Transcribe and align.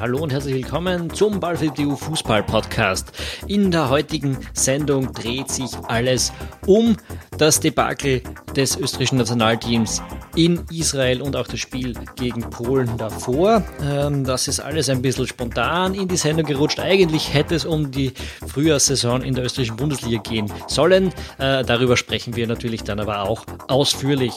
Hallo 0.00 0.20
und 0.20 0.32
herzlich 0.32 0.54
willkommen 0.54 1.12
zum 1.12 1.40
BallFlip.eu 1.40 1.94
Fußball 1.94 2.42
Podcast. 2.42 3.12
In 3.46 3.70
der 3.70 3.90
heutigen 3.90 4.38
Sendung 4.54 5.12
dreht 5.12 5.50
sich 5.50 5.72
alles 5.88 6.32
um 6.66 6.96
das 7.36 7.60
Debakel 7.60 8.22
des 8.56 8.78
österreichischen 8.78 9.18
Nationalteams 9.18 10.00
in 10.36 10.64
Israel 10.72 11.20
und 11.20 11.36
auch 11.36 11.46
das 11.46 11.60
Spiel 11.60 11.92
gegen 12.16 12.40
Polen 12.48 12.96
davor. 12.96 13.62
Ähm, 13.82 14.24
das 14.24 14.48
ist 14.48 14.60
alles 14.60 14.88
ein 14.88 15.02
bisschen 15.02 15.26
spontan 15.26 15.94
in 15.94 16.08
die 16.08 16.16
Sendung 16.16 16.46
gerutscht. 16.46 16.80
Eigentlich 16.80 17.34
hätte 17.34 17.54
es 17.54 17.66
um 17.66 17.90
die 17.90 18.14
Frühjahrssaison 18.46 19.20
in 19.20 19.34
der 19.34 19.44
österreichischen 19.44 19.76
Bundesliga 19.76 20.22
gehen 20.22 20.50
sollen. 20.66 21.12
Äh, 21.36 21.62
darüber 21.62 21.98
sprechen 21.98 22.36
wir 22.36 22.46
natürlich 22.46 22.84
dann 22.84 23.00
aber 23.00 23.28
auch 23.28 23.44
ausführlich. 23.68 24.32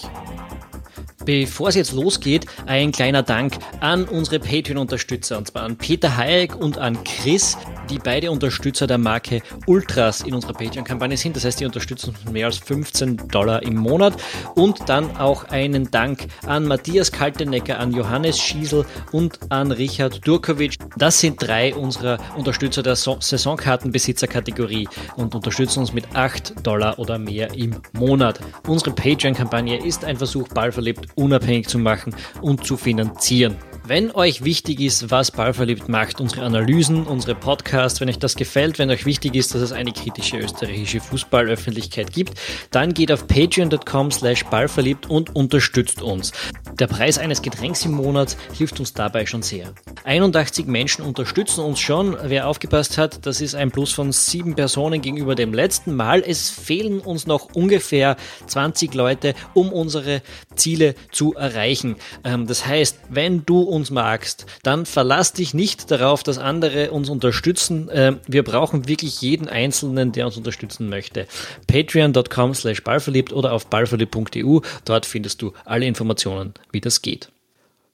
Bevor 1.25 1.69
es 1.69 1.75
jetzt 1.75 1.93
losgeht, 1.93 2.45
ein 2.65 2.91
kleiner 2.91 3.23
Dank 3.23 3.57
an 3.79 4.05
unsere 4.05 4.39
Patreon-Unterstützer, 4.39 5.37
und 5.37 5.47
zwar 5.47 5.63
an 5.63 5.77
Peter 5.77 6.17
Hayek 6.17 6.55
und 6.55 6.77
an 6.77 7.03
Chris, 7.03 7.57
die 7.89 7.99
beide 7.99 8.31
Unterstützer 8.31 8.87
der 8.87 8.97
Marke 8.97 9.41
Ultras 9.67 10.21
in 10.21 10.33
unserer 10.33 10.53
Patreon-Kampagne 10.53 11.17
sind. 11.17 11.35
Das 11.35 11.45
heißt, 11.45 11.59
die 11.59 11.65
unterstützen 11.65 12.09
uns 12.09 12.31
mehr 12.31 12.45
als 12.45 12.57
15 12.57 13.29
Dollar 13.29 13.63
im 13.63 13.75
Monat. 13.75 14.15
Und 14.55 14.89
dann 14.89 15.17
auch 15.17 15.45
einen 15.45 15.91
Dank 15.91 16.27
an 16.45 16.65
Matthias 16.65 17.11
Kaltenecker, 17.11 17.79
an 17.79 17.91
Johannes 17.91 18.39
Schiesel 18.39 18.85
und 19.11 19.39
an 19.49 19.71
Richard 19.71 20.25
Durkovic. 20.25 20.77
Das 20.97 21.19
sind 21.19 21.41
drei 21.41 21.73
unserer 21.75 22.17
Unterstützer 22.35 22.83
der 22.83 22.95
so 22.95 23.17
Saisonkartenbesitzer-Kategorie 23.19 24.87
und 25.15 25.35
unterstützen 25.35 25.79
uns 25.79 25.93
mit 25.93 26.15
8 26.15 26.65
Dollar 26.65 26.99
oder 26.99 27.17
mehr 27.17 27.53
im 27.53 27.75
Monat. 27.93 28.39
Unsere 28.67 28.91
Patreon-Kampagne 28.91 29.83
ist 29.85 30.05
ein 30.05 30.17
Versuch, 30.17 30.47
ballverliebt 30.49 31.07
unabhängig 31.15 31.67
zu 31.67 31.79
machen 31.79 32.15
und 32.41 32.65
zu 32.65 32.77
finanzieren. 32.77 33.57
Wenn 33.85 34.11
euch 34.11 34.45
wichtig 34.45 34.79
ist, 34.79 35.11
was 35.11 35.29
Ballverliebt 35.31 35.89
macht, 35.89 36.21
unsere 36.21 36.43
Analysen, 36.45 37.05
unsere 37.05 37.35
Podcasts, 37.35 37.99
wenn 37.99 38.07
euch 38.07 38.17
das 38.17 38.37
gefällt, 38.37 38.79
wenn 38.79 38.89
euch 38.89 39.05
wichtig 39.05 39.35
ist, 39.35 39.53
dass 39.53 39.61
es 39.61 39.73
eine 39.73 39.91
kritische 39.91 40.37
österreichische 40.37 41.01
Fußballöffentlichkeit 41.01 42.13
gibt, 42.13 42.39
dann 42.71 42.93
geht 42.93 43.11
auf 43.11 43.27
patreon.com 43.27 44.09
slash 44.11 44.45
ballverliebt 44.45 45.09
und 45.09 45.35
unterstützt 45.35 46.01
uns. 46.01 46.31
Der 46.79 46.87
Preis 46.87 47.17
eines 47.17 47.41
Getränks 47.41 47.83
im 47.83 47.91
Monat 47.91 48.37
hilft 48.53 48.79
uns 48.79 48.93
dabei 48.93 49.25
schon 49.25 49.41
sehr. 49.41 49.73
81 50.05 50.65
Menschen 50.65 51.03
unterstützen 51.03 51.59
uns 51.59 51.79
schon. 51.79 52.17
Wer 52.23 52.47
aufgepasst 52.47 52.97
hat, 52.97 53.25
das 53.25 53.41
ist 53.41 53.53
ein 53.53 53.69
Plus 53.69 53.91
von 53.91 54.13
sieben 54.13 54.55
Personen 54.55 55.01
gegenüber 55.01 55.35
dem 55.35 55.53
letzten 55.53 55.93
Mal. 55.93 56.23
Es 56.25 56.49
fehlen 56.49 56.99
uns 56.99 57.27
noch 57.27 57.53
ungefähr 57.53 58.15
20 58.47 58.93
Leute, 58.93 59.35
um 59.53 59.73
unsere 59.73 60.21
Ziele 60.55 60.95
zu 61.11 61.33
erreichen. 61.33 61.97
Ähm, 62.23 62.47
das 62.47 62.65
heißt, 62.65 62.97
wenn 63.09 63.45
du 63.45 63.72
uns 63.73 63.91
magst, 63.91 64.45
dann 64.63 64.85
verlass 64.85 65.33
dich 65.33 65.53
nicht 65.53 65.91
darauf, 65.91 66.23
dass 66.23 66.37
andere 66.37 66.91
uns 66.91 67.09
unterstützen. 67.09 67.89
Ähm, 67.91 68.19
wir 68.27 68.43
brauchen 68.43 68.87
wirklich 68.87 69.21
jeden 69.21 69.49
Einzelnen, 69.49 70.11
der 70.11 70.25
uns 70.25 70.37
unterstützen 70.37 70.87
möchte. 70.89 71.27
Patreon.com 71.67 72.53
slash 72.53 72.83
ballverliebt 72.83 73.33
oder 73.33 73.51
auf 73.51 73.67
ballverliebt.eu. 73.67 74.59
Dort 74.85 75.05
findest 75.05 75.41
du 75.41 75.53
alle 75.65 75.85
Informationen, 75.85 76.53
wie 76.71 76.81
das 76.81 77.01
geht. 77.01 77.29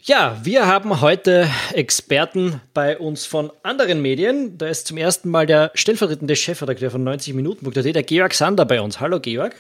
Ja, 0.02 0.40
wir 0.44 0.66
haben 0.66 1.02
heute 1.02 1.50
Experten 1.74 2.62
bei 2.74 2.98
uns 2.98 3.26
von 3.26 3.52
anderen 3.64 4.02
Medien. 4.02 4.58
Da 4.58 4.68
ist 4.68 4.88
zum 4.88 4.98
ersten 4.98 5.30
Mal 5.30 5.46
der 5.46 5.72
stellvertretende 5.74 6.38
Chefredakteur 6.38 6.90
von 6.90 7.04
90 7.04 7.34
Minuten.at, 7.34 7.76
der 7.84 8.04
Georg 8.04 8.34
Sander 8.34 8.66
bei 8.66 8.80
uns. 8.80 9.02
Hallo 9.02 9.20
Georg. 9.20 9.56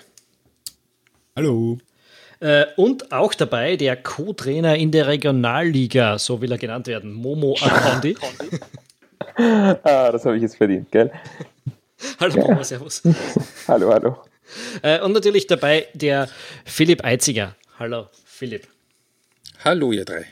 Hallo. 1.35 1.79
Äh, 2.41 2.67
und 2.77 3.11
auch 3.11 3.33
dabei 3.33 3.75
der 3.75 3.97
Co-Trainer 3.97 4.75
in 4.75 4.91
der 4.91 5.07
Regionalliga, 5.07 6.17
so 6.17 6.41
will 6.41 6.51
er 6.51 6.57
genannt 6.57 6.87
werden, 6.87 7.11
Momo 7.13 7.57
Akondi. 7.61 8.15
ah, 9.83 10.11
das 10.11 10.25
habe 10.25 10.37
ich 10.37 10.41
jetzt 10.41 10.55
verdient, 10.55 10.91
gell? 10.91 11.11
hallo 12.19 12.35
ja. 12.35 12.41
Momo, 12.41 12.63
servus. 12.63 13.01
hallo, 13.67 13.93
hallo. 13.93 14.17
Äh, 14.81 15.01
und 15.01 15.11
natürlich 15.11 15.47
dabei 15.47 15.87
der 15.93 16.29
Philipp 16.65 17.03
Eitziger. 17.03 17.55
Hallo, 17.77 18.07
Philipp. 18.25 18.67
Hallo, 19.63 19.91
ihr 19.91 20.05
drei. 20.05 20.25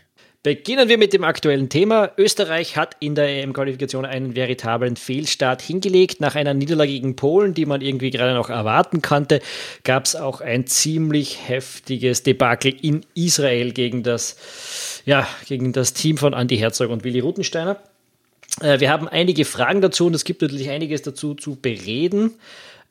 Beginnen 0.47 0.87
wir 0.87 0.97
mit 0.97 1.11
dem 1.11 1.25
aktuellen 1.25 1.67
Thema. 1.67 2.09
Österreich 2.15 2.77
hat 2.77 2.95
in 3.01 3.15
der 3.15 3.27
EM-Qualifikation 3.43 4.05
einen 4.05 4.33
veritablen 4.33 4.95
Fehlstart 4.95 5.61
hingelegt. 5.61 6.21
Nach 6.21 6.35
einer 6.35 6.53
Niederlage 6.53 6.93
gegen 6.93 7.17
Polen, 7.17 7.53
die 7.53 7.65
man 7.65 7.81
irgendwie 7.81 8.11
gerade 8.11 8.33
noch 8.33 8.49
erwarten 8.49 9.01
konnte, 9.01 9.41
gab 9.83 10.05
es 10.05 10.15
auch 10.15 10.39
ein 10.39 10.65
ziemlich 10.65 11.49
heftiges 11.49 12.23
Debakel 12.23 12.73
in 12.81 13.05
Israel 13.13 13.73
gegen 13.73 14.03
das, 14.03 14.37
ja, 15.05 15.27
gegen 15.49 15.73
das 15.73 15.91
Team 15.91 16.17
von 16.17 16.31
Andy 16.31 16.57
Herzog 16.57 16.91
und 16.91 17.03
Willi 17.03 17.19
Rutensteiner. 17.19 17.75
Äh, 18.61 18.79
wir 18.79 18.89
haben 18.89 19.09
einige 19.09 19.43
Fragen 19.43 19.81
dazu 19.81 20.05
und 20.05 20.15
es 20.15 20.23
gibt 20.23 20.41
natürlich 20.41 20.69
einiges 20.69 21.01
dazu 21.01 21.35
zu 21.35 21.57
bereden. 21.57 22.35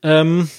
Ähm, 0.03 0.51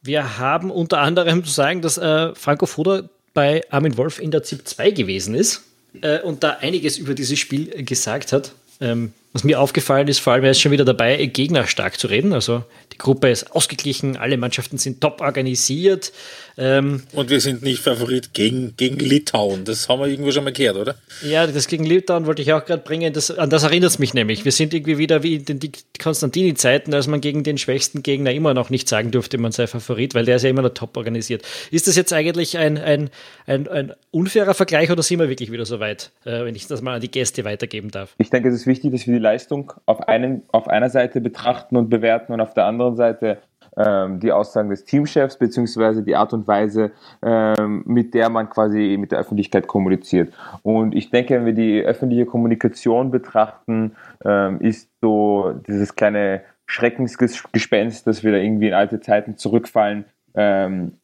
wir 0.00 0.38
haben 0.38 0.70
unter 0.70 1.00
anderem 1.00 1.44
zu 1.44 1.50
sagen, 1.50 1.82
dass 1.82 1.98
äh, 1.98 2.34
Franco 2.34 2.64
Foda 2.64 3.10
bei 3.34 3.60
Armin 3.68 3.98
Wolf 3.98 4.20
in 4.20 4.30
der 4.30 4.42
ZIP 4.42 4.66
2 4.66 4.90
gewesen 4.92 5.34
ist 5.34 5.68
äh, 6.00 6.20
und 6.20 6.42
da 6.42 6.58
einiges 6.60 6.98
über 6.98 7.14
dieses 7.14 7.38
Spiel 7.38 7.84
gesagt 7.84 8.32
hat. 8.32 8.52
Ähm, 8.80 9.12
was 9.32 9.44
mir 9.44 9.60
aufgefallen 9.60 10.08
ist, 10.08 10.18
vor 10.18 10.34
allem 10.34 10.44
er 10.44 10.50
ist 10.50 10.60
schon 10.60 10.72
wieder 10.72 10.84
dabei, 10.84 11.24
Gegner 11.26 11.66
stark 11.66 11.98
zu 11.98 12.06
reden. 12.06 12.32
Also 12.32 12.64
die 12.92 12.98
Gruppe 12.98 13.30
ist 13.30 13.52
ausgeglichen, 13.52 14.16
alle 14.16 14.36
Mannschaften 14.36 14.76
sind 14.76 15.00
top 15.00 15.20
organisiert. 15.20 16.12
Ähm, 16.58 17.02
und 17.12 17.30
wir 17.30 17.40
sind 17.40 17.62
nicht 17.62 17.80
Favorit 17.80 18.34
gegen, 18.34 18.76
gegen 18.76 18.98
Litauen. 18.98 19.64
Das 19.64 19.88
haben 19.88 20.00
wir 20.00 20.08
irgendwo 20.08 20.32
schon 20.32 20.44
mal 20.44 20.52
gehört, 20.52 20.76
oder? 20.76 20.96
Ja, 21.26 21.46
das 21.46 21.66
gegen 21.66 21.84
Litauen 21.84 22.26
wollte 22.26 22.42
ich 22.42 22.52
auch 22.52 22.64
gerade 22.64 22.82
bringen. 22.82 23.12
Das, 23.14 23.30
an 23.30 23.48
das 23.48 23.62
erinnert 23.62 23.90
es 23.90 23.98
mich 23.98 24.12
nämlich. 24.12 24.44
Wir 24.44 24.52
sind 24.52 24.74
irgendwie 24.74 24.98
wieder 24.98 25.22
wie 25.22 25.36
in 25.36 25.44
den 25.44 25.72
Konstantini-Zeiten, 25.98 26.92
als 26.92 27.06
man 27.06 27.22
gegen 27.22 27.42
den 27.42 27.56
schwächsten 27.56 28.02
Gegner 28.02 28.32
immer 28.32 28.52
noch 28.52 28.68
nicht 28.68 28.86
sagen 28.86 29.10
durfte, 29.10 29.38
man 29.38 29.52
sei 29.52 29.66
Favorit, 29.66 30.14
weil 30.14 30.26
der 30.26 30.36
ist 30.36 30.42
ja 30.42 30.50
immer 30.50 30.62
noch 30.62 30.74
top 30.74 30.96
organisiert. 30.98 31.42
Ist 31.70 31.88
das 31.88 31.96
jetzt 31.96 32.12
eigentlich 32.12 32.58
ein, 32.58 32.76
ein, 32.76 33.10
ein, 33.46 33.66
ein 33.68 33.92
unfairer 34.10 34.52
Vergleich 34.52 34.90
oder 34.90 35.02
sind 35.02 35.20
wir 35.20 35.30
wirklich 35.30 35.50
wieder 35.50 35.64
so 35.64 35.80
weit, 35.80 36.10
äh, 36.24 36.44
wenn 36.44 36.54
ich 36.54 36.66
das 36.66 36.82
mal 36.82 36.96
an 36.96 37.00
die 37.00 37.10
Gäste 37.10 37.44
weitergeben 37.44 37.90
darf? 37.90 38.14
Ich 38.18 38.28
denke, 38.28 38.50
es 38.50 38.54
ist 38.54 38.66
wichtig, 38.66 38.92
dass 38.92 39.06
wir 39.06 39.14
die 39.14 39.21
Leistung 39.22 39.72
auf, 39.86 40.06
einem, 40.08 40.42
auf 40.52 40.68
einer 40.68 40.90
Seite 40.90 41.20
betrachten 41.20 41.76
und 41.76 41.88
bewerten 41.88 42.32
und 42.32 42.40
auf 42.40 42.54
der 42.54 42.66
anderen 42.66 42.96
Seite 42.96 43.38
ähm, 43.76 44.20
die 44.20 44.32
Aussagen 44.32 44.68
des 44.68 44.84
Teamchefs 44.84 45.38
beziehungsweise 45.38 46.02
die 46.02 46.14
Art 46.14 46.32
und 46.32 46.46
Weise, 46.46 46.92
ähm, 47.22 47.82
mit 47.86 48.12
der 48.14 48.28
man 48.28 48.50
quasi 48.50 48.96
mit 48.98 49.12
der 49.12 49.18
Öffentlichkeit 49.18 49.66
kommuniziert. 49.66 50.32
Und 50.62 50.94
ich 50.94 51.10
denke, 51.10 51.34
wenn 51.34 51.46
wir 51.46 51.54
die 51.54 51.80
öffentliche 51.80 52.26
Kommunikation 52.26 53.10
betrachten, 53.10 53.96
ähm, 54.24 54.60
ist 54.60 54.90
so 55.00 55.54
dieses 55.66 55.94
kleine 55.94 56.42
Schreckensgespenst, 56.66 58.06
dass 58.06 58.22
wir 58.22 58.32
da 58.32 58.38
irgendwie 58.38 58.68
in 58.68 58.74
alte 58.74 59.00
Zeiten 59.00 59.36
zurückfallen, 59.36 60.04
ähm, 60.34 60.98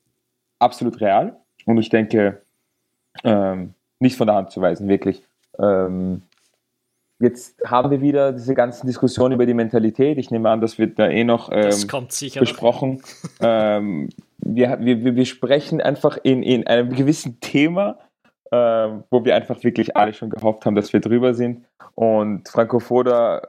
absolut 0.58 1.00
real. 1.00 1.36
Und 1.64 1.78
ich 1.78 1.88
denke, 1.88 2.42
ähm, 3.24 3.74
nicht 3.98 4.16
von 4.16 4.26
der 4.26 4.36
Hand 4.36 4.50
zu 4.50 4.60
weisen, 4.60 4.88
wirklich. 4.88 5.22
Ähm, 5.58 6.22
Jetzt 7.20 7.60
haben 7.66 7.90
wir 7.90 8.00
wieder 8.00 8.32
diese 8.32 8.54
ganzen 8.54 8.86
Diskussionen 8.86 9.34
über 9.34 9.46
die 9.46 9.54
Mentalität. 9.54 10.18
Ich 10.18 10.30
nehme 10.30 10.50
an, 10.50 10.60
das 10.60 10.78
wird 10.78 10.98
da 10.98 11.08
eh 11.08 11.24
noch 11.24 11.50
ähm, 11.52 11.70
besprochen. 12.38 13.02
ähm, 13.40 14.08
wir, 14.38 14.78
wir, 14.80 15.16
wir 15.16 15.26
sprechen 15.26 15.80
einfach 15.80 16.16
in, 16.22 16.42
in 16.44 16.66
einem 16.66 16.94
gewissen 16.94 17.40
Thema, 17.40 17.98
ähm, 18.52 19.02
wo 19.10 19.24
wir 19.24 19.34
einfach 19.34 19.62
wirklich 19.64 19.96
alle 19.96 20.14
schon 20.14 20.30
gehofft 20.30 20.64
haben, 20.64 20.76
dass 20.76 20.92
wir 20.92 21.00
drüber 21.00 21.34
sind. 21.34 21.64
Und 21.96 22.48
Franco 22.48 22.78
Foda 22.78 23.42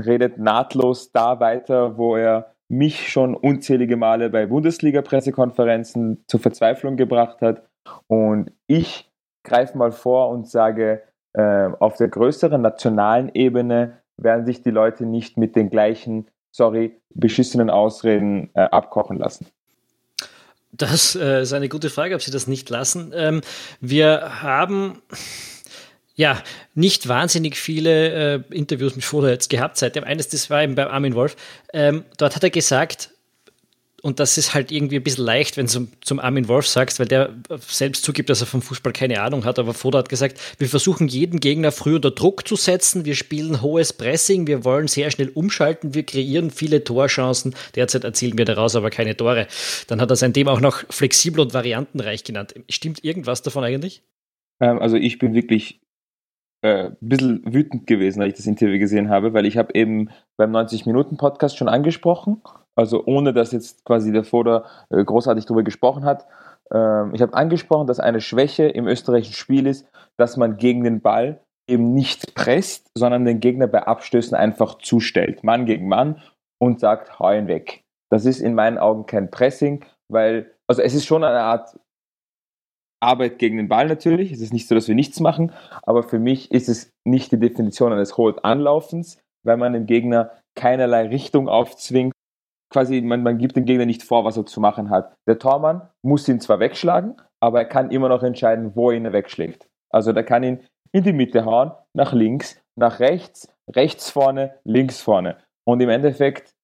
redet 0.00 0.38
nahtlos 0.38 1.10
da 1.10 1.40
weiter, 1.40 1.98
wo 1.98 2.16
er 2.16 2.54
mich 2.68 3.10
schon 3.10 3.34
unzählige 3.34 3.96
Male 3.96 4.30
bei 4.30 4.46
Bundesliga-Pressekonferenzen 4.46 6.22
zur 6.28 6.38
Verzweiflung 6.38 6.96
gebracht 6.96 7.42
hat. 7.42 7.64
Und 8.06 8.52
ich 8.68 9.10
greife 9.42 9.76
mal 9.76 9.90
vor 9.90 10.28
und 10.28 10.48
sage, 10.48 11.02
auf 11.32 11.96
der 11.96 12.08
größeren 12.08 12.60
nationalen 12.60 13.30
Ebene 13.34 14.00
werden 14.16 14.46
sich 14.46 14.62
die 14.62 14.70
Leute 14.70 15.06
nicht 15.06 15.36
mit 15.36 15.56
den 15.56 15.70
gleichen, 15.70 16.26
sorry, 16.50 16.96
beschissenen 17.10 17.70
Ausreden 17.70 18.50
äh, 18.54 18.62
abkochen 18.62 19.18
lassen. 19.18 19.46
Das 20.72 21.16
äh, 21.16 21.42
ist 21.42 21.52
eine 21.52 21.68
gute 21.68 21.90
Frage, 21.90 22.14
ob 22.14 22.22
sie 22.22 22.30
das 22.30 22.46
nicht 22.46 22.70
lassen. 22.70 23.12
Ähm, 23.14 23.40
wir 23.80 24.42
haben 24.42 25.02
ja 26.14 26.40
nicht 26.74 27.08
wahnsinnig 27.08 27.56
viele 27.56 28.34
äh, 28.34 28.42
Interviews 28.50 28.94
mit 28.94 29.04
Foda 29.04 29.28
jetzt 29.28 29.50
gehabt 29.50 29.78
seitdem. 29.78 30.04
Eines, 30.04 30.28
das 30.28 30.48
war 30.50 30.62
eben 30.62 30.76
bei 30.76 30.88
Armin 30.88 31.14
Wolf. 31.14 31.36
Ähm, 31.72 32.04
dort 32.18 32.36
hat 32.36 32.44
er 32.44 32.50
gesagt, 32.50 33.10
und 34.02 34.20
das 34.20 34.38
ist 34.38 34.54
halt 34.54 34.72
irgendwie 34.72 34.96
ein 34.96 35.02
bisschen 35.02 35.24
leicht, 35.24 35.56
wenn 35.56 35.66
du 35.66 35.88
zum, 36.00 36.20
Armin 36.20 36.48
Wolf 36.48 36.66
sagst, 36.66 36.98
weil 36.98 37.06
der 37.06 37.34
selbst 37.58 38.04
zugibt, 38.04 38.30
dass 38.30 38.40
er 38.40 38.46
vom 38.46 38.62
Fußball 38.62 38.92
keine 38.92 39.20
Ahnung 39.20 39.44
hat, 39.44 39.58
aber 39.58 39.74
Foda 39.74 39.98
hat 39.98 40.08
gesagt, 40.08 40.40
wir 40.58 40.68
versuchen 40.68 41.08
jeden 41.08 41.40
Gegner 41.40 41.72
früh 41.72 41.96
unter 41.96 42.10
Druck 42.10 42.46
zu 42.46 42.56
setzen, 42.56 43.04
wir 43.04 43.14
spielen 43.14 43.62
hohes 43.62 43.92
Pressing, 43.92 44.46
wir 44.46 44.64
wollen 44.64 44.88
sehr 44.88 45.10
schnell 45.10 45.28
umschalten, 45.28 45.94
wir 45.94 46.04
kreieren 46.04 46.50
viele 46.50 46.84
Torchancen, 46.84 47.54
derzeit 47.74 48.04
erzielen 48.04 48.38
wir 48.38 48.44
daraus 48.44 48.76
aber 48.76 48.90
keine 48.90 49.16
Tore. 49.16 49.46
Dann 49.86 50.00
hat 50.00 50.10
er 50.10 50.16
sein 50.16 50.32
Thema 50.32 50.52
auch 50.52 50.60
noch 50.60 50.84
flexibel 50.90 51.40
und 51.40 51.54
variantenreich 51.54 52.24
genannt. 52.24 52.54
Stimmt 52.68 53.04
irgendwas 53.04 53.42
davon 53.42 53.64
eigentlich? 53.64 54.02
Ähm, 54.60 54.78
also 54.78 54.96
ich 54.96 55.18
bin 55.18 55.34
wirklich 55.34 55.80
äh, 56.62 56.88
ein 56.88 56.96
bisschen 57.00 57.42
wütend 57.52 57.86
gewesen, 57.86 58.20
als 58.20 58.30
ich 58.30 58.36
das 58.36 58.46
Interview 58.46 58.78
gesehen 58.78 59.08
habe, 59.08 59.32
weil 59.32 59.46
ich 59.46 59.56
habe 59.56 59.74
eben 59.74 60.10
beim 60.36 60.54
90-Minuten-Podcast 60.54 61.56
schon 61.56 61.68
angesprochen, 61.68 62.42
also 62.74 63.04
ohne 63.06 63.32
dass 63.32 63.52
jetzt 63.52 63.84
quasi 63.84 64.12
der 64.12 64.24
Foder 64.24 64.64
äh, 64.90 65.02
großartig 65.02 65.46
darüber 65.46 65.62
gesprochen 65.62 66.04
hat. 66.04 66.26
Ähm, 66.72 67.12
ich 67.14 67.22
habe 67.22 67.34
angesprochen, 67.34 67.86
dass 67.86 68.00
eine 68.00 68.20
Schwäche 68.20 68.64
im 68.64 68.86
österreichischen 68.86 69.34
Spiel 69.34 69.66
ist, 69.66 69.86
dass 70.16 70.36
man 70.36 70.56
gegen 70.56 70.84
den 70.84 71.00
Ball 71.00 71.40
eben 71.68 71.94
nicht 71.94 72.34
presst, 72.34 72.90
sondern 72.96 73.24
den 73.24 73.40
Gegner 73.40 73.66
bei 73.66 73.86
Abstößen 73.86 74.36
einfach 74.36 74.78
zustellt, 74.78 75.44
Mann 75.44 75.66
gegen 75.66 75.88
Mann 75.88 76.20
und 76.58 76.80
sagt, 76.80 77.18
hau 77.18 77.32
ihn 77.32 77.48
weg. 77.48 77.84
Das 78.10 78.26
ist 78.26 78.40
in 78.40 78.54
meinen 78.54 78.78
Augen 78.78 79.06
kein 79.06 79.30
Pressing, 79.30 79.84
weil, 80.08 80.52
also 80.66 80.82
es 80.82 80.94
ist 80.94 81.06
schon 81.06 81.24
eine 81.24 81.40
Art 81.40 81.78
Arbeit 83.00 83.38
gegen 83.38 83.56
den 83.56 83.68
Ball 83.68 83.88
natürlich. 83.88 84.32
Es 84.32 84.40
ist 84.40 84.52
nicht 84.52 84.68
so, 84.68 84.74
dass 84.74 84.88
wir 84.88 84.94
nichts 84.94 85.20
machen, 85.20 85.52
aber 85.82 86.02
für 86.02 86.18
mich 86.18 86.50
ist 86.50 86.68
es 86.68 86.90
nicht 87.04 87.32
die 87.32 87.38
Definition 87.38 87.92
eines 87.92 88.16
hohen 88.16 88.38
Anlaufens, 88.38 89.18
weil 89.44 89.56
man 89.56 89.72
dem 89.72 89.86
Gegner 89.86 90.30
keinerlei 90.54 91.08
Richtung 91.08 91.48
aufzwingt. 91.48 92.12
Quasi, 92.72 93.00
man, 93.00 93.22
man 93.22 93.38
gibt 93.38 93.56
dem 93.56 93.64
Gegner 93.64 93.86
nicht 93.86 94.02
vor, 94.02 94.24
was 94.24 94.36
er 94.36 94.46
zu 94.46 94.60
machen 94.60 94.90
hat. 94.90 95.14
Der 95.26 95.38
Tormann 95.38 95.88
muss 96.02 96.28
ihn 96.28 96.40
zwar 96.40 96.60
wegschlagen, 96.60 97.16
aber 97.40 97.58
er 97.60 97.64
kann 97.64 97.90
immer 97.90 98.08
noch 98.08 98.22
entscheiden, 98.22 98.76
wo 98.76 98.90
er 98.90 98.96
ihn 98.96 99.12
wegschlägt. 99.12 99.66
Also 99.90 100.12
der 100.12 100.24
kann 100.24 100.44
ihn 100.44 100.60
in 100.92 101.02
die 101.02 101.12
Mitte 101.12 101.44
hauen, 101.44 101.72
nach 101.94 102.12
links, 102.12 102.60
nach 102.76 103.00
rechts, 103.00 103.52
rechts 103.68 104.10
vorne, 104.10 104.54
links 104.64 105.00
vorne. 105.00 105.38
Und 105.64 105.80
im 105.80 105.88
Endeffekt 105.88 106.54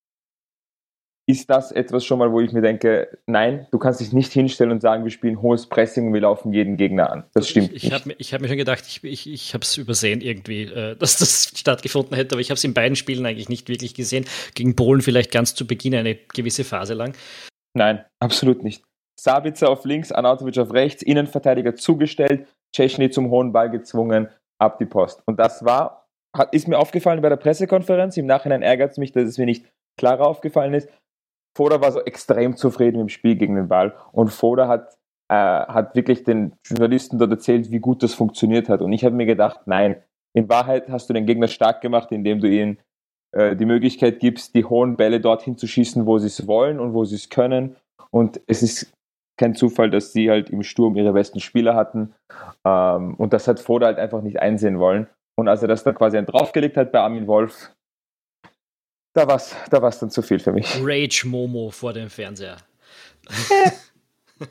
ist 1.29 1.51
das 1.51 1.73
etwas 1.73 2.05
schon 2.05 2.21
mal, 2.21 2.31
wo 2.31 2.41
ich 2.41 2.53
mir 2.53 2.63
denke, 2.63 3.19
nein, 3.27 3.67
du 3.73 3.79
kannst 3.79 4.01
dich 4.01 4.13
nicht 4.13 4.33
hinstellen 4.33 4.71
und 4.71 4.81
sagen, 4.81 5.03
wir 5.03 5.11
spielen 5.11 5.43
hohes 5.43 5.67
Pressing 5.67 6.07
und 6.07 6.15
wir 6.15 6.21
laufen 6.21 6.53
jeden 6.53 6.77
Gegner 6.77 7.11
an. 7.11 7.25
Das 7.35 7.49
stimmt 7.49 7.73
ich, 7.73 7.85
ich 7.85 8.33
habe 8.33 8.43
mir 8.43 8.49
schon 8.49 8.57
gedacht, 8.57 8.85
ich, 8.87 9.03
ich, 9.03 9.33
ich 9.33 9.53
habe 9.53 9.63
es 9.63 9.77
übersehen 9.77 10.21
irgendwie, 10.21 10.63
äh, 10.63 10.95
dass 10.99 11.19
das 11.19 11.53
stattgefunden 11.57 12.15
hätte, 12.15 12.37
aber 12.37 12.41
ich 12.41 12.51
habe 12.51 12.57
es 12.57 12.65
in 12.65 12.75
beiden 12.75 12.95
Spielen 12.95 13.27
eigentlich 13.27 13.49
nicht 13.49 13.69
wirklich 13.69 13.95
gesehen. 13.95 14.25
Gegen 14.55 14.77
Polen 14.77 15.03
vielleicht 15.03 15.33
ganz 15.33 15.55
zu 15.57 15.67
Beginn 15.67 15.97
eine 15.97 16.15
gewisse 16.15 16.63
Phase 16.63 16.95
lang. 16.95 17.15
Nein, 17.75 18.05
absolut 18.21 18.63
nicht. 18.63 18.85
Sabitzer 19.19 19.69
auf 19.69 19.85
links, 19.85 20.13
Anatovic 20.13 20.59
auf 20.59 20.73
rechts, 20.73 21.03
Innenverteidiger 21.03 21.75
zugestellt, 21.75 22.47
Cechny 22.75 23.11
zum 23.11 23.31
hohen 23.31 23.53
Ball 23.53 23.71
gezwungen, 23.71 24.29
ab 24.59 24.79
die 24.79 24.87
Post. 24.87 25.23
Und 25.27 25.41
das 25.41 25.65
war, 25.65 26.07
hat, 26.37 26.55
ist 26.55 26.69
mir 26.69 26.79
aufgefallen 26.79 27.21
bei 27.21 27.31
der 27.31 27.37
Pressekonferenz. 27.37 28.17
Im 28.17 28.27
Nachhinein 28.27 28.63
ärgert 28.63 28.93
es 28.93 28.99
mich, 28.99 29.13
dass 29.13 29.25
es 29.25 29.39
mir 29.39 29.47
nicht 29.47 29.67
klarer 29.99 30.27
aufgefallen 30.27 30.75
ist. 30.75 30.89
Foda 31.57 31.81
war 31.81 31.91
so 31.91 32.03
extrem 32.03 32.55
zufrieden 32.55 33.01
im 33.01 33.09
Spiel 33.09 33.35
gegen 33.35 33.57
den 33.57 33.69
Ball 33.69 33.95
und 34.13 34.29
Foda 34.29 34.69
hat, 34.69 34.99
äh, 35.31 35.35
hat 35.35 35.95
wirklich 35.97 36.23
den 36.23 36.53
Journalisten 36.67 37.19
dort 37.19 37.31
erzählt, 37.31 37.71
wie 37.71 37.79
gut 37.79 38.03
das 38.03 38.13
funktioniert 38.13 38.69
hat. 38.69 38.83
Und 38.83 38.93
ich 38.93 39.07
habe 39.07 39.17
mir 39.17 39.25
gedacht, 39.25 39.61
nein, 39.65 39.97
in 40.35 40.51
Wahrheit 40.51 40.91
hast 40.91 41.09
du 41.09 41.15
den 41.15 41.25
Gegner 41.25 41.49
stark 41.49 41.81
gemacht, 41.81 42.13
indem 42.13 42.41
du 42.41 42.49
ihnen 42.49 42.79
äh, 43.33 43.57
die 43.57 43.65
Möglichkeit 43.65 44.21
gibst, 44.21 44.55
die 44.55 44.67
hohen 44.67 44.97
Bälle 44.97 45.19
dorthin 45.19 45.57
zu 45.57 45.67
schießen, 45.67 46.05
wo 46.05 46.19
sie 46.19 46.27
es 46.27 46.47
wollen 46.47 46.79
und 46.79 46.93
wo 46.93 47.07
sie 47.07 47.17
es 47.17 47.31
können. 47.31 47.77
Und 48.11 48.39
es 48.47 48.63
ist 48.63 48.93
kein 49.39 49.55
Zufall, 49.55 49.89
dass 49.89 50.13
sie 50.13 50.31
halt 50.31 50.51
im 50.51 50.63
Sturm 50.63 50.95
ihre 50.95 51.15
besten 51.15 51.41
Spieler 51.41 51.75
hatten. 51.75 52.15
Ähm, 52.67 53.15
und 53.15 53.33
das 53.33 53.49
hat 53.49 53.61
Foda 53.61 53.87
halt 53.87 53.99
einfach 53.99 54.21
nicht 54.21 54.41
einsehen 54.41 54.79
wollen. 54.79 55.07
Und 55.39 55.49
als 55.49 55.63
er 55.63 55.69
das 55.69 55.85
dann 55.85 55.95
quasi 55.95 56.23
draufgelegt 56.23 56.77
hat 56.77 56.93
bei 56.93 57.01
Armin 57.01 57.27
Wolf, 57.27 57.73
da 59.17 59.27
war 59.27 59.37
es 59.37 59.57
da 59.71 59.81
war's 59.81 59.99
dann 59.99 60.11
zu 60.11 60.21
viel 60.23 60.39
für 60.39 60.53
mich. 60.53 60.67
Rage 60.81 61.25
Momo 61.27 61.71
vor 61.71 61.93
dem 61.95 62.11
Fernseher. 62.11 62.59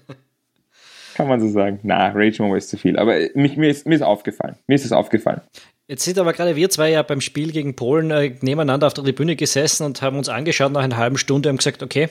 Kann 1.14 1.28
man 1.28 1.40
so 1.40 1.48
sagen. 1.50 1.80
Na, 1.84 2.10
Rage 2.10 2.42
Momo 2.42 2.56
ist 2.56 2.70
zu 2.70 2.78
viel. 2.78 2.98
Aber 2.98 3.16
mich, 3.36 3.56
mir, 3.58 3.70
ist, 3.70 3.86
mir 3.86 3.96
ist 3.96 4.02
aufgefallen. 4.02 4.58
Mir 4.68 4.76
ist 4.76 4.84
es 4.84 4.92
aufgefallen. 4.92 5.42
Jetzt 5.88 6.04
sind 6.04 6.18
aber 6.18 6.34
gerade 6.34 6.56
wir 6.56 6.70
zwei 6.72 6.90
ja 6.90 7.04
beim 7.04 7.22
Spiel 7.22 7.52
gegen 7.52 7.76
Polen 7.76 8.10
äh, 8.10 8.36
nebeneinander 8.42 8.88
auf 8.88 8.96
der 8.96 9.04
Tribüne 9.04 9.36
gesessen 9.36 9.86
und 9.86 10.02
haben 10.02 10.18
uns 10.18 10.30
angeschaut 10.30 10.72
nach 10.72 10.82
einer 10.82 10.98
halben 10.98 11.18
Stunde 11.18 11.50
und 11.50 11.58
gesagt, 11.58 11.84
okay, 11.84 12.10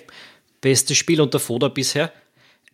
bestes 0.60 0.96
Spiel 0.96 1.20
unter 1.20 1.40
Foda 1.40 1.68
bisher. 1.68 2.12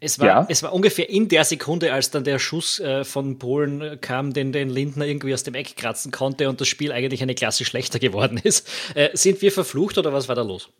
Es 0.00 0.18
war, 0.18 0.26
ja. 0.26 0.46
es 0.48 0.62
war 0.62 0.72
ungefähr 0.72 1.10
in 1.10 1.28
der 1.28 1.44
Sekunde, 1.44 1.92
als 1.92 2.10
dann 2.10 2.24
der 2.24 2.38
Schuss 2.38 2.80
äh, 2.80 3.04
von 3.04 3.38
Polen 3.38 4.00
kam, 4.00 4.32
den, 4.32 4.52
den 4.52 4.70
Lindner 4.70 5.06
irgendwie 5.06 5.34
aus 5.34 5.42
dem 5.42 5.54
Eck 5.54 5.76
kratzen 5.76 6.10
konnte 6.10 6.48
und 6.48 6.60
das 6.60 6.68
Spiel 6.68 6.90
eigentlich 6.90 7.22
eine 7.22 7.34
Klasse 7.34 7.64
schlechter 7.64 7.98
geworden 7.98 8.38
ist. 8.42 8.68
Äh, 8.94 9.10
sind 9.14 9.42
wir 9.42 9.52
verflucht 9.52 9.98
oder 9.98 10.12
was 10.12 10.28
war 10.28 10.34
da 10.34 10.42
los? 10.42 10.70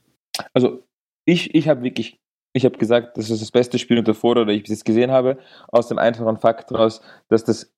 Also, 0.55 0.82
ich, 1.26 1.55
ich 1.55 1.69
habe 1.69 1.82
wirklich, 1.82 2.19
ich 2.55 2.64
habe 2.64 2.78
gesagt, 2.78 3.19
das 3.19 3.28
ist 3.28 3.43
das 3.43 3.50
beste 3.50 3.78
Spiel 3.78 3.99
unter 3.99 4.14
Vorder, 4.14 4.46
das 4.46 4.55
ich 4.55 4.62
bis 4.62 4.70
jetzt 4.70 4.84
gesehen 4.84 5.11
habe, 5.11 5.38
aus 5.69 5.88
dem 5.88 5.99
einfachen 5.99 6.38
Fakt 6.38 6.70
daraus, 6.70 7.02
dass 7.28 7.44
das 7.44 7.73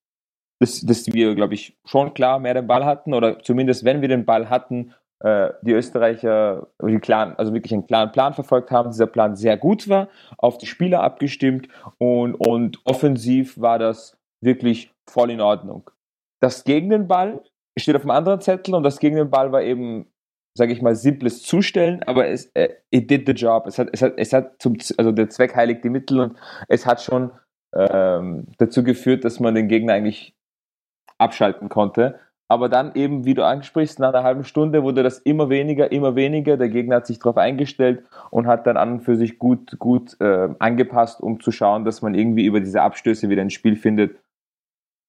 dass, 0.63 0.79
dass 0.79 1.07
wir, 1.07 1.35
glaube 1.35 1.55
ich, 1.55 1.77
schon 1.83 2.13
klar 2.13 2.39
mehr 2.39 2.53
den 2.53 2.67
Ball 2.67 2.85
hatten 2.85 3.13
oder 3.13 3.39
zumindest, 3.39 3.83
wenn 3.83 4.01
wir 4.01 4.07
den 4.07 4.23
Ball 4.23 4.49
hatten, 4.49 4.93
die 5.23 5.71
Österreicher 5.71 6.67
die 6.85 6.99
klaren, 6.99 7.35
also 7.37 7.53
wirklich 7.53 7.73
einen 7.73 7.87
klaren 7.87 8.11
Plan 8.11 8.33
verfolgt 8.33 8.71
haben, 8.71 8.91
dieser 8.91 9.07
Plan 9.07 9.37
sehr 9.37 9.55
gut 9.55 9.87
war, 9.87 10.09
auf 10.37 10.57
die 10.57 10.65
Spieler 10.65 11.01
abgestimmt 11.01 11.69
und, 11.97 12.35
und 12.35 12.81
offensiv 12.83 13.59
war 13.59 13.79
das 13.79 14.17
wirklich 14.41 14.93
voll 15.09 15.31
in 15.31 15.39
Ordnung. 15.39 15.89
Das 16.41 16.65
gegen 16.65 16.89
den 16.89 17.07
Ball 17.07 17.41
steht 17.77 17.95
auf 17.95 18.01
einem 18.01 18.11
anderen 18.11 18.41
Zettel 18.41 18.75
und 18.75 18.83
das 18.83 18.99
gegen 18.99 19.15
den 19.15 19.29
Ball 19.29 19.51
war 19.53 19.61
eben, 19.61 20.11
sage 20.57 20.73
ich 20.73 20.81
mal, 20.81 20.95
simples 20.95 21.41
Zustellen, 21.41 22.03
aber 22.03 22.27
es 22.27 22.47
äh, 22.53 22.75
it 22.91 23.09
did 23.09 23.25
the 23.25 23.31
job. 23.33 23.65
Es 23.65 23.79
hat, 23.79 23.89
es 23.93 24.01
hat, 24.01 24.13
es 24.17 24.33
hat 24.33 24.61
zum, 24.61 24.77
also 24.97 25.13
der 25.13 25.29
Zweck 25.29 25.55
heiligt 25.55 25.83
die 25.83 25.89
Mittel 25.89 26.19
und 26.19 26.37
es 26.67 26.85
hat 26.85 27.01
schon 27.01 27.31
ähm, 27.73 28.47
dazu 28.57 28.83
geführt, 28.83 29.23
dass 29.23 29.39
man 29.39 29.55
den 29.55 29.67
Gegner 29.67 29.93
eigentlich 29.93 30.35
abschalten 31.17 31.69
konnte. 31.69 32.19
Aber 32.53 32.69
dann 32.69 32.93
eben, 32.93 33.25
wie 33.25 33.33
du 33.33 33.43
ansprichst, 33.43 33.97
nach 33.97 34.13
einer 34.13 34.21
halben 34.21 34.43
Stunde 34.43 34.83
wurde 34.83 35.01
das 35.01 35.17
immer 35.17 35.49
weniger, 35.49 35.91
immer 35.91 36.15
weniger. 36.15 36.55
Der 36.55 36.69
Gegner 36.69 36.97
hat 36.97 37.07
sich 37.07 37.17
darauf 37.17 37.37
eingestellt 37.37 38.03
und 38.29 38.45
hat 38.45 38.67
dann 38.67 38.77
an 38.77 38.91
und 38.91 38.99
für 38.99 39.15
sich 39.15 39.39
gut, 39.39 39.79
gut 39.79 40.15
äh, 40.21 40.49
angepasst, 40.59 41.19
um 41.19 41.39
zu 41.39 41.51
schauen, 41.51 41.83
dass 41.83 42.03
man 42.03 42.13
irgendwie 42.13 42.45
über 42.45 42.59
diese 42.59 42.83
Abstöße 42.83 43.27
wieder 43.27 43.41
ein 43.41 43.49
Spiel 43.49 43.75
findet. 43.75 44.19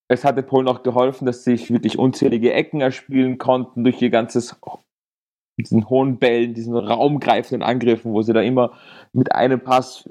Es 0.09 0.25
hatte 0.25 0.43
Polen 0.43 0.69
auch 0.69 0.83
geholfen, 0.83 1.27
dass 1.27 1.45
sich 1.45 1.71
wirklich 1.71 1.99
unzählige 1.99 2.55
Ecken 2.55 2.81
erspielen 2.81 3.37
konnten 3.37 3.85
durch 3.85 4.01
ihr 4.01 4.09
ganzes 4.09 4.59
diesen 5.59 5.91
hohen 5.91 6.19
Bällen, 6.19 6.55
diesen 6.55 6.75
raumgreifenden 6.75 7.63
Angriffen, 7.63 8.15
wo 8.15 8.23
sie 8.23 8.33
da 8.33 8.41
immer 8.41 8.73
mit 9.13 9.35
einem 9.35 9.61
Pass 9.61 10.09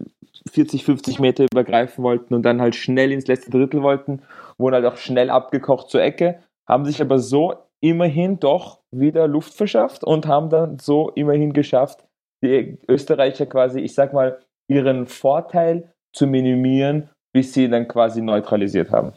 40, 0.52 0.86
50 0.86 1.20
Meter 1.20 1.46
übergreifen 1.52 2.04
wollten 2.04 2.36
und 2.36 2.44
dann 2.44 2.62
halt 2.62 2.76
schnell 2.76 3.12
ins 3.12 3.26
letzte 3.26 3.50
Drittel 3.50 3.82
wollten, 3.82 4.22
wurden 4.60 4.76
halt 4.76 4.86
auch 4.86 4.98
schnell 4.98 5.32
abgekocht 5.32 5.90
zur 5.90 6.04
Ecke 6.04 6.44
haben 6.68 6.86
sich 6.86 7.02
aber 7.02 7.20
so 7.20 7.56
immerhin 7.82 8.40
doch 8.40 8.82
wieder 8.92 9.28
Luft 9.28 9.54
verschafft 9.54 10.04
und 10.04 10.26
haben 10.26 10.50
dann 10.50 10.80
so 10.80 11.10
immerhin 11.12 11.54
geschafft, 11.54 12.06
die 12.42 12.78
Österreicher 12.88 13.46
quasi, 13.46 13.80
ich 13.80 13.94
sag 13.94 14.14
mal, 14.14 14.40
ihren 14.68 15.06
Vorteil 15.08 15.94
zu 16.14 16.28
minimieren, 16.28 17.10
bis 17.34 17.54
sie 17.54 17.70
dann 17.70 17.88
quasi 17.88 18.22
neutralisiert 18.22 18.92
haben. 18.92 19.14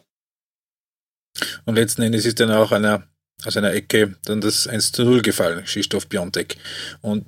Und 1.65 1.75
letzten 1.75 2.03
Endes 2.03 2.25
ist 2.26 2.41
dann 2.41 2.50
auch 2.50 2.73
einer, 2.73 3.05
aus 3.45 3.57
einer 3.57 3.73
Ecke 3.73 4.17
dann 4.25 4.41
das 4.41 4.67
1 4.67 4.93
zu 4.93 5.05
0 5.05 5.23
gefallen, 5.23 5.65
Krzysztof 5.65 6.09
Biontek. 6.09 6.57
Und 7.03 7.26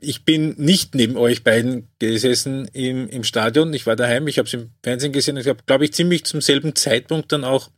ich 0.00 0.24
bin 0.24 0.54
nicht 0.56 0.94
neben 0.94 1.16
euch 1.16 1.42
beiden 1.42 1.88
gesessen 1.98 2.68
im, 2.72 3.08
im 3.08 3.24
Stadion. 3.24 3.74
Ich 3.74 3.86
war 3.86 3.96
daheim, 3.96 4.28
ich 4.28 4.38
habe 4.38 4.46
es 4.46 4.54
im 4.54 4.70
Fernsehen 4.82 5.12
gesehen. 5.12 5.36
Ich 5.36 5.48
habe, 5.48 5.62
glaube 5.66 5.84
ich, 5.84 5.92
ziemlich 5.92 6.24
zum 6.24 6.40
selben 6.40 6.76
Zeitpunkt 6.76 7.32
dann 7.32 7.44
auch 7.44 7.70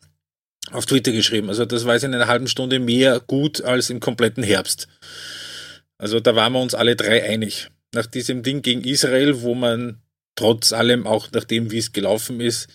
auf 0.70 0.86
Twitter 0.86 1.12
geschrieben. 1.12 1.48
Also 1.48 1.64
das 1.64 1.84
war 1.84 1.94
es 1.94 2.02
in 2.02 2.14
einer 2.14 2.28
halben 2.28 2.48
Stunde 2.48 2.78
mehr 2.78 3.20
gut 3.20 3.62
als 3.62 3.90
im 3.90 4.00
kompletten 4.00 4.42
Herbst. 4.42 4.88
Also 5.98 6.20
da 6.20 6.34
waren 6.34 6.52
wir 6.52 6.60
uns 6.60 6.74
alle 6.74 6.96
drei 6.96 7.22
einig. 7.24 7.68
Nach 7.94 8.06
diesem 8.06 8.42
Ding 8.42 8.62
gegen 8.62 8.84
Israel, 8.84 9.42
wo 9.42 9.54
man 9.54 10.00
trotz 10.36 10.72
allem, 10.72 11.06
auch 11.06 11.28
nachdem 11.32 11.70
wie 11.70 11.78
es 11.78 11.92
gelaufen 11.92 12.40
ist, 12.40 12.68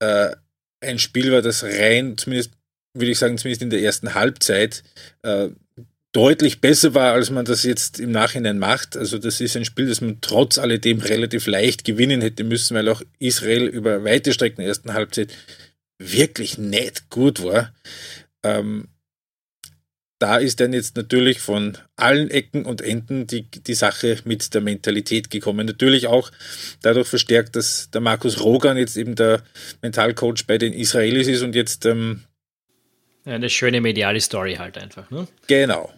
äh, 0.00 0.30
ein 0.80 0.98
Spiel 0.98 1.32
war, 1.32 1.42
das 1.42 1.64
rein, 1.64 2.18
zumindest 2.18 2.52
würde 2.94 3.10
ich 3.10 3.18
sagen, 3.18 3.38
zumindest 3.38 3.62
in 3.62 3.70
der 3.70 3.82
ersten 3.82 4.14
Halbzeit, 4.14 4.82
äh, 5.22 5.48
deutlich 6.12 6.62
besser 6.62 6.94
war, 6.94 7.12
als 7.12 7.30
man 7.30 7.44
das 7.44 7.62
jetzt 7.62 8.00
im 8.00 8.10
Nachhinein 8.10 8.58
macht. 8.58 8.96
Also 8.96 9.18
das 9.18 9.40
ist 9.40 9.56
ein 9.56 9.66
Spiel, 9.66 9.86
das 9.86 10.00
man 10.00 10.18
trotz 10.22 10.56
alledem 10.56 11.00
relativ 11.00 11.46
leicht 11.46 11.84
gewinnen 11.84 12.22
hätte 12.22 12.42
müssen, 12.42 12.74
weil 12.74 12.88
auch 12.88 13.02
Israel 13.18 13.66
über 13.66 14.02
weite 14.02 14.32
Strecken 14.32 14.62
der 14.62 14.68
ersten 14.68 14.94
Halbzeit 14.94 15.28
wirklich 15.98 16.58
nicht 16.58 17.10
gut 17.10 17.42
war. 17.42 17.72
Ähm, 18.42 18.88
da 20.18 20.36
ist 20.38 20.60
dann 20.60 20.72
jetzt 20.72 20.96
natürlich 20.96 21.40
von 21.40 21.76
allen 21.96 22.30
Ecken 22.30 22.64
und 22.64 22.80
Enden 22.80 23.26
die, 23.26 23.42
die 23.42 23.74
Sache 23.74 24.18
mit 24.24 24.54
der 24.54 24.62
Mentalität 24.62 25.30
gekommen. 25.30 25.66
Natürlich 25.66 26.06
auch 26.06 26.30
dadurch 26.80 27.08
verstärkt, 27.08 27.54
dass 27.54 27.90
der 27.90 28.00
Markus 28.00 28.42
Rogan 28.42 28.78
jetzt 28.78 28.96
eben 28.96 29.14
der 29.14 29.42
Mentalcoach 29.82 30.46
bei 30.46 30.56
den 30.56 30.72
Israelis 30.72 31.28
ist 31.28 31.42
und 31.42 31.54
jetzt. 31.54 31.84
Ähm, 31.84 32.22
eine 33.26 33.50
schöne 33.50 33.80
mediale 33.80 34.20
Story 34.20 34.54
halt 34.54 34.78
einfach. 34.78 35.10
Ne? 35.10 35.26
Genau. 35.48 35.92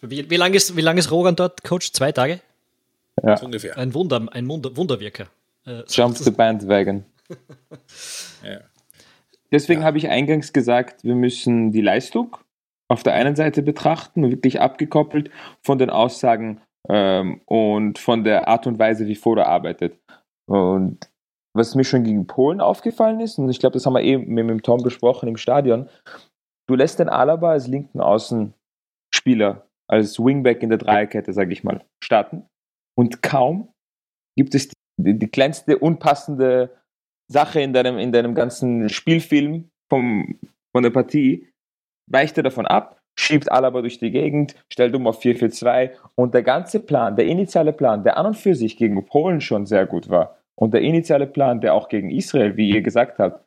Wie, 0.00 0.28
wie 0.30 0.36
lange 0.36 0.56
ist, 0.56 0.76
wie 0.76 0.82
lang 0.82 0.98
ist 0.98 1.10
Rogan 1.10 1.34
dort 1.34 1.64
Coach? 1.64 1.92
Zwei 1.92 2.12
Tage? 2.12 2.40
Ja. 3.24 3.36
So 3.36 3.46
ungefähr. 3.46 3.76
Ein 3.78 3.94
Wunder, 3.94 4.28
ein 4.30 4.46
Wunder, 4.46 4.76
Wunderwirker. 4.76 5.26
Äh, 5.64 5.82
Jump 5.88 6.18
the 6.18 6.30
bandwagon. 6.30 7.04
ja. 8.44 8.60
Deswegen 9.52 9.80
ja. 9.80 9.86
habe 9.86 9.98
ich 9.98 10.08
eingangs 10.08 10.52
gesagt, 10.52 11.04
wir 11.04 11.14
müssen 11.14 11.72
die 11.72 11.80
Leistung 11.80 12.36
auf 12.88 13.02
der 13.02 13.14
einen 13.14 13.36
Seite 13.36 13.62
betrachten, 13.62 14.30
wirklich 14.30 14.60
abgekoppelt 14.60 15.30
von 15.62 15.78
den 15.78 15.90
Aussagen 15.90 16.60
ähm, 16.88 17.40
und 17.46 17.98
von 17.98 18.24
der 18.24 18.48
Art 18.48 18.66
und 18.66 18.78
Weise, 18.78 19.06
wie 19.06 19.16
Foda 19.16 19.44
arbeitet. 19.44 19.98
Und 20.48 21.10
was 21.54 21.74
mir 21.74 21.84
schon 21.84 22.04
gegen 22.04 22.26
Polen 22.26 22.60
aufgefallen 22.60 23.20
ist, 23.20 23.38
und 23.38 23.48
ich 23.48 23.58
glaube, 23.58 23.74
das 23.74 23.86
haben 23.86 23.94
wir 23.94 24.02
eben 24.02 24.32
mit 24.32 24.48
dem 24.48 24.62
Tom 24.62 24.82
besprochen 24.82 25.28
im 25.28 25.36
Stadion, 25.36 25.88
du 26.68 26.74
lässt 26.74 26.98
den 26.98 27.08
Alaba 27.08 27.52
als 27.52 27.66
linken 27.66 28.00
Außenspieler, 28.00 29.66
als 29.88 30.18
Wingback 30.18 30.62
in 30.62 30.68
der 30.68 30.78
Dreierkette, 30.78 31.32
sage 31.32 31.52
ich 31.52 31.64
mal, 31.64 31.84
starten. 32.02 32.46
Und 32.96 33.22
kaum 33.22 33.72
gibt 34.36 34.54
es 34.54 34.68
die, 34.98 35.18
die, 35.18 35.28
kleinste 35.28 35.78
unpassende 35.78 36.70
Sache 37.28 37.60
in 37.60 37.72
deinem, 37.72 37.98
in 37.98 38.12
deinem 38.12 38.34
ganzen 38.34 38.88
Spielfilm 38.88 39.70
vom, 39.90 40.38
von 40.72 40.82
der 40.82 40.90
Partie, 40.90 41.48
weicht 42.10 42.36
er 42.36 42.44
davon 42.44 42.66
ab, 42.66 43.00
schiebt 43.18 43.50
Alaba 43.50 43.80
durch 43.80 43.98
die 43.98 44.10
Gegend, 44.10 44.54
stellt 44.72 44.94
um 44.94 45.06
auf 45.06 45.20
4-4-2 45.20 45.92
und 46.14 46.34
der 46.34 46.42
ganze 46.42 46.80
Plan, 46.80 47.16
der 47.16 47.26
initiale 47.26 47.72
Plan, 47.72 48.04
der 48.04 48.16
an 48.16 48.26
und 48.26 48.36
für 48.36 48.54
sich 48.54 48.76
gegen 48.76 49.04
Polen 49.06 49.40
schon 49.40 49.66
sehr 49.66 49.86
gut 49.86 50.08
war 50.08 50.38
und 50.54 50.74
der 50.74 50.82
initiale 50.82 51.26
Plan, 51.26 51.60
der 51.60 51.74
auch 51.74 51.88
gegen 51.88 52.10
Israel, 52.10 52.56
wie 52.56 52.70
ihr 52.70 52.82
gesagt 52.82 53.18
habt, 53.18 53.44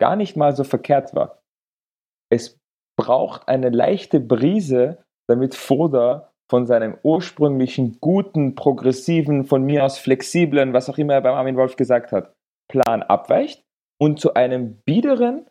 gar 0.00 0.16
nicht 0.16 0.36
mal 0.36 0.54
so 0.54 0.64
verkehrt 0.64 1.14
war. 1.14 1.42
Es 2.30 2.58
braucht 2.98 3.48
eine 3.48 3.70
leichte 3.70 4.20
Brise, 4.20 5.04
damit 5.28 5.54
Foda 5.54 6.32
von 6.48 6.66
seinem 6.66 6.96
ursprünglichen 7.02 7.98
guten, 8.00 8.54
progressiven, 8.54 9.44
von 9.44 9.64
mir 9.64 9.84
aus 9.84 9.98
flexiblen, 9.98 10.72
was 10.72 10.88
auch 10.88 10.98
immer 10.98 11.14
er 11.14 11.20
beim 11.20 11.34
Armin 11.34 11.56
Wolf 11.56 11.76
gesagt 11.76 12.12
hat, 12.12 12.35
Plan 12.76 13.02
abweicht 13.02 13.64
und 13.98 14.20
zu 14.20 14.34
einem 14.34 14.76
biederen, 14.84 15.46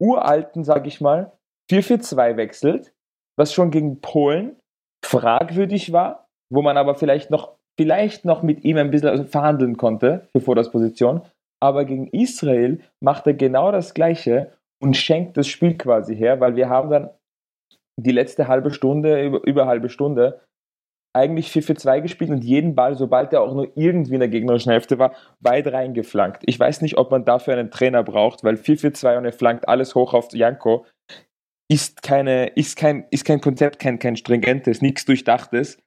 uralten, 0.00 0.62
sag 0.62 0.86
ich 0.86 1.00
mal, 1.00 1.32
4-4-2 1.70 2.36
wechselt, 2.36 2.92
was 3.36 3.52
schon 3.52 3.70
gegen 3.70 4.00
Polen 4.00 4.56
fragwürdig 5.04 5.92
war, 5.92 6.26
wo 6.52 6.62
man 6.62 6.76
aber 6.76 6.94
vielleicht 6.94 7.30
noch, 7.30 7.56
vielleicht 7.78 8.24
noch 8.24 8.42
mit 8.42 8.64
ihm 8.64 8.76
ein 8.76 8.90
bisschen 8.90 9.26
verhandeln 9.26 9.76
konnte 9.76 10.28
für 10.32 10.40
Fodas 10.40 10.70
Position. 10.70 11.22
Aber 11.60 11.84
gegen 11.84 12.06
Israel 12.08 12.80
macht 13.02 13.26
er 13.26 13.34
genau 13.34 13.72
das 13.72 13.94
Gleiche 13.94 14.52
und 14.80 14.96
schenkt 14.96 15.36
das 15.36 15.48
Spiel 15.48 15.76
quasi 15.76 16.14
her, 16.14 16.40
weil 16.40 16.56
wir 16.56 16.68
haben 16.68 16.90
dann 16.90 17.10
die 18.00 18.12
letzte 18.12 18.46
halbe 18.46 18.70
Stunde, 18.70 19.24
über, 19.24 19.44
über 19.44 19.66
halbe 19.66 19.88
Stunde, 19.88 20.40
eigentlich 21.14 21.50
4 21.50 21.62
für 21.62 21.74
2 21.74 22.00
gespielt 22.00 22.30
und 22.30 22.44
jeden 22.44 22.74
Ball, 22.74 22.96
sobald 22.96 23.32
er 23.32 23.42
auch 23.42 23.54
nur 23.54 23.70
irgendwie 23.76 24.14
in 24.14 24.20
der 24.20 24.28
gegnerischen 24.28 24.72
Hälfte 24.72 24.98
war, 24.98 25.14
weit 25.40 25.66
reingeflankt. 25.66 26.42
Ich 26.46 26.58
weiß 26.58 26.82
nicht, 26.82 26.98
ob 26.98 27.10
man 27.10 27.24
dafür 27.24 27.54
einen 27.54 27.70
Trainer 27.70 28.02
braucht, 28.02 28.44
weil 28.44 28.56
4 28.56 28.78
für 28.78 28.92
2 28.92 29.18
und 29.18 29.24
er 29.24 29.32
flankt 29.32 29.68
alles 29.68 29.94
hoch 29.94 30.12
auf 30.14 30.32
Janko 30.32 30.84
ist, 31.68 32.02
keine, 32.02 32.48
ist, 32.48 32.76
kein, 32.76 33.06
ist 33.10 33.24
kein 33.24 33.40
Konzept, 33.40 33.78
kein, 33.78 33.98
kein 33.98 34.16
stringentes, 34.16 34.82
nichts 34.82 35.04
Durchdachtes. 35.04 35.78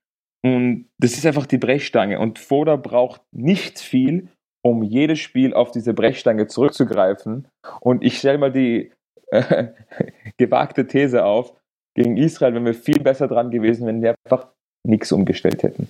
Und 0.44 0.90
das 0.98 1.14
ist 1.14 1.26
einfach 1.26 1.46
die 1.46 1.58
Brechstange. 1.58 2.20
Und 2.20 2.40
Foda 2.40 2.76
braucht 2.76 3.22
nicht 3.32 3.80
viel, 3.80 4.30
um 4.64 4.84
jedes 4.84 5.20
Spiel 5.20 5.54
auf 5.54 5.72
diese 5.72 5.94
Brechstange 5.94 6.48
zurückzugreifen. 6.48 7.48
Und 7.80 8.04
ich 8.04 8.18
stelle 8.18 8.38
mal 8.38 8.52
die 8.52 8.92
äh, 9.32 9.68
gewagte 10.38 10.88
These 10.88 11.26
auf, 11.26 11.54
gegen 11.96 12.18
Israel 12.18 12.54
wären 12.54 12.66
wir 12.66 12.76
viel 12.76 13.00
besser 13.00 13.28
dran 13.28 13.50
gewesen, 13.50 13.88
wenn 13.88 14.02
wir 14.02 14.16
einfach 14.26 14.50
nichts 14.88 15.12
umgestellt 15.12 15.64
hätten. 15.64 15.90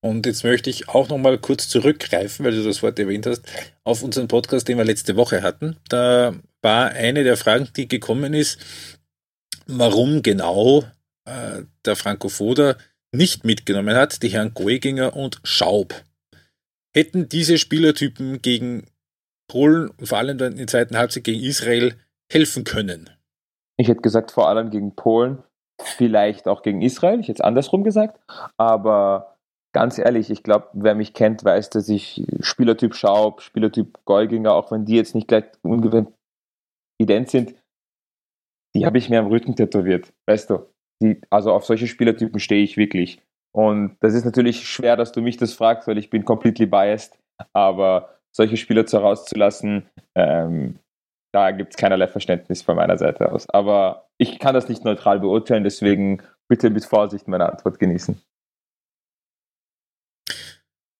Und 0.00 0.26
jetzt 0.26 0.44
möchte 0.44 0.70
ich 0.70 0.88
auch 0.88 1.08
noch 1.08 1.18
mal 1.18 1.38
kurz 1.38 1.68
zurückgreifen, 1.68 2.44
weil 2.44 2.52
du 2.52 2.62
das 2.62 2.82
Wort 2.82 2.98
erwähnt 2.98 3.26
hast, 3.26 3.42
auf 3.84 4.02
unseren 4.02 4.28
Podcast, 4.28 4.68
den 4.68 4.78
wir 4.78 4.84
letzte 4.84 5.16
Woche 5.16 5.42
hatten. 5.42 5.76
Da 5.88 6.34
war 6.62 6.90
eine 6.90 7.24
der 7.24 7.36
Fragen, 7.36 7.68
die 7.76 7.88
gekommen 7.88 8.32
ist, 8.32 8.58
warum 9.66 10.22
genau 10.22 10.84
äh, 11.24 11.62
der 11.84 11.96
Franco 11.96 12.28
Foda 12.28 12.76
nicht 13.12 13.44
mitgenommen 13.44 13.96
hat, 13.96 14.22
die 14.22 14.28
Herren 14.28 14.54
Goeginger 14.54 15.16
und 15.16 15.40
Schaub. 15.42 16.04
Hätten 16.94 17.28
diese 17.28 17.58
Spielertypen 17.58 18.40
gegen 18.40 18.86
Polen 19.48 19.90
und 19.90 20.06
vor 20.06 20.18
allem 20.18 20.38
dann 20.38 20.52
in 20.52 20.58
der 20.58 20.66
zweiten 20.68 20.96
Halbzeit 20.96 21.24
gegen 21.24 21.42
Israel 21.42 21.94
helfen 22.30 22.64
können? 22.64 23.10
Ich 23.76 23.88
hätte 23.88 24.02
gesagt, 24.02 24.30
vor 24.30 24.48
allem 24.48 24.70
gegen 24.70 24.94
Polen, 24.94 25.42
vielleicht 25.80 26.48
auch 26.48 26.62
gegen 26.62 26.82
Israel, 26.82 27.20
ich 27.20 27.28
es 27.28 27.40
andersrum 27.40 27.84
gesagt, 27.84 28.20
aber 28.56 29.36
ganz 29.72 29.98
ehrlich, 29.98 30.30
ich 30.30 30.42
glaube, 30.42 30.68
wer 30.72 30.94
mich 30.94 31.14
kennt, 31.14 31.44
weiß, 31.44 31.70
dass 31.70 31.88
ich 31.88 32.26
Spielertyp 32.40 32.94
Schaub, 32.94 33.42
Spielertyp 33.42 33.98
Golginger, 34.04 34.54
auch 34.54 34.70
wenn 34.70 34.84
die 34.84 34.96
jetzt 34.96 35.14
nicht 35.14 35.28
gleich 35.28 35.44
ungewöhnt 35.62 36.12
ident 37.00 37.30
sind, 37.30 37.54
die 38.74 38.86
habe 38.86 38.98
ich 38.98 39.08
mir 39.08 39.20
am 39.20 39.28
Rücken 39.28 39.56
tätowiert, 39.56 40.12
weißt 40.26 40.50
du. 40.50 40.66
Die, 41.00 41.20
also 41.30 41.52
auf 41.52 41.64
solche 41.64 41.86
Spielertypen 41.86 42.40
stehe 42.40 42.62
ich 42.62 42.76
wirklich. 42.76 43.22
Und 43.54 43.96
das 44.00 44.14
ist 44.14 44.24
natürlich 44.24 44.68
schwer, 44.68 44.96
dass 44.96 45.12
du 45.12 45.22
mich 45.22 45.36
das 45.36 45.52
fragst, 45.52 45.88
weil 45.88 45.98
ich 45.98 46.10
bin 46.10 46.24
completely 46.24 46.66
biased. 46.66 47.18
Aber 47.52 48.18
solche 48.36 48.56
Spieler 48.56 48.84
zu 48.86 48.98
rauszulassen, 48.98 49.88
ähm, 50.16 50.78
da 51.32 51.50
gibt 51.52 51.70
es 51.70 51.76
keinerlei 51.76 52.08
Verständnis 52.08 52.62
von 52.62 52.76
meiner 52.76 52.98
Seite 52.98 53.30
aus. 53.32 53.48
Aber 53.50 54.07
ich 54.18 54.38
kann 54.38 54.54
das 54.54 54.68
nicht 54.68 54.84
neutral 54.84 55.20
beurteilen, 55.20 55.64
deswegen 55.64 56.22
bitte 56.48 56.70
mit 56.70 56.84
Vorsicht 56.84 57.28
meine 57.28 57.50
Antwort 57.50 57.78
genießen. 57.78 58.20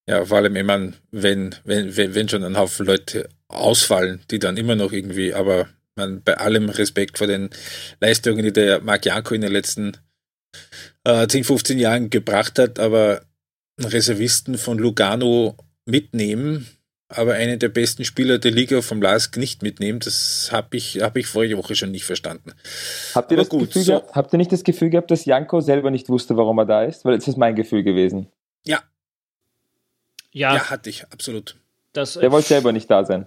Ja, 0.08 0.24
vor 0.24 0.38
allem, 0.38 0.56
ich 0.56 0.64
meine, 0.64 0.94
wenn, 1.10 1.54
wenn, 1.64 1.94
wenn 1.94 2.28
schon 2.28 2.42
ein 2.42 2.56
Haufen 2.56 2.86
Leute 2.86 3.28
ausfallen, 3.48 4.22
die 4.30 4.38
dann 4.38 4.56
immer 4.56 4.74
noch 4.74 4.92
irgendwie, 4.92 5.34
aber 5.34 5.68
man, 5.96 6.22
bei 6.22 6.38
allem 6.38 6.70
Respekt 6.70 7.18
vor 7.18 7.26
den 7.26 7.50
Leistungen, 8.00 8.42
die 8.42 8.52
der 8.52 8.80
Marc 8.80 9.04
Janko 9.04 9.34
in 9.34 9.42
den 9.42 9.52
letzten 9.52 9.98
äh, 11.04 11.26
10, 11.26 11.44
15 11.44 11.78
Jahren 11.78 12.08
gebracht 12.08 12.58
hat, 12.58 12.78
aber 12.78 13.22
Reservisten 13.78 14.56
von 14.56 14.78
Lugano 14.78 15.56
mitnehmen, 15.84 16.66
aber 17.08 17.34
einen 17.34 17.58
der 17.58 17.68
besten 17.68 18.04
Spieler 18.04 18.38
der 18.38 18.50
Liga 18.50 18.82
vom 18.82 19.00
LASK 19.00 19.38
nicht 19.38 19.62
mitnehmen, 19.62 19.98
das 20.00 20.50
habe 20.52 20.76
ich, 20.76 21.00
hab 21.00 21.16
ich 21.16 21.26
vorige 21.26 21.56
Woche 21.56 21.74
schon 21.74 21.90
nicht 21.90 22.04
verstanden. 22.04 22.52
Habt 23.14 23.30
ihr, 23.30 23.38
das 23.38 23.48
gut, 23.48 23.68
Gefühl 23.68 23.82
so. 23.82 23.92
gehabt, 23.92 24.14
habt 24.14 24.34
ihr 24.34 24.36
nicht 24.36 24.52
das 24.52 24.62
Gefühl 24.62 24.90
gehabt, 24.90 25.10
dass 25.10 25.24
Janko 25.24 25.60
selber 25.60 25.90
nicht 25.90 26.08
wusste, 26.08 26.36
warum 26.36 26.58
er 26.58 26.66
da 26.66 26.84
ist? 26.84 27.04
Weil 27.04 27.16
das 27.16 27.26
ist 27.26 27.38
mein 27.38 27.54
Gefühl 27.54 27.82
gewesen. 27.82 28.28
Ja. 28.64 28.82
Ja, 30.32 30.54
ja 30.54 30.70
hatte 30.70 30.90
ich, 30.90 31.04
absolut. 31.10 31.56
Das, 31.94 32.14
Der 32.14 32.30
wollte 32.30 32.48
selber 32.48 32.72
nicht 32.72 32.90
da 32.90 33.04
sein. 33.04 33.26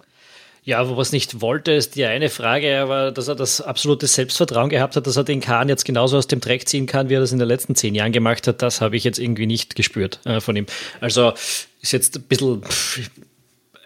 Ja, 0.64 0.88
wo 0.88 0.96
was 0.96 1.12
nicht 1.12 1.42
wollte, 1.42 1.72
ist 1.72 1.96
die 1.96 2.06
eine 2.06 2.30
Frage, 2.30 2.80
aber 2.82 3.12
dass 3.12 3.28
er 3.28 3.34
das 3.34 3.62
absolute 3.62 4.06
Selbstvertrauen 4.06 4.70
gehabt 4.70 4.96
hat, 4.96 5.08
dass 5.08 5.18
er 5.18 5.24
den 5.24 5.42
Kahn 5.42 5.70
jetzt 5.70 5.86
genauso 5.86 6.18
aus 6.18 6.28
dem 6.28 6.40
Dreck 6.40 6.70
ziehen 6.70 6.86
kann, 6.86 7.10
wie 7.10 7.16
er 7.16 7.20
das 7.20 7.32
in 7.32 7.40
den 7.40 7.48
letzten 7.48 7.74
zehn 7.74 7.96
Jahren 7.96 8.12
gemacht 8.12 8.46
hat, 8.48 8.62
das 8.62 8.80
habe 8.80 8.96
ich 8.96 9.04
jetzt 9.04 9.18
irgendwie 9.18 9.48
nicht 9.48 9.76
gespürt 9.76 10.20
äh, 10.24 10.40
von 10.40 10.56
ihm. 10.56 10.68
Also 11.00 11.34
ist 11.82 11.94
jetzt 11.94 12.16
ein 12.16 12.22
bisschen 12.22 12.62
pff, 12.62 13.10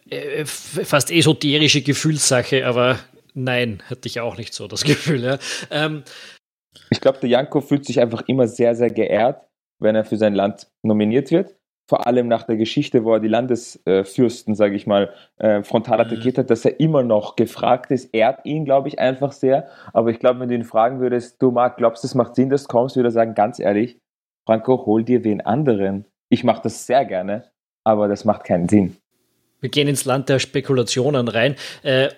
äh, 0.09 0.45
fast 0.45 1.11
esoterische 1.11 1.81
Gefühlssache, 1.81 2.65
aber 2.65 2.99
nein, 3.33 3.81
hatte 3.89 4.07
ich 4.07 4.19
auch 4.19 4.37
nicht 4.37 4.53
so 4.53 4.67
das 4.67 4.83
Gefühl. 4.85 5.23
Ja. 5.23 5.37
Ähm, 5.71 6.03
ich 6.89 7.01
glaube, 7.01 7.19
der 7.19 7.29
Janko 7.29 7.61
fühlt 7.61 7.85
sich 7.85 7.99
einfach 7.99 8.23
immer 8.27 8.47
sehr, 8.47 8.75
sehr 8.75 8.89
geehrt, 8.89 9.47
wenn 9.79 9.95
er 9.95 10.05
für 10.05 10.17
sein 10.17 10.35
Land 10.35 10.67
nominiert 10.83 11.31
wird 11.31 11.55
vor 11.87 12.07
allem 12.07 12.27
nach 12.27 12.43
der 12.43 12.57
Geschichte, 12.57 13.03
wo 13.03 13.13
er 13.13 13.19
die 13.19 13.27
Landesfürsten, 13.27 14.55
sage 14.55 14.75
ich 14.75 14.87
mal, 14.87 15.13
äh, 15.37 15.63
frontal 15.63 15.97
mhm. 15.97 16.05
attackiert 16.05 16.37
hat, 16.37 16.49
dass 16.49 16.65
er 16.65 16.79
immer 16.79 17.03
noch 17.03 17.35
gefragt 17.35 17.91
ist, 17.91 18.13
ehrt 18.13 18.45
ihn, 18.45 18.65
glaube 18.65 18.87
ich, 18.87 18.99
einfach 18.99 19.31
sehr. 19.31 19.67
Aber 19.93 20.09
ich 20.09 20.19
glaube, 20.19 20.39
wenn 20.39 20.49
du 20.49 20.55
ihn 20.55 20.63
fragen 20.63 20.99
würdest, 20.99 21.41
du 21.41 21.51
Marc, 21.51 21.77
glaubst 21.77 22.03
du, 22.03 22.07
es 22.07 22.15
macht 22.15 22.35
Sinn, 22.35 22.49
dass 22.49 22.63
du 22.63 22.69
kommst, 22.69 22.95
würde 22.95 23.09
er 23.09 23.11
sagen, 23.11 23.35
ganz 23.35 23.59
ehrlich, 23.59 23.99
Franco, 24.47 24.85
hol 24.85 25.03
dir 25.03 25.23
wen 25.23 25.41
anderen. 25.41 26.05
Ich 26.29 26.43
mache 26.43 26.63
das 26.63 26.87
sehr 26.87 27.05
gerne, 27.05 27.51
aber 27.83 28.07
das 28.07 28.25
macht 28.25 28.45
keinen 28.45 28.67
Sinn. 28.67 28.97
Wir 29.65 29.69
gehen 29.69 29.87
ins 29.87 30.05
Land 30.05 30.29
der 30.29 30.37
Spekulationen 30.37 31.27
rein. 31.27 31.55
Äh, 31.81 32.09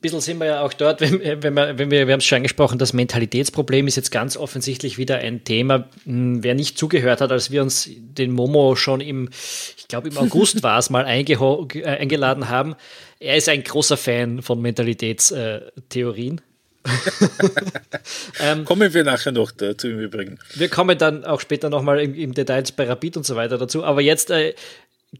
bisschen 0.00 0.20
sind 0.20 0.38
wir 0.38 0.46
ja 0.46 0.62
auch 0.62 0.72
dort, 0.72 1.00
wenn, 1.00 1.20
wenn 1.20 1.54
wir, 1.54 1.78
wenn 1.78 1.92
wir, 1.92 2.08
wir 2.08 2.12
haben 2.12 2.18
es 2.18 2.24
schon 2.26 2.36
angesprochen, 2.36 2.80
das 2.80 2.92
Mentalitätsproblem 2.92 3.86
ist 3.86 3.94
jetzt 3.94 4.10
ganz 4.10 4.36
offensichtlich 4.36 4.98
wieder 4.98 5.18
ein 5.18 5.44
Thema. 5.44 5.88
Hm, 6.04 6.42
wer 6.42 6.56
nicht 6.56 6.76
zugehört 6.76 7.20
hat, 7.20 7.30
als 7.30 7.52
wir 7.52 7.62
uns 7.62 7.88
den 7.96 8.32
Momo 8.32 8.74
schon 8.74 9.00
im, 9.00 9.30
ich 9.78 9.86
glaube 9.86 10.08
im 10.08 10.18
August 10.18 10.62
war 10.64 10.80
es 10.80 10.90
mal 10.90 11.06
äh, 11.06 11.84
eingeladen 11.84 12.48
haben, 12.48 12.74
er 13.20 13.36
ist 13.36 13.48
ein 13.48 13.62
großer 13.62 13.96
Fan 13.96 14.42
von 14.42 14.60
Mentalitätstheorien. 14.60 16.40
ähm, 18.40 18.64
kommen 18.64 18.92
wir 18.92 19.04
nachher 19.04 19.30
noch 19.30 19.52
dazu 19.52 19.88
im 19.88 20.00
Übrigen. 20.00 20.38
Wir 20.54 20.68
kommen 20.68 20.98
dann 20.98 21.24
auch 21.24 21.40
später 21.40 21.70
nochmal 21.70 22.00
im, 22.00 22.14
im 22.14 22.34
Details 22.34 22.72
bei 22.72 22.88
Rapid 22.88 23.18
und 23.18 23.26
so 23.26 23.36
weiter 23.36 23.58
dazu. 23.58 23.84
Aber 23.84 24.00
jetzt 24.00 24.30
äh, 24.30 24.54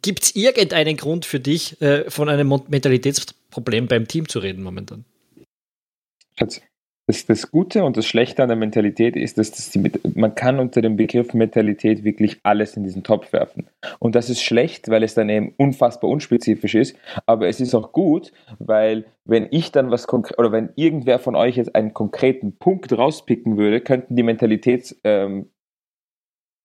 gibt 0.01 0.23
es 0.23 0.37
irgendeinen 0.37 0.97
Grund 0.97 1.25
für 1.25 1.41
dich, 1.41 1.81
äh, 1.83 2.11
von 2.11 2.29
einem 2.29 2.49
Mentalitätsproblem 2.49 3.89
beim 3.89 4.09
Team 4.09 4.29
zu 4.29 4.39
reden 4.39 4.63
momentan? 4.63 5.05
das, 7.07 7.27
das 7.27 7.51
Gute 7.51 7.85
und 7.85 7.97
das 7.97 8.07
Schlechte 8.07 8.43
an 8.43 8.49
der 8.49 8.57
Mentalität 8.57 9.17
ist, 9.17 9.37
dass 9.39 9.51
das 9.51 9.71
die, 9.71 9.83
man 10.15 10.35
kann 10.35 10.59
unter 10.59 10.81
dem 10.81 10.97
Begriff 10.97 11.35
Mentalität 11.35 12.05
wirklich 12.05 12.41
alles 12.43 12.77
in 12.77 12.85
diesen 12.85 13.03
Topf 13.03 13.33
werfen. 13.33 13.67
Und 13.99 14.15
das 14.15 14.31
ist 14.31 14.43
schlecht, 14.43 14.89
weil 14.89 15.03
es 15.03 15.15
dann 15.15 15.29
eben 15.29 15.53
unfassbar 15.57 16.11
unspezifisch 16.11 16.75
ist, 16.75 16.97
aber 17.27 17.49
es 17.49 17.61
ist 17.61 17.75
auch 17.75 17.93
gut, 17.93 18.33
weil 18.59 19.05
wenn 19.25 19.49
ich 19.51 19.73
dann 19.73 19.91
was 19.91 20.07
konkret 20.07 20.39
oder 20.39 20.53
wenn 20.53 20.71
irgendwer 20.77 21.19
von 21.19 21.35
euch 21.35 21.57
jetzt 21.57 21.75
einen 21.75 21.93
konkreten 21.93 22.57
Punkt 22.57 22.93
rauspicken 22.97 23.57
würde, 23.57 23.81
könnten 23.81 24.17
die 24.17 24.23
Mentalitätsdebattierer 24.23 25.49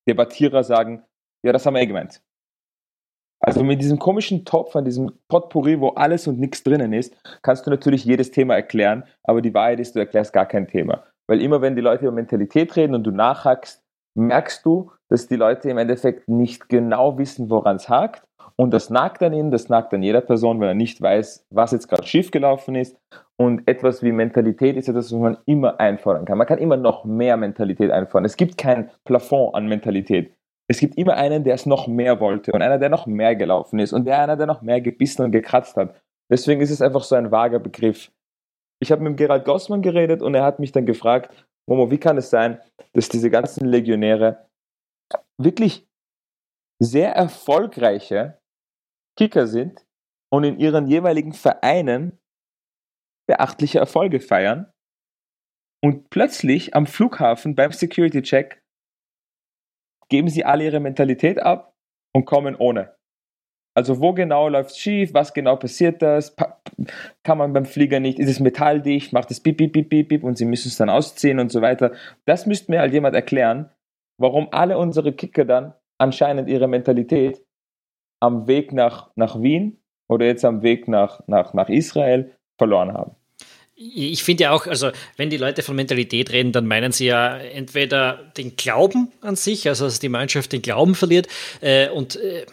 ähm, 0.09 0.63
sagen, 0.63 1.03
ja, 1.43 1.51
das 1.51 1.65
haben 1.65 1.75
wir 1.75 1.81
eh 1.81 1.87
gemeint. 1.87 2.21
Also 3.39 3.63
mit 3.63 3.81
diesem 3.81 3.99
komischen 3.99 4.45
Topf, 4.45 4.75
an 4.75 4.85
diesem 4.85 5.11
Potpourri, 5.27 5.79
wo 5.79 5.89
alles 5.89 6.27
und 6.27 6.39
nichts 6.39 6.63
drinnen 6.63 6.93
ist, 6.93 7.15
kannst 7.43 7.65
du 7.65 7.69
natürlich 7.69 8.03
jedes 8.03 8.31
Thema 8.31 8.55
erklären, 8.55 9.03
aber 9.23 9.41
die 9.41 9.53
Wahrheit 9.53 9.79
ist, 9.79 9.95
du 9.95 9.99
erklärst 9.99 10.33
gar 10.33 10.45
kein 10.45 10.67
Thema. 10.67 11.03
Weil 11.27 11.41
immer 11.41 11.61
wenn 11.61 11.75
die 11.75 11.81
Leute 11.81 12.05
über 12.05 12.13
Mentalität 12.13 12.75
reden 12.75 12.95
und 12.95 13.03
du 13.03 13.11
nachhackst, 13.11 13.83
merkst 14.15 14.65
du, 14.65 14.91
dass 15.09 15.27
die 15.27 15.35
Leute 15.35 15.69
im 15.69 15.77
Endeffekt 15.77 16.27
nicht 16.27 16.69
genau 16.69 17.17
wissen, 17.17 17.49
woran 17.49 17.75
es 17.75 17.89
hakt. 17.89 18.23
Und 18.55 18.73
das 18.73 18.89
nagt 18.89 19.21
an 19.21 19.33
ihnen, 19.33 19.51
das 19.51 19.69
nagt 19.69 19.93
an 19.93 20.01
jeder 20.01 20.21
Person, 20.21 20.59
weil 20.59 20.69
er 20.69 20.73
nicht 20.73 20.99
weiß, 20.99 21.45
was 21.51 21.71
jetzt 21.73 21.87
gerade 21.87 22.07
schiefgelaufen 22.07 22.73
ist. 22.73 22.97
Und 23.35 23.67
etwas 23.67 24.01
wie 24.01 24.11
Mentalität 24.11 24.77
ist 24.77 24.89
etwas, 24.89 25.13
was 25.13 25.19
man 25.19 25.37
immer 25.45 25.79
einfordern 25.79 26.25
kann. 26.25 26.39
Man 26.39 26.47
kann 26.47 26.57
immer 26.57 26.77
noch 26.77 27.05
mehr 27.05 27.37
Mentalität 27.37 27.91
einfordern. 27.91 28.25
Es 28.25 28.35
gibt 28.35 28.57
kein 28.57 28.89
Plafond 29.05 29.53
an 29.53 29.67
Mentalität 29.67 30.33
es 30.69 30.79
gibt 30.79 30.97
immer 30.97 31.15
einen, 31.15 31.43
der 31.43 31.55
es 31.55 31.65
noch 31.65 31.87
mehr 31.87 32.19
wollte 32.19 32.51
und 32.51 32.61
einer, 32.61 32.77
der 32.77 32.89
noch 32.89 33.05
mehr 33.05 33.35
gelaufen 33.35 33.79
ist 33.79 33.93
und 33.93 34.05
der 34.05 34.19
einer, 34.19 34.35
der 34.35 34.47
noch 34.47 34.61
mehr 34.61 34.81
gebissen 34.81 35.23
und 35.23 35.31
gekratzt 35.31 35.77
hat. 35.77 36.01
Deswegen 36.29 36.61
ist 36.61 36.71
es 36.71 36.81
einfach 36.81 37.03
so 37.03 37.15
ein 37.15 37.31
vager 37.31 37.59
Begriff. 37.59 38.11
Ich 38.81 38.91
habe 38.91 39.01
mit 39.01 39.17
Gerald 39.17 39.45
Gossmann 39.45 39.81
geredet 39.81 40.21
und 40.21 40.35
er 40.35 40.43
hat 40.43 40.59
mich 40.59 40.73
dann 40.73 40.85
gefragt, 40.85 41.47
Momo, 41.69 41.89
wie 41.89 41.97
kann 41.97 42.17
es 42.17 42.29
sein, 42.29 42.61
dass 42.93 43.09
diese 43.09 43.29
ganzen 43.29 43.65
Legionäre 43.67 44.45
wirklich 45.37 45.87
sehr 46.79 47.13
erfolgreiche 47.13 48.39
Kicker 49.17 49.47
sind 49.47 49.85
und 50.29 50.43
in 50.43 50.59
ihren 50.59 50.87
jeweiligen 50.87 51.33
Vereinen 51.33 52.19
beachtliche 53.27 53.79
Erfolge 53.79 54.19
feiern 54.19 54.71
und 55.81 56.09
plötzlich 56.09 56.75
am 56.75 56.85
Flughafen 56.85 57.55
beim 57.55 57.71
Security 57.71 58.21
Check 58.21 58.63
geben 60.09 60.29
sie 60.29 60.45
alle 60.45 60.65
ihre 60.65 60.79
Mentalität 60.79 61.39
ab 61.39 61.73
und 62.13 62.25
kommen 62.25 62.55
ohne. 62.55 62.95
Also 63.75 64.01
wo 64.01 64.13
genau 64.13 64.49
läuft 64.49 64.71
es 64.71 64.79
schief, 64.79 65.13
was 65.13 65.33
genau 65.33 65.55
passiert 65.55 66.01
das, 66.01 66.35
kann 67.23 67.37
man 67.37 67.53
beim 67.53 67.65
Flieger 67.65 67.99
nicht, 67.99 68.17
ist 68.17 68.29
es 68.29 68.39
metalldicht, 68.39 69.13
macht 69.13 69.29
es 69.29 69.39
piep, 69.39 69.57
piep, 69.57 69.71
piep, 69.71 70.09
piep, 70.09 70.23
und 70.23 70.35
sie 70.35 70.45
müssen 70.45 70.69
es 70.69 70.77
dann 70.77 70.89
ausziehen 70.89 71.39
und 71.39 71.51
so 71.51 71.61
weiter. 71.61 71.91
Das 72.25 72.47
müsste 72.47 72.71
mir 72.71 72.79
halt 72.79 72.93
jemand 72.93 73.13
erklären, 73.13 73.69
warum 74.19 74.47
alle 74.51 74.79
unsere 74.79 75.13
Kicker 75.13 75.45
dann 75.45 75.75
anscheinend 75.99 76.49
ihre 76.49 76.67
Mentalität 76.67 77.45
am 78.19 78.47
Weg 78.47 78.73
nach, 78.73 79.11
nach 79.15 79.41
Wien 79.43 79.79
oder 80.09 80.25
jetzt 80.25 80.43
am 80.43 80.63
Weg 80.63 80.87
nach, 80.87 81.21
nach, 81.27 81.53
nach 81.53 81.69
Israel 81.69 82.35
verloren 82.57 82.93
haben. 82.93 83.15
Ich 83.79 84.23
finde 84.23 84.45
ja 84.45 84.51
auch, 84.51 84.65
also 84.65 84.89
wenn 85.17 85.29
die 85.29 85.37
Leute 85.37 85.61
von 85.61 85.75
Mentalität 85.75 86.31
reden, 86.31 86.51
dann 86.51 86.65
meinen 86.65 86.91
sie 86.91 87.05
ja 87.05 87.37
entweder 87.37 88.31
den 88.35 88.55
Glauben 88.55 89.11
an 89.21 89.35
sich, 89.35 89.67
also 89.67 89.85
dass 89.85 89.99
die 89.99 90.09
Mannschaft 90.09 90.51
den 90.51 90.63
Glauben 90.63 90.95
verliert 90.95 91.27
äh, 91.61 91.89
und 91.89 92.15
äh, 92.15 92.47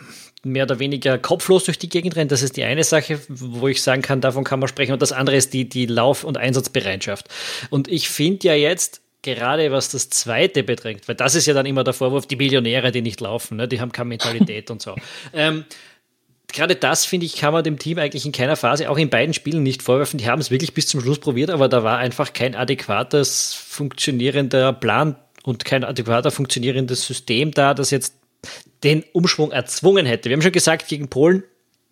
mehr 0.44 0.64
oder 0.64 0.78
weniger 0.78 1.16
kopflos 1.16 1.64
durch 1.64 1.78
die 1.78 1.88
Gegend 1.88 2.16
rennt. 2.16 2.30
Das 2.30 2.42
ist 2.42 2.58
die 2.58 2.64
eine 2.64 2.84
Sache, 2.84 3.20
wo 3.28 3.68
ich 3.68 3.82
sagen 3.82 4.02
kann, 4.02 4.20
davon 4.20 4.44
kann 4.44 4.60
man 4.60 4.68
sprechen. 4.68 4.92
Und 4.92 5.00
das 5.00 5.12
andere 5.12 5.36
ist 5.36 5.54
die, 5.54 5.66
die 5.66 5.86
Lauf- 5.86 6.24
und 6.24 6.36
Einsatzbereitschaft. 6.36 7.28
Und 7.70 7.88
ich 7.88 8.10
finde 8.10 8.48
ja 8.48 8.54
jetzt, 8.54 9.00
gerade 9.22 9.72
was 9.72 9.88
das 9.88 10.10
zweite 10.10 10.62
bedrängt, 10.62 11.08
weil 11.08 11.14
das 11.14 11.34
ist 11.34 11.46
ja 11.46 11.54
dann 11.54 11.66
immer 11.66 11.82
der 11.82 11.94
Vorwurf, 11.94 12.26
die 12.26 12.36
Millionäre, 12.36 12.92
die 12.92 13.00
nicht 13.00 13.20
laufen, 13.20 13.56
ne, 13.56 13.66
die 13.66 13.80
haben 13.80 13.90
keine 13.90 14.10
Mentalität 14.10 14.70
und 14.70 14.82
so. 14.82 14.94
Ähm, 15.32 15.64
gerade 16.54 16.76
das, 16.76 17.04
finde 17.04 17.26
ich, 17.26 17.36
kann 17.36 17.52
man 17.52 17.64
dem 17.64 17.78
Team 17.78 17.98
eigentlich 17.98 18.24
in 18.24 18.32
keiner 18.32 18.56
Phase, 18.56 18.88
auch 18.88 18.96
in 18.96 19.10
beiden 19.10 19.34
Spielen 19.34 19.62
nicht 19.62 19.82
vorwerfen. 19.82 20.18
Die 20.18 20.28
haben 20.28 20.40
es 20.40 20.50
wirklich 20.50 20.72
bis 20.72 20.86
zum 20.86 21.00
Schluss 21.00 21.18
probiert, 21.18 21.50
aber 21.50 21.68
da 21.68 21.84
war 21.84 21.98
einfach 21.98 22.32
kein 22.32 22.54
adäquates, 22.54 23.52
funktionierender 23.52 24.72
Plan 24.72 25.16
und 25.42 25.64
kein 25.64 25.84
adäquater, 25.84 26.30
funktionierendes 26.30 27.06
System 27.06 27.50
da, 27.50 27.74
das 27.74 27.90
jetzt 27.90 28.14
den 28.82 29.04
Umschwung 29.12 29.52
erzwungen 29.52 30.06
hätte. 30.06 30.30
Wir 30.30 30.36
haben 30.36 30.42
schon 30.42 30.52
gesagt, 30.52 30.88
gegen 30.88 31.08
Polen 31.08 31.42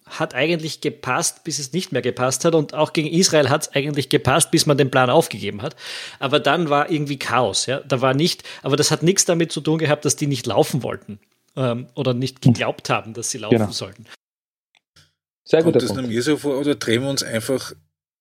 hat 0.07 0.35
eigentlich 0.35 0.81
gepasst, 0.81 1.42
bis 1.44 1.59
es 1.59 1.72
nicht 1.72 1.92
mehr 1.92 2.03
gepasst 2.03 2.44
hat. 2.44 2.55
Und 2.55 2.75
auch 2.75 2.92
gegen 2.92 3.09
Israel 3.09 3.48
hat 3.48 3.62
es 3.62 3.72
eigentlich 3.75 4.11
gepasst, 4.11 4.51
bis 4.51 4.66
man 4.66 4.77
den 4.77 4.90
Plan 4.90 5.09
aufgegeben 5.09 5.62
hat. 5.62 5.75
Aber 6.18 6.38
dann 6.38 6.68
war 6.68 6.90
irgendwie 6.90 7.18
Chaos. 7.18 7.66
Ja? 7.66 7.81
Da 7.81 8.03
war 8.03 8.12
nicht, 8.12 8.42
aber 8.62 8.77
das 8.77 8.90
hat 8.90 9.03
nichts 9.03 9.25
damit 9.25 9.53
zu 9.53 9.62
tun 9.62 9.79
gehabt, 9.79 10.05
dass 10.05 10.16
die 10.16 10.27
nicht 10.27 10.46
laufen 10.46 10.83
wollten 10.83 11.18
ähm, 11.57 11.87
oder 11.94 12.12
nicht 12.12 12.42
geglaubt 12.42 12.90
haben, 12.90 13.14
dass 13.14 13.31
sie 13.31 13.38
laufen 13.38 13.57
genau. 13.57 13.70
sollten. 13.70 14.07
Sehr 15.53 15.62
gut. 15.62 15.75
Kommt 15.75 15.83
das 15.83 15.95
mir 15.95 16.23
so 16.23 16.38
vor 16.38 16.59
oder 16.59 16.77
drehen 16.77 17.03
wir 17.03 17.11
uns 17.11 17.23
einfach 17.23 17.75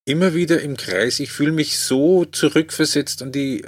immer 0.04 0.34
wieder 0.34 0.60
im 0.62 0.76
Kreis? 0.76 1.22
Ich 1.22 1.32
fühle 1.32 1.54
mich 1.54 1.80
so 1.80 2.26
zurückversetzt 2.26 3.22
an 3.22 3.32
die 3.32 3.64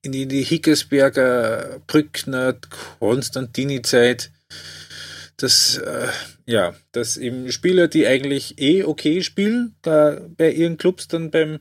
in 0.00 0.12
die, 0.12 0.26
die 0.26 0.42
Hickersberger, 0.42 1.82
Brückner, 1.86 2.56
Konstantini-Zeit, 2.98 4.32
dass, 5.36 5.76
äh, 5.76 6.08
ja, 6.46 6.74
dass 6.92 7.18
eben 7.18 7.52
Spieler, 7.52 7.88
die 7.88 8.06
eigentlich 8.06 8.58
eh 8.58 8.84
okay 8.84 9.22
spielen, 9.22 9.76
da 9.82 10.18
bei 10.38 10.50
ihren 10.50 10.78
Clubs 10.78 11.08
dann 11.08 11.30
beim 11.30 11.60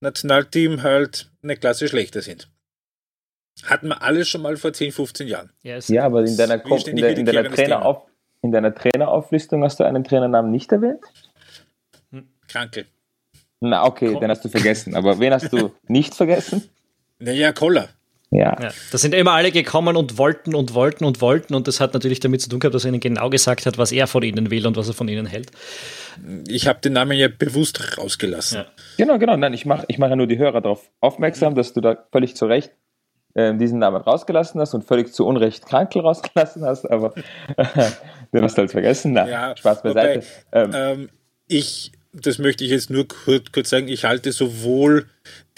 Nationalteam 0.00 0.82
halt 0.82 1.30
eine 1.42 1.56
Klasse 1.56 1.88
schlechter 1.88 2.20
sind. 2.20 2.50
Hatten 3.62 3.88
wir 3.88 4.02
alles 4.02 4.28
schon 4.28 4.42
mal 4.42 4.58
vor 4.58 4.74
10, 4.74 4.92
15 4.92 5.26
Jahren. 5.26 5.52
Yes. 5.62 5.88
Ja, 5.88 6.04
aber 6.04 6.22
in 6.22 6.36
deiner, 6.36 6.62
in, 6.64 6.96
der, 6.96 7.16
in 7.16 7.24
deiner 7.24 7.50
Trainerauf 7.50 8.02
in 8.44 8.52
deiner 8.52 8.74
Trainerauflistung 8.74 9.64
hast 9.64 9.80
du 9.80 9.84
einen 9.84 10.04
Trainernamen 10.04 10.50
nicht 10.50 10.70
erwähnt? 10.70 11.00
Kranke. 12.46 12.84
Na, 13.60 13.86
okay, 13.86 14.12
Komm. 14.12 14.20
den 14.20 14.30
hast 14.30 14.44
du 14.44 14.50
vergessen. 14.50 14.94
Aber 14.94 15.18
wen 15.18 15.32
hast 15.32 15.50
du 15.50 15.72
nicht 15.88 16.14
vergessen? 16.14 16.68
Naja, 17.18 17.52
Koller. 17.52 17.88
Ja. 18.30 18.54
ja. 18.60 18.70
Da 18.92 18.98
sind 18.98 19.14
immer 19.14 19.32
alle 19.32 19.50
gekommen 19.50 19.96
und 19.96 20.18
wollten 20.18 20.54
und 20.54 20.74
wollten 20.74 21.06
und 21.06 21.22
wollten 21.22 21.54
und 21.54 21.68
das 21.68 21.80
hat 21.80 21.94
natürlich 21.94 22.20
damit 22.20 22.42
zu 22.42 22.50
tun 22.50 22.60
gehabt, 22.60 22.74
dass 22.74 22.84
er 22.84 22.90
ihnen 22.90 23.00
genau 23.00 23.30
gesagt 23.30 23.64
hat, 23.64 23.78
was 23.78 23.92
er 23.92 24.06
von 24.06 24.22
ihnen 24.22 24.50
will 24.50 24.66
und 24.66 24.76
was 24.76 24.88
er 24.88 24.94
von 24.94 25.08
ihnen 25.08 25.24
hält. 25.24 25.50
Ich 26.46 26.66
habe 26.66 26.80
den 26.80 26.92
Namen 26.92 27.16
ja 27.16 27.28
bewusst 27.28 27.96
rausgelassen. 27.96 28.58
Ja. 28.58 28.66
Genau, 28.98 29.18
genau. 29.18 29.36
Nein, 29.38 29.54
ich 29.54 29.64
mache 29.64 29.86
ich 29.88 29.96
mach 29.98 30.10
ja 30.10 30.16
nur 30.16 30.26
die 30.26 30.36
Hörer 30.36 30.60
darauf 30.60 30.90
aufmerksam, 31.00 31.54
dass 31.54 31.72
du 31.72 31.80
da 31.80 31.96
völlig 32.12 32.36
zu 32.36 32.44
Recht 32.44 32.72
äh, 33.34 33.54
diesen 33.54 33.78
Namen 33.78 34.00
rausgelassen 34.00 34.60
hast 34.60 34.74
und 34.74 34.84
völlig 34.84 35.12
zu 35.12 35.26
Unrecht 35.26 35.66
Krankel 35.66 36.02
rausgelassen 36.02 36.64
hast, 36.64 36.90
aber 36.90 37.14
den 38.34 38.44
hast 38.44 38.56
du 38.56 38.62
halt 38.62 38.70
vergessen. 38.70 39.12
Na, 39.12 39.28
ja, 39.28 39.56
Spaß 39.56 39.82
beiseite. 39.82 40.26
Wobei, 40.50 40.64
ähm, 40.64 40.70
ähm, 40.74 41.08
ich, 41.46 41.92
das 42.12 42.38
möchte 42.38 42.64
ich 42.64 42.70
jetzt 42.70 42.90
nur 42.90 43.06
kurz, 43.08 43.52
kurz 43.52 43.70
sagen, 43.70 43.88
ich 43.88 44.04
halte 44.04 44.32
sowohl 44.32 45.06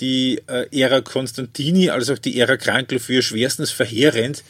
die 0.00 0.42
äh, 0.46 0.66
Ära 0.78 1.00
Konstantini 1.00 1.90
als 1.90 2.10
auch 2.10 2.18
die 2.18 2.38
Ära 2.38 2.56
Krankel 2.56 2.98
für 2.98 3.22
schwerstens 3.22 3.70
verheerend. 3.70 4.44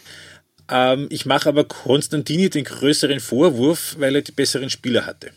Ähm, 0.69 1.07
ich 1.11 1.25
mache 1.25 1.49
aber 1.49 1.65
Konstantini 1.65 2.51
den 2.51 2.65
größeren 2.65 3.21
Vorwurf, 3.21 3.97
weil 3.99 4.17
er 4.17 4.23
die 4.23 4.33
besseren 4.33 4.71
Spieler 4.71 5.07
hatte. 5.07 5.31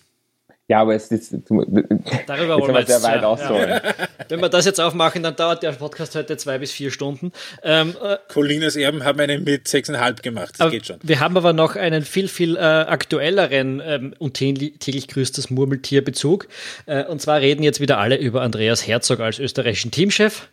Ja, 0.70 0.82
aber 0.82 0.94
es 0.94 1.08
ist. 1.08 1.34
Darüber 1.34 2.60
wollen 2.60 2.76
wir 2.76 2.82
jetzt, 2.82 2.90
sehr 2.90 3.02
weit 3.02 3.24
ja, 3.24 3.28
ausholen. 3.28 3.70
Ja. 3.70 3.82
Wenn 4.30 4.40
wir 4.40 4.50
das 4.50 4.66
jetzt 4.66 4.80
aufmachen, 4.80 5.24
dann 5.24 5.36
dauert 5.36 5.64
der 5.64 5.72
Podcast 5.72 6.14
heute 6.14 6.38
zwei 6.38 6.60
bis 6.60 6.72
vier 6.72 6.92
Stunden. 6.92 7.32
Ähm, 7.64 7.96
äh, 8.04 8.18
Colinas 8.28 8.76
Erben 8.76 9.04
haben 9.04 9.20
einen 9.20 9.44
mit 9.44 9.68
sechseinhalb 9.68 10.22
gemacht. 10.22 10.54
Das 10.60 10.70
geht 10.70 10.86
schon. 10.86 11.00
Wir 11.02 11.22
haben 11.22 11.36
aber 11.38 11.54
noch 11.54 11.76
einen 11.76 12.04
viel, 12.04 12.28
viel 12.28 12.56
äh, 12.56 12.60
aktuelleren 12.60 13.82
ähm, 13.84 14.14
und 14.20 14.36
täglich 14.36 15.08
grüßtes 15.08 15.50
Murmeltierbezug. 15.50 16.48
Äh, 16.86 17.06
und 17.06 17.20
zwar 17.20 17.40
reden 17.40 17.64
jetzt 17.64 17.82
wieder 17.82 17.98
alle 17.98 18.18
über 18.18 18.44
Andreas 18.44 18.86
Herzog 18.86 19.22
als 19.22 19.40
österreichischen 19.40 19.90
Teamchef. 19.90 20.50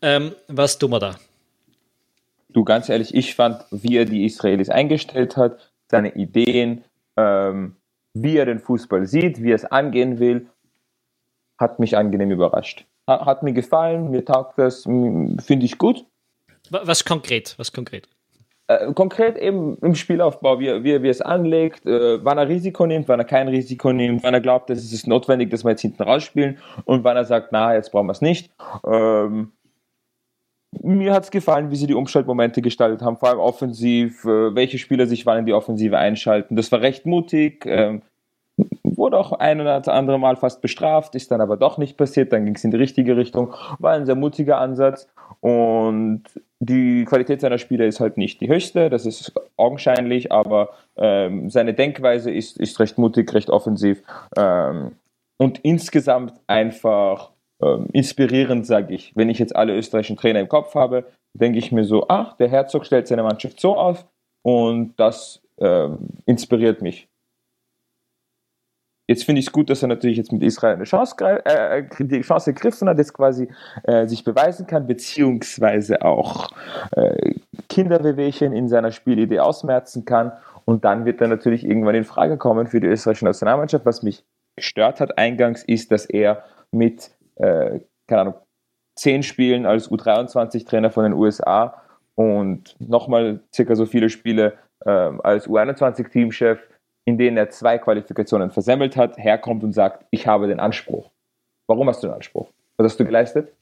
Ähm, 0.00 0.32
was 0.48 0.78
tun 0.78 0.90
wir 0.90 1.00
da? 1.00 1.16
Du, 2.48 2.64
ganz 2.64 2.88
ehrlich, 2.88 3.14
ich 3.14 3.34
fand, 3.34 3.62
wie 3.70 3.98
er 3.98 4.06
die 4.06 4.24
Israelis 4.24 4.70
eingestellt 4.70 5.36
hat, 5.36 5.70
seine 5.90 6.14
Ideen, 6.14 6.82
ähm, 7.18 7.76
wie 8.14 8.36
er 8.36 8.46
den 8.46 8.58
Fußball 8.58 9.06
sieht, 9.06 9.42
wie 9.42 9.52
er 9.52 9.56
es 9.56 9.64
angehen 9.64 10.18
will, 10.18 10.48
hat 11.58 11.78
mich 11.78 11.96
angenehm 11.96 12.30
überrascht. 12.30 12.86
Hat 13.06 13.42
mir 13.42 13.52
gefallen, 13.52 14.10
mir 14.10 14.24
taugt 14.24 14.58
das, 14.58 14.82
finde 14.84 15.60
ich 15.60 15.78
gut. 15.78 16.04
Was 16.70 17.04
konkret? 17.04 17.54
Was 17.58 17.72
konkret? 17.72 18.08
Äh, 18.70 18.92
konkret 18.92 19.36
eben 19.36 19.76
im 19.78 19.96
Spielaufbau, 19.96 20.60
wie 20.60 20.68
er, 20.68 20.84
wie 20.84 21.02
wie 21.02 21.08
er 21.08 21.10
es 21.10 21.20
anlegt, 21.20 21.86
äh, 21.86 22.24
wann 22.24 22.38
er 22.38 22.48
Risiko 22.48 22.86
nimmt, 22.86 23.08
wann 23.08 23.18
er 23.18 23.24
kein 23.24 23.48
Risiko 23.48 23.92
nimmt, 23.92 24.22
wann 24.22 24.32
er 24.32 24.40
glaubt, 24.40 24.70
dass 24.70 24.78
es 24.78 24.92
ist 24.92 25.08
notwendig, 25.08 25.50
dass 25.50 25.64
wir 25.64 25.72
jetzt 25.72 25.80
hinten 25.80 26.04
rausspielen 26.04 26.58
und 26.84 27.02
wann 27.02 27.16
er 27.16 27.24
sagt, 27.24 27.50
na, 27.50 27.74
jetzt 27.74 27.90
brauchen 27.90 28.06
wir 28.06 28.12
es 28.12 28.20
nicht. 28.20 28.52
Ähm, 28.86 29.50
mir 30.82 31.12
hat 31.12 31.24
es 31.24 31.30
gefallen, 31.30 31.70
wie 31.70 31.76
sie 31.76 31.86
die 31.86 31.94
Umschaltmomente 31.94 32.62
gestaltet 32.62 33.02
haben, 33.02 33.16
vor 33.16 33.30
allem 33.30 33.40
offensiv, 33.40 34.24
äh, 34.24 34.54
welche 34.54 34.78
Spieler 34.78 35.06
sich 35.06 35.26
wann 35.26 35.38
in 35.38 35.46
die 35.46 35.52
Offensive 35.52 35.98
einschalten. 35.98 36.56
Das 36.56 36.70
war 36.72 36.80
recht 36.80 37.06
mutig. 37.06 37.66
Ähm, 37.66 38.02
wurde 38.82 39.18
auch 39.18 39.32
ein 39.32 39.60
oder 39.60 39.86
andere 39.88 40.18
Mal 40.18 40.36
fast 40.36 40.60
bestraft, 40.60 41.14
ist 41.14 41.30
dann 41.30 41.40
aber 41.40 41.56
doch 41.56 41.78
nicht 41.78 41.96
passiert, 41.96 42.32
dann 42.32 42.44
ging 42.44 42.54
es 42.54 42.64
in 42.64 42.70
die 42.70 42.76
richtige 42.76 43.16
Richtung, 43.16 43.54
war 43.78 43.94
ein 43.94 44.06
sehr 44.06 44.14
mutiger 44.14 44.58
Ansatz 44.58 45.08
und 45.40 46.24
die 46.58 47.04
Qualität 47.06 47.40
seiner 47.40 47.58
Spieler 47.58 47.86
ist 47.86 48.00
halt 48.00 48.18
nicht 48.18 48.40
die 48.40 48.48
höchste, 48.48 48.90
das 48.90 49.06
ist 49.06 49.32
augenscheinlich, 49.56 50.30
aber 50.30 50.70
ähm, 50.96 51.48
seine 51.48 51.72
Denkweise 51.72 52.30
ist, 52.30 52.58
ist 52.58 52.78
recht 52.78 52.98
mutig, 52.98 53.32
recht 53.32 53.48
offensiv 53.48 54.02
ähm, 54.36 54.92
und 55.38 55.60
insgesamt 55.60 56.34
einfach 56.46 57.30
ähm, 57.62 57.86
inspirierend, 57.92 58.66
sage 58.66 58.94
ich. 58.94 59.12
Wenn 59.16 59.28
ich 59.28 59.38
jetzt 59.38 59.54
alle 59.54 59.76
österreichischen 59.76 60.16
Trainer 60.16 60.40
im 60.40 60.48
Kopf 60.48 60.74
habe, 60.74 61.04
denke 61.34 61.58
ich 61.58 61.72
mir 61.72 61.84
so, 61.84 62.06
ach, 62.08 62.36
der 62.36 62.48
Herzog 62.48 62.86
stellt 62.86 63.08
seine 63.08 63.22
Mannschaft 63.22 63.60
so 63.60 63.76
auf 63.76 64.06
und 64.42 64.94
das 64.96 65.42
ähm, 65.58 65.98
inspiriert 66.26 66.82
mich. 66.82 67.08
Jetzt 69.10 69.24
finde 69.24 69.40
ich 69.40 69.48
es 69.48 69.52
gut, 69.52 69.68
dass 69.70 69.82
er 69.82 69.88
natürlich 69.88 70.18
jetzt 70.18 70.30
mit 70.30 70.40
Israel 70.40 70.76
eine 70.76 70.84
Chance, 70.84 71.16
äh, 71.44 71.82
die 71.98 72.20
Chance 72.20 72.50
ergriffen 72.50 72.88
hat, 72.88 72.96
jetzt 72.96 73.12
quasi 73.12 73.48
äh, 73.82 74.06
sich 74.06 74.22
beweisen 74.22 74.68
kann, 74.68 74.86
beziehungsweise 74.86 76.02
auch 76.02 76.52
äh, 76.92 77.34
Kinderwehwehchen 77.68 78.52
in 78.52 78.68
seiner 78.68 78.92
Spielidee 78.92 79.40
ausmerzen 79.40 80.04
kann. 80.04 80.30
Und 80.64 80.84
dann 80.84 81.06
wird 81.06 81.20
er 81.20 81.26
natürlich 81.26 81.64
irgendwann 81.64 81.96
in 81.96 82.04
Frage 82.04 82.36
kommen 82.36 82.68
für 82.68 82.78
die 82.78 82.86
österreichische 82.86 83.24
Nationalmannschaft. 83.24 83.84
Was 83.84 84.04
mich 84.04 84.24
gestört 84.54 85.00
hat 85.00 85.18
eingangs, 85.18 85.64
ist, 85.64 85.90
dass 85.90 86.06
er 86.06 86.44
mit, 86.70 87.10
äh, 87.40 87.80
keine 88.06 88.20
Ahnung, 88.20 88.34
zehn 88.96 89.22
Spielen 89.22 89.66
als 89.66 89.90
U23-Trainer 89.90 90.90
von 90.90 91.04
den 91.04 91.12
USA 91.14 91.82
und 92.14 92.76
nochmal 92.80 93.40
circa 93.54 93.74
so 93.74 93.86
viele 93.86 94.10
Spiele 94.10 94.54
äh, 94.84 94.90
als 94.90 95.48
U21-Teamchef 95.48 96.60
in 97.04 97.18
denen 97.18 97.36
er 97.36 97.50
zwei 97.50 97.78
Qualifikationen 97.78 98.50
versemmelt 98.50 98.96
hat, 98.96 99.18
herkommt 99.18 99.64
und 99.64 99.72
sagt, 99.72 100.06
ich 100.10 100.26
habe 100.26 100.46
den 100.46 100.60
Anspruch. 100.60 101.10
Warum 101.66 101.88
hast 101.88 102.02
du 102.02 102.08
den 102.08 102.14
Anspruch? 102.14 102.50
Was 102.76 102.92
hast 102.92 103.00
du 103.00 103.04
geleistet? 103.04 103.52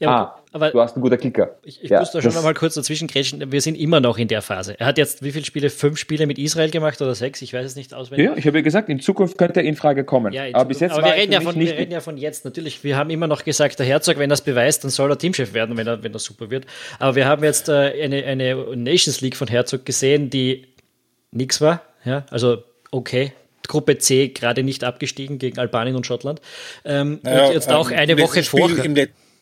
Ja, 0.00 0.10
ah, 0.10 0.42
aber 0.52 0.70
du 0.70 0.80
hast 0.80 0.94
einen 0.94 1.02
guten 1.02 1.18
Kicker. 1.18 1.56
Ich, 1.64 1.82
ich 1.82 1.90
ja, 1.90 2.00
muss 2.00 2.10
da 2.10 2.22
schon 2.22 2.32
noch 2.32 2.42
mal 2.42 2.54
kurz 2.54 2.74
dazwischen 2.74 3.08
grätschen. 3.08 3.50
Wir 3.50 3.60
sind 3.60 3.74
immer 3.74 4.00
noch 4.00 4.18
in 4.18 4.28
der 4.28 4.42
Phase. 4.42 4.78
Er 4.78 4.86
hat 4.86 4.98
jetzt 4.98 5.22
wie 5.22 5.32
viele 5.32 5.44
Spiele? 5.44 5.70
Fünf 5.70 5.98
Spiele 5.98 6.26
mit 6.26 6.38
Israel 6.38 6.70
gemacht 6.70 7.00
oder 7.02 7.14
sechs? 7.14 7.42
Ich 7.42 7.52
weiß 7.52 7.66
es 7.66 7.76
nicht 7.76 7.94
auswendig. 7.94 8.26
Ja, 8.26 8.36
ich 8.36 8.46
habe 8.46 8.58
ja 8.58 8.62
gesagt, 8.62 8.88
in 8.88 9.00
Zukunft 9.00 9.38
könnte 9.38 9.60
er 9.60 9.66
in 9.66 9.76
Frage 9.76 10.04
kommen. 10.04 10.32
Ja, 10.32 10.44
aber 10.52 10.66
bis 10.66 10.80
jetzt 10.80 10.92
aber 10.92 11.06
wir, 11.06 11.14
reden 11.14 11.32
ja, 11.32 11.40
von, 11.40 11.58
wir 11.58 11.72
reden 11.72 11.92
ja 11.92 12.00
von 12.00 12.16
jetzt. 12.16 12.44
Natürlich, 12.44 12.84
wir 12.84 12.96
haben 12.96 13.10
immer 13.10 13.26
noch 13.26 13.44
gesagt, 13.44 13.78
der 13.78 13.86
Herzog, 13.86 14.18
wenn 14.18 14.30
er 14.30 14.34
es 14.34 14.42
beweist, 14.42 14.84
dann 14.84 14.90
soll 14.90 15.10
er 15.10 15.18
Teamchef 15.18 15.52
werden, 15.52 15.76
wenn 15.76 15.86
er, 15.86 16.02
wenn 16.02 16.12
er 16.12 16.18
super 16.18 16.50
wird. 16.50 16.66
Aber 16.98 17.14
wir 17.16 17.26
haben 17.26 17.42
jetzt 17.42 17.68
äh, 17.68 18.02
eine, 18.02 18.24
eine 18.24 18.76
Nations 18.76 19.20
League 19.20 19.36
von 19.36 19.48
Herzog 19.48 19.84
gesehen, 19.84 20.30
die 20.30 20.66
nichts 21.32 21.60
war. 21.60 21.82
Ja, 22.04 22.24
also 22.30 22.62
okay, 22.90 23.32
Gruppe 23.66 23.98
C 23.98 24.28
gerade 24.28 24.62
nicht 24.62 24.82
abgestiegen 24.82 25.38
gegen 25.38 25.58
Albanien 25.58 25.96
und 25.96 26.06
Schottland. 26.06 26.40
Ähm, 26.84 27.20
naja, 27.22 27.46
und 27.46 27.52
jetzt 27.52 27.70
auch 27.70 27.90
eine 27.90 28.18
Woche 28.18 28.42
vor. 28.42 28.70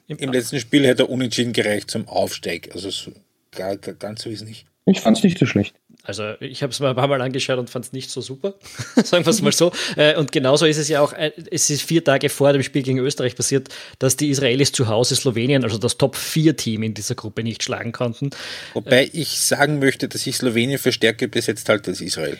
Im, 0.08 0.18
Im, 0.18 0.32
letzten 0.32 0.60
Spiel 0.60 0.86
hätte 0.86 1.04
er 1.04 1.10
unentschieden 1.10 1.52
gereicht 1.52 1.90
zum 1.90 2.06
Aufsteig. 2.08 2.70
Also 2.72 2.90
so, 2.90 3.12
gar, 3.52 3.76
gar, 3.76 3.94
ganz 3.94 4.22
so 4.22 4.30
ist 4.30 4.42
es 4.42 4.48
nicht. 4.48 4.66
Ich 4.88 5.00
fand 5.00 5.18
es 5.18 5.24
nicht 5.24 5.38
so 5.38 5.46
schlecht. 5.46 5.74
Also 6.04 6.34
ich 6.38 6.62
habe 6.62 6.70
es 6.70 6.78
mal 6.78 6.90
ein 6.90 6.94
paar 6.94 7.08
Mal 7.08 7.20
angeschaut 7.20 7.58
und 7.58 7.68
fand 7.68 7.86
es 7.86 7.92
nicht 7.92 8.10
so 8.10 8.20
super, 8.20 8.54
sagen 9.02 9.26
wir 9.26 9.30
es 9.30 9.42
mal 9.42 9.50
so. 9.50 9.72
Äh, 9.96 10.16
und 10.16 10.30
genauso 10.30 10.64
ist 10.64 10.76
es 10.76 10.88
ja 10.88 11.00
auch, 11.00 11.12
äh, 11.12 11.32
es 11.50 11.68
ist 11.68 11.82
vier 11.82 12.04
Tage 12.04 12.28
vor 12.28 12.52
dem 12.52 12.62
Spiel 12.62 12.84
gegen 12.84 13.00
Österreich 13.00 13.34
passiert, 13.34 13.68
dass 13.98 14.16
die 14.16 14.30
Israelis 14.30 14.70
zu 14.70 14.86
Hause 14.86 15.16
Slowenien, 15.16 15.64
also 15.64 15.78
das 15.78 15.98
Top-4-Team 15.98 16.84
in 16.84 16.94
dieser 16.94 17.16
Gruppe, 17.16 17.42
nicht 17.42 17.64
schlagen 17.64 17.90
konnten. 17.90 18.30
Wobei 18.74 19.10
ich 19.12 19.40
sagen 19.40 19.80
möchte, 19.80 20.06
dass 20.06 20.24
ich 20.24 20.36
Slowenien 20.36 20.78
für 20.78 20.92
stärker 20.92 21.26
besetzt 21.26 21.68
halte 21.68 21.90
als 21.90 22.00
Israel 22.00 22.38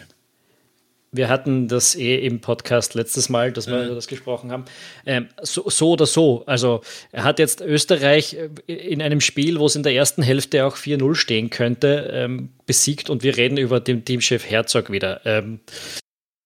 wir 1.12 1.29
hatten 1.29 1.69
das 1.69 1.95
eh 1.95 2.27
im 2.27 2.40
Podcast 2.40 2.95
letztes 2.95 3.29
Mal, 3.29 3.53
dass 3.53 3.66
wir 3.66 3.79
mhm. 3.79 3.87
über 3.87 3.95
das 3.95 4.07
gesprochen 4.07 4.53
haben. 4.53 4.64
Ähm, 5.05 5.29
so, 5.42 5.69
so, 5.69 5.92
oder 5.92 6.07
so. 6.07 6.45
Also 6.47 6.83
er 7.12 7.25
hat 7.25 7.38
jetzt 7.38 7.61
Österreich 7.61 8.35
äh, 8.35 8.73
in 8.73 9.03
einem 9.03 9.21
Spiel, 9.21 9.59
wo 9.59 9.66
es 9.66 9.77
in 9.77 9.83
der 9.83 9.95
ersten 9.95 10.23
Hälfte 10.23 10.66
auch 10.66 10.77
4-0 10.77 11.14
stehen 11.14 11.51
könnte, 11.51 12.11
ähm, 12.12 12.51
besiegt 12.66 13.11
und 13.11 13.23
wir 13.23 13.37
reden 13.37 13.59
über 13.59 13.81
den 13.81 14.05
Teamchef 14.05 14.49
Herzog 14.49 14.90
wieder. 14.90 15.21
Ähm, 15.25 15.61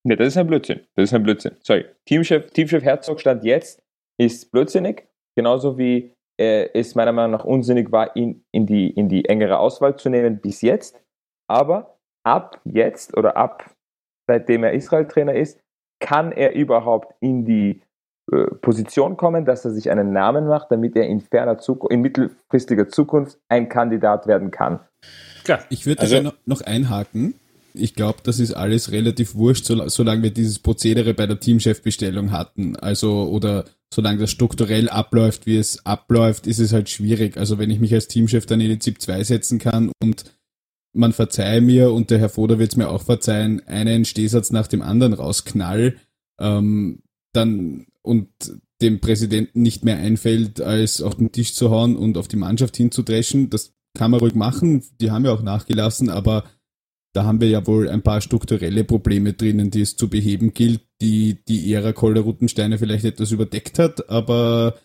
ne, 0.04 0.16
das 0.16 0.28
ist 0.28 0.36
ein 0.36 0.46
Blödsinn. 0.46 0.80
Das 0.96 1.04
ist 1.04 1.14
ein 1.14 1.22
Blödsinn. 1.22 1.56
Sorry. 1.62 1.84
Teamchef, 2.06 2.50
Teamchef 2.50 2.82
Herzog 2.82 3.20
stand 3.20 3.44
jetzt, 3.44 3.82
ist 4.18 4.50
blödsinnig, 4.52 5.06
genauso 5.36 5.78
wie 5.78 6.12
äh, 6.40 6.68
es 6.74 6.94
meiner 6.94 7.12
Meinung 7.12 7.32
nach 7.32 7.44
unsinnig 7.44 7.92
war, 7.92 8.16
ihn 8.16 8.44
in 8.52 8.66
die, 8.66 8.90
in 8.90 9.08
die 9.08 9.24
engere 9.26 9.58
Auswahl 9.58 9.96
zu 9.96 10.08
nehmen 10.08 10.40
bis 10.40 10.62
jetzt. 10.62 11.00
Aber 11.48 11.98
ab 12.24 12.60
jetzt 12.64 13.16
oder 13.16 13.36
ab 13.36 13.74
seitdem 14.30 14.62
er 14.62 14.74
Israel-Trainer 14.74 15.34
ist, 15.34 15.58
kann 15.98 16.30
er 16.30 16.54
überhaupt 16.54 17.14
in 17.20 17.44
die 17.44 17.82
äh, 18.30 18.44
Position 18.62 19.16
kommen, 19.16 19.44
dass 19.44 19.64
er 19.64 19.72
sich 19.72 19.90
einen 19.90 20.12
Namen 20.12 20.46
macht, 20.46 20.70
damit 20.70 20.94
er 20.94 21.06
in 21.06 21.20
ferner 21.20 21.58
Zukunft, 21.58 21.92
in 21.92 22.00
mittelfristiger 22.00 22.88
Zukunft 22.88 23.38
ein 23.48 23.68
Kandidat 23.68 24.28
werden 24.28 24.52
kann. 24.52 24.78
Klar. 25.42 25.64
Ich 25.68 25.84
würde 25.84 26.02
also, 26.02 26.20
noch, 26.22 26.34
noch 26.46 26.60
einhaken. 26.60 27.34
Ich 27.74 27.94
glaube, 27.94 28.18
das 28.22 28.38
ist 28.38 28.52
alles 28.52 28.92
relativ 28.92 29.34
wurscht, 29.34 29.64
solange 29.66 30.22
wir 30.22 30.30
dieses 30.30 30.60
Prozedere 30.60 31.12
bei 31.12 31.26
der 31.26 31.40
Teamchefbestellung 31.40 32.30
hatten. 32.30 32.76
Also, 32.76 33.28
oder 33.28 33.64
solange 33.92 34.18
das 34.18 34.30
strukturell 34.30 34.88
abläuft, 34.88 35.46
wie 35.46 35.56
es 35.56 35.84
abläuft, 35.84 36.46
ist 36.46 36.60
es 36.60 36.72
halt 36.72 36.88
schwierig. 36.88 37.36
Also, 37.36 37.58
wenn 37.58 37.70
ich 37.70 37.80
mich 37.80 37.94
als 37.94 38.06
Teamchef 38.06 38.46
dann 38.46 38.60
in 38.60 38.68
die 38.68 38.78
ZIP 38.78 39.02
2 39.02 39.24
setzen 39.24 39.58
kann 39.58 39.90
und 40.00 40.24
man 40.92 41.12
verzeihe 41.12 41.60
mir 41.60 41.92
und 41.92 42.10
der 42.10 42.18
Herr 42.18 42.28
Foder 42.28 42.58
wird 42.58 42.72
es 42.72 42.76
mir 42.76 42.88
auch 42.88 43.02
verzeihen, 43.02 43.66
einen 43.66 44.04
Stehsatz 44.04 44.50
nach 44.50 44.66
dem 44.66 44.82
anderen 44.82 45.12
rausknall, 45.12 45.96
ähm, 46.40 47.02
dann 47.32 47.86
und 48.02 48.28
dem 48.80 49.00
Präsidenten 49.00 49.62
nicht 49.62 49.84
mehr 49.84 49.98
einfällt, 49.98 50.60
als 50.60 51.02
auf 51.02 51.16
den 51.16 51.32
Tisch 51.32 51.54
zu 51.54 51.70
hauen 51.70 51.96
und 51.96 52.16
auf 52.16 52.28
die 52.28 52.36
Mannschaft 52.36 52.76
hinzudreschen. 52.76 53.50
Das 53.50 53.74
kann 53.96 54.10
man 54.10 54.20
ruhig 54.20 54.34
machen, 54.34 54.82
die 55.00 55.10
haben 55.10 55.24
ja 55.24 55.32
auch 55.32 55.42
nachgelassen, 55.42 56.08
aber 56.08 56.44
da 57.12 57.24
haben 57.24 57.40
wir 57.40 57.48
ja 57.48 57.66
wohl 57.66 57.88
ein 57.88 58.02
paar 58.02 58.20
strukturelle 58.20 58.84
Probleme 58.84 59.32
drinnen, 59.32 59.70
die 59.70 59.80
es 59.80 59.96
zu 59.96 60.08
beheben 60.08 60.54
gilt, 60.54 60.82
die 61.00 61.42
die 61.46 61.72
Ära 61.72 61.92
Koller 61.92 62.20
Ruttensteine 62.20 62.78
vielleicht 62.78 63.04
etwas 63.04 63.32
überdeckt 63.32 63.78
hat, 63.78 64.08
aber 64.08 64.76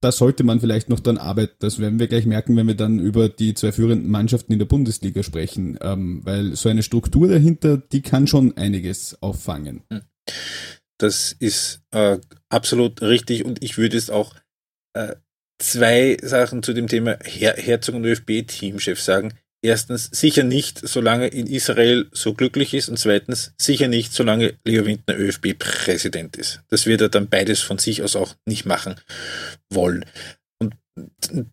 da 0.00 0.12
sollte 0.12 0.44
man 0.44 0.60
vielleicht 0.60 0.88
noch 0.88 1.00
dann 1.00 1.18
arbeiten. 1.18 1.56
Das 1.58 1.78
werden 1.78 1.98
wir 1.98 2.08
gleich 2.08 2.26
merken, 2.26 2.56
wenn 2.56 2.66
wir 2.66 2.74
dann 2.74 2.98
über 2.98 3.28
die 3.28 3.54
zwei 3.54 3.72
führenden 3.72 4.10
Mannschaften 4.10 4.52
in 4.52 4.58
der 4.58 4.66
Bundesliga 4.66 5.22
sprechen. 5.22 5.78
Ähm, 5.82 6.22
weil 6.24 6.56
so 6.56 6.68
eine 6.68 6.82
Struktur 6.82 7.28
dahinter, 7.28 7.76
die 7.76 8.02
kann 8.02 8.26
schon 8.26 8.56
einiges 8.56 9.20
auffangen. 9.22 9.82
Hm. 9.92 10.02
Das 10.98 11.32
ist 11.32 11.82
äh, 11.92 12.18
absolut 12.48 13.02
richtig 13.02 13.44
und 13.44 13.62
ich 13.62 13.78
würde 13.78 13.96
es 13.96 14.10
auch 14.10 14.34
äh, 14.94 15.16
zwei 15.58 16.16
Sachen 16.22 16.62
zu 16.62 16.72
dem 16.72 16.88
Thema 16.88 17.18
Her 17.22 17.54
Herzog 17.56 17.94
und 17.94 18.04
ÖFB-Teamchef 18.04 19.00
sagen. 19.00 19.34
Erstens, 19.62 20.08
sicher 20.10 20.42
nicht, 20.42 20.80
solange 20.88 21.28
in 21.28 21.46
Israel 21.46 22.08
so 22.12 22.32
glücklich 22.32 22.72
ist 22.72 22.88
und 22.88 22.98
zweitens, 22.98 23.52
sicher 23.58 23.88
nicht, 23.88 24.14
solange 24.14 24.54
Leo 24.64 24.86
Windner 24.86 25.18
ÖFB-Präsident 25.18 26.36
ist. 26.38 26.62
Das 26.68 26.86
wird 26.86 27.02
er 27.02 27.10
dann 27.10 27.28
beides 27.28 27.60
von 27.60 27.76
sich 27.76 28.02
aus 28.02 28.16
auch 28.16 28.34
nicht 28.46 28.64
machen 28.64 28.94
wollen. 29.68 30.06
Und 30.58 30.74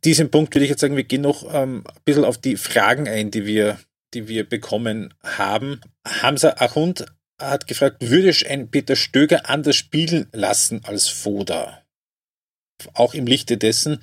diesen 0.05 0.31
Punkt 0.31 0.55
würde 0.55 0.63
ich 0.63 0.69
jetzt 0.69 0.79
sagen, 0.79 0.95
wir 0.95 1.03
gehen 1.03 1.21
noch 1.21 1.53
ähm, 1.53 1.83
ein 1.85 2.01
bisschen 2.05 2.23
auf 2.23 2.37
die 2.37 2.55
Fragen 2.55 3.09
ein, 3.09 3.29
die 3.29 3.45
wir, 3.45 3.77
die 4.13 4.29
wir 4.29 4.47
bekommen 4.47 5.13
haben. 5.21 5.81
Hamza 6.07 6.55
Achund 6.59 7.05
hat 7.41 7.67
gefragt, 7.67 8.09
würde 8.09 8.29
ich 8.29 8.49
ein 8.49 8.71
Peter 8.71 8.95
Stöger 8.95 9.49
anders 9.49 9.75
spielen 9.75 10.27
lassen 10.31 10.81
als 10.85 11.09
Foda? 11.09 11.83
Auch 12.93 13.13
im 13.13 13.27
Lichte 13.27 13.57
dessen, 13.57 14.01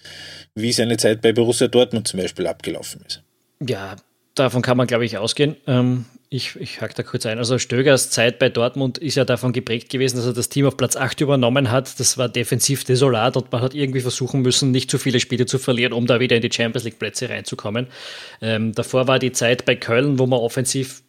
wie 0.54 0.72
seine 0.72 0.98
Zeit 0.98 1.22
bei 1.22 1.32
Borussia 1.32 1.68
Dortmund 1.68 2.06
zum 2.06 2.20
Beispiel 2.20 2.46
abgelaufen 2.46 3.02
ist. 3.06 3.23
Ja, 3.66 3.96
davon 4.34 4.62
kann 4.62 4.76
man, 4.76 4.86
glaube 4.86 5.04
ich, 5.04 5.16
ausgehen. 5.18 5.56
Ähm, 5.66 6.06
ich, 6.28 6.56
ich 6.56 6.80
hack 6.80 6.94
da 6.94 7.02
kurz 7.04 7.26
ein. 7.26 7.38
Also 7.38 7.58
Stögers 7.58 8.10
Zeit 8.10 8.40
bei 8.40 8.48
Dortmund 8.48 8.98
ist 8.98 9.14
ja 9.14 9.24
davon 9.24 9.52
geprägt 9.52 9.88
gewesen, 9.90 10.16
dass 10.16 10.26
er 10.26 10.32
das 10.32 10.48
Team 10.48 10.66
auf 10.66 10.76
Platz 10.76 10.96
8 10.96 11.20
übernommen 11.20 11.70
hat. 11.70 12.00
Das 12.00 12.18
war 12.18 12.28
defensiv 12.28 12.82
desolat 12.84 13.36
und 13.36 13.52
man 13.52 13.62
hat 13.62 13.74
irgendwie 13.74 14.00
versuchen 14.00 14.42
müssen, 14.42 14.72
nicht 14.72 14.90
zu 14.90 14.98
viele 14.98 15.20
Spiele 15.20 15.46
zu 15.46 15.58
verlieren, 15.58 15.92
um 15.92 16.06
da 16.06 16.18
wieder 16.18 16.34
in 16.34 16.42
die 16.42 16.50
Champions 16.52 16.84
League 16.84 16.98
Plätze 16.98 17.28
reinzukommen. 17.28 17.86
Ähm, 18.40 18.72
davor 18.72 19.06
war 19.06 19.20
die 19.20 19.32
Zeit 19.32 19.64
bei 19.64 19.76
Köln, 19.76 20.18
wo 20.18 20.26
man 20.26 20.40
offensiv 20.40 21.02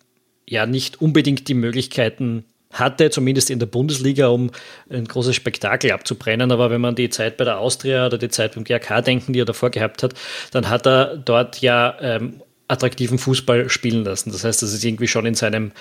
ja 0.47 0.67
nicht 0.67 1.01
unbedingt 1.01 1.47
die 1.47 1.55
Möglichkeiten 1.55 2.45
hatte, 2.71 3.09
zumindest 3.09 3.49
in 3.49 3.59
der 3.59 3.65
Bundesliga, 3.65 4.27
um 4.27 4.51
ein 4.89 5.05
großes 5.05 5.35
Spektakel 5.35 5.91
abzubrennen. 5.91 6.51
Aber 6.51 6.69
wenn 6.69 6.81
man 6.81 6.93
die 6.93 7.09
Zeit 7.09 7.37
bei 7.37 7.45
der 7.45 7.57
Austria 7.57 8.05
oder 8.05 8.17
die 8.17 8.29
Zeit 8.29 8.53
beim 8.53 8.63
GRK 8.63 9.01
denken, 9.01 9.33
die 9.33 9.39
er 9.39 9.45
davor 9.45 9.71
gehabt 9.71 10.03
hat, 10.03 10.13
dann 10.51 10.69
hat 10.69 10.85
er 10.85 11.17
dort 11.17 11.61
ja 11.61 11.97
ähm, 11.99 12.41
attraktiven 12.67 13.17
Fußball 13.17 13.69
spielen 13.69 14.03
lassen. 14.03 14.31
Das 14.31 14.43
heißt, 14.43 14.61
das 14.61 14.73
ist 14.73 14.83
irgendwie 14.83 15.07
schon 15.07 15.25
in 15.25 15.35
seinem 15.35 15.71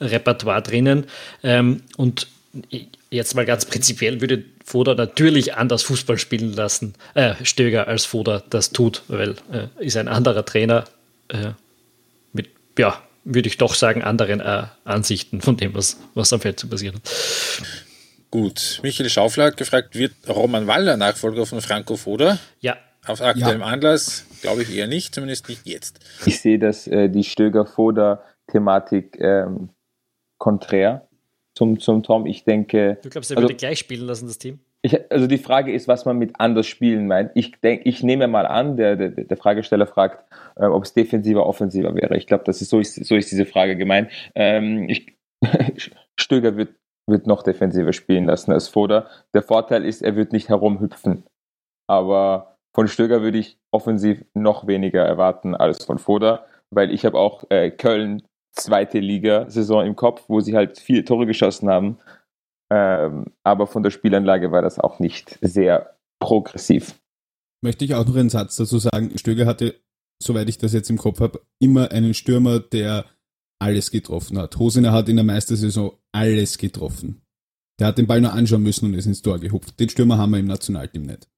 Repertoire 0.00 0.62
drinnen. 0.62 1.06
Ähm, 1.42 1.82
und 1.96 2.26
jetzt 3.10 3.34
mal 3.34 3.46
ganz 3.46 3.64
prinzipiell 3.64 4.20
würde 4.20 4.44
Foda 4.64 4.94
natürlich 4.94 5.54
anders 5.54 5.82
Fußball 5.82 6.18
spielen 6.18 6.52
lassen, 6.52 6.94
äh, 7.14 7.34
Stöger 7.44 7.88
als 7.88 8.04
Foda 8.04 8.42
das 8.50 8.70
tut, 8.70 9.02
weil 9.08 9.36
äh, 9.52 9.68
ist 9.78 9.96
ein 9.96 10.08
anderer 10.08 10.44
Trainer 10.44 10.84
äh, 11.28 11.52
mit, 12.32 12.50
ja, 12.78 13.02
würde 13.24 13.48
ich 13.48 13.56
doch 13.56 13.74
sagen, 13.74 14.02
anderen 14.02 14.40
äh, 14.40 14.64
Ansichten 14.84 15.40
von 15.40 15.56
dem, 15.56 15.74
was, 15.74 15.98
was 16.14 16.32
am 16.32 16.40
Feld 16.40 16.58
zu 16.58 16.68
passieren 16.68 16.96
hat. 16.96 17.10
Gut. 18.30 18.80
Michael 18.82 19.10
Schaufler 19.10 19.46
hat 19.46 19.56
gefragt, 19.56 19.94
wird 19.94 20.12
Roman 20.28 20.66
Waller 20.66 20.96
Nachfolger 20.96 21.44
von 21.44 21.60
Franco 21.60 21.96
Foda? 21.96 22.38
Ja. 22.60 22.76
Auf 23.06 23.20
aktuellem 23.20 23.60
ja. 23.60 23.66
Anlass 23.66 24.26
glaube 24.42 24.62
ich 24.62 24.76
eher 24.76 24.86
nicht, 24.86 25.14
zumindest 25.14 25.48
nicht 25.48 25.66
jetzt. 25.66 25.98
Ich 26.24 26.40
sehe, 26.40 26.58
dass 26.58 26.86
äh, 26.86 27.08
die 27.08 27.24
Stöger-Foda-Thematik 27.24 29.18
ähm, 29.20 29.70
konträr 30.38 31.08
zum, 31.54 31.80
zum 31.80 32.02
Tom. 32.02 32.26
Ich 32.26 32.44
denke. 32.44 32.98
Du 33.02 33.10
glaubst, 33.10 33.30
er 33.30 33.36
also, 33.36 33.48
würde 33.48 33.56
gleich 33.56 33.78
spielen 33.80 34.06
lassen, 34.06 34.26
das 34.26 34.38
Team? 34.38 34.60
Ich, 34.82 34.98
also 35.12 35.26
die 35.26 35.38
Frage 35.38 35.72
ist, 35.72 35.86
was 35.88 36.04
man 36.04 36.18
mit 36.18 36.32
anders 36.38 36.66
spielen 36.66 37.06
meint. 37.06 37.30
Ich 37.34 37.52
denke, 37.60 37.88
ich 37.88 38.02
nehme 38.02 38.26
mal 38.26 38.46
an, 38.46 38.76
der, 38.76 38.96
der, 38.96 39.10
der 39.10 39.36
Fragesteller 39.36 39.86
fragt, 39.86 40.24
äh, 40.56 40.64
ob 40.64 40.84
es 40.84 40.92
defensiver, 40.92 41.46
offensiver 41.46 41.94
wäre. 41.94 42.16
Ich 42.16 42.26
glaube, 42.26 42.44
das 42.44 42.62
ist 42.62 42.70
so 42.70 42.80
ist 42.80 42.94
so 43.04 43.14
ist 43.16 43.30
diese 43.30 43.46
Frage 43.46 43.76
gemeint. 43.76 44.10
Ähm, 44.34 44.88
ich, 44.88 45.16
Stöger 46.16 46.56
wird 46.56 46.74
wird 47.06 47.26
noch 47.26 47.42
defensiver 47.42 47.92
spielen 47.92 48.26
lassen 48.26 48.52
als 48.52 48.68
Foda. 48.68 49.08
Der 49.34 49.42
Vorteil 49.42 49.84
ist, 49.84 50.02
er 50.02 50.16
wird 50.16 50.32
nicht 50.32 50.48
herumhüpfen. 50.48 51.24
Aber 51.88 52.51
von 52.74 52.88
Stöger 52.88 53.22
würde 53.22 53.38
ich 53.38 53.58
offensiv 53.70 54.24
noch 54.34 54.66
weniger 54.66 55.04
erwarten 55.04 55.54
als 55.54 55.84
von 55.84 55.98
Foda, 55.98 56.46
weil 56.70 56.90
ich 56.90 57.04
habe 57.04 57.18
auch 57.18 57.44
äh, 57.50 57.70
Köln 57.70 58.22
zweite 58.52 58.98
Liga-Saison 58.98 59.86
im 59.86 59.96
Kopf, 59.96 60.24
wo 60.28 60.40
sie 60.40 60.56
halt 60.56 60.78
vier 60.78 61.04
Tore 61.04 61.26
geschossen 61.26 61.68
haben. 61.68 61.98
Ähm, 62.70 63.26
aber 63.44 63.66
von 63.66 63.82
der 63.82 63.90
Spielanlage 63.90 64.52
war 64.52 64.62
das 64.62 64.78
auch 64.78 64.98
nicht 64.98 65.38
sehr 65.42 65.96
progressiv. 66.20 66.98
Möchte 67.62 67.84
ich 67.84 67.94
auch 67.94 68.06
noch 68.06 68.16
einen 68.16 68.30
Satz 68.30 68.56
dazu 68.56 68.78
sagen. 68.78 69.16
Stöger 69.18 69.46
hatte, 69.46 69.80
soweit 70.22 70.48
ich 70.48 70.58
das 70.58 70.72
jetzt 70.72 70.90
im 70.90 70.98
Kopf 70.98 71.20
habe, 71.20 71.40
immer 71.60 71.90
einen 71.90 72.14
Stürmer, 72.14 72.60
der 72.60 73.04
alles 73.60 73.90
getroffen 73.90 74.38
hat. 74.38 74.58
Hosiner 74.58 74.92
hat 74.92 75.08
in 75.08 75.16
der 75.16 75.24
Meistersaison 75.24 75.92
alles 76.12 76.58
getroffen. 76.58 77.22
Der 77.78 77.86
hat 77.86 77.98
den 77.98 78.06
Ball 78.06 78.20
nur 78.20 78.32
anschauen 78.32 78.62
müssen 78.62 78.86
und 78.86 78.94
ist 78.94 79.06
ins 79.06 79.22
Tor 79.22 79.38
gehupft. 79.38 79.78
Den 79.78 79.88
Stürmer 79.88 80.18
haben 80.18 80.32
wir 80.32 80.40
im 80.40 80.46
Nationalteam 80.46 81.02
nicht. 81.02 81.28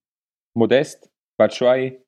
Modest, 0.55 1.11
Batshuayi, 1.39 2.01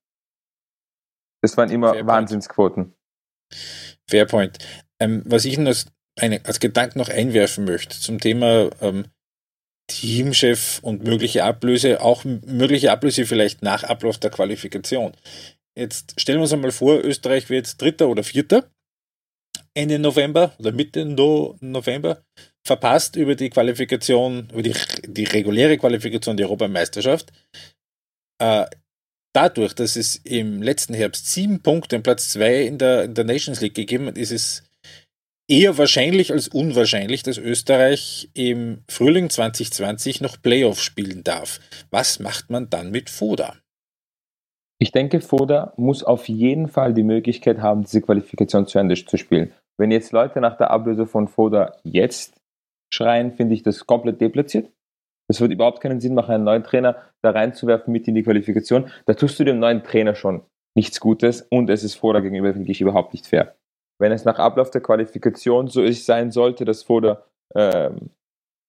das 1.43 1.57
waren 1.57 1.71
immer 1.71 1.91
Fairpoint. 1.91 2.09
Wahnsinnsquoten. 2.09 2.95
Fairpoint. 4.09 4.59
Ähm, 5.01 5.23
was 5.27 5.45
ich 5.45 5.59
als, 5.59 5.87
eine, 6.19 6.45
als 6.45 6.61
Gedanken 6.61 6.99
noch 6.99 7.09
einwerfen 7.09 7.65
möchte 7.65 7.99
zum 7.99 8.19
Thema 8.19 8.71
ähm, 8.81 9.07
Teamchef 9.89 10.81
und 10.83 11.05
mögliche 11.05 11.45
Ablöse, 11.45 12.01
auch 12.01 12.25
mögliche 12.25 12.91
Ablöse 12.91 13.27
vielleicht 13.27 13.63
nach 13.63 13.85
Ablauf 13.85 14.19
der 14.19 14.31
Qualifikation. 14.31 15.13
Jetzt 15.79 16.21
stellen 16.21 16.39
wir 16.39 16.43
uns 16.43 16.53
einmal 16.53 16.73
vor, 16.73 16.99
Österreich 17.05 17.51
wird 17.51 17.81
Dritter 17.81 18.09
oder 18.09 18.25
Vierter 18.25 18.71
Ende 19.75 19.99
November 19.99 20.55
oder 20.59 20.73
Mitte 20.73 21.05
no 21.05 21.57
November 21.61 22.25
verpasst 22.67 23.15
über 23.15 23.35
die 23.35 23.51
Qualifikation, 23.51 24.49
über 24.51 24.63
die, 24.63 24.75
die 25.05 25.25
reguläre 25.25 25.77
Qualifikation 25.77 26.37
der 26.37 26.47
Europameisterschaft. 26.47 27.31
Äh, 28.41 28.65
dadurch, 29.37 29.75
dass 29.75 29.97
es 29.97 30.17
im 30.17 30.63
letzten 30.63 30.95
Herbst 30.95 31.31
sieben 31.31 31.63
Punkte 31.63 31.97
im 31.97 32.03
Platz 32.03 32.31
zwei 32.31 32.63
in 32.63 32.79
der, 32.79 33.05
in 33.05 33.15
der 33.15 33.25
Nations 33.25 33.61
League 33.61 33.75
gegeben 33.75 34.07
hat, 34.07 34.17
ist 34.17 34.33
es 34.33 34.65
eher 35.47 35.77
wahrscheinlich 35.77 36.33
als 36.33 36.49
unwahrscheinlich, 36.49 37.23
dass 37.23 37.37
Österreich 37.37 38.31
im 38.33 38.83
Frühling 38.89 39.29
2020 39.29 40.23
noch 40.23 40.41
Playoff 40.41 40.81
spielen 40.81 41.23
darf. 41.23 41.61
Was 41.91 42.19
macht 42.19 42.51
man 42.51 42.71
dann 42.71 42.91
mit 42.91 43.11
Foda? 43.11 43.57
Ich 44.79 44.91
denke, 44.93 45.21
Foda 45.21 45.75
muss 45.77 46.03
auf 46.03 46.29
jeden 46.29 46.69
Fall 46.69 46.95
die 46.95 47.03
Möglichkeit 47.03 47.59
haben, 47.59 47.85
diese 47.85 48.03
Qualifikation 48.03 48.67
zu 48.67 48.79
Ende 48.79 48.95
zu 48.95 49.17
spielen. 49.17 49.53
Wenn 49.79 49.91
jetzt 49.91 50.13
Leute 50.13 50.41
nach 50.41 50.57
der 50.57 50.71
Ablöse 50.71 51.07
von 51.07 51.29
Foda 51.29 51.77
jetzt 51.85 52.41
schreien, 52.93 53.33
finde 53.33 53.55
ich 53.55 53.63
das 53.63 53.87
komplett 53.87 54.21
deplatziert. 54.21 54.71
Es 55.29 55.41
wird 55.41 55.53
überhaupt 55.53 55.81
keinen 55.81 56.01
Sinn 56.01 56.15
machen, 56.15 56.35
einen 56.35 56.45
neuen 56.45 56.65
Trainer 56.65 56.97
da 57.23 57.31
reinzuwerfen 57.31 57.93
mit 57.93 58.07
in 58.07 58.15
die 58.15 58.23
Qualifikation. 58.23 58.91
Da 59.07 59.15
tust 59.15 59.39
du 59.39 59.45
dem 59.45 59.59
neuen 59.59 59.83
Trainer 59.83 60.15
schon 60.15 60.43
nichts 60.77 61.01
Gutes 61.01 61.43
und 61.43 61.71
es 61.71 61.83
ist 61.83 61.95
Foda 61.95 62.21
gegenüber, 62.21 62.53
finde 62.53 62.71
ich, 62.71 62.81
überhaupt 62.81 63.13
nicht 63.13 63.27
fair. 63.27 63.57
Wenn 63.99 64.13
es 64.13 64.25
nach 64.25 64.39
Ablauf 64.39 64.71
der 64.71 64.83
Qualifikation 64.83 65.69
so 65.69 65.83
ist, 65.83 66.05
sein 66.07 66.31
sollte, 66.31 66.65
dass 66.65 66.83
Foda 66.83 67.25
äh, 67.55 67.91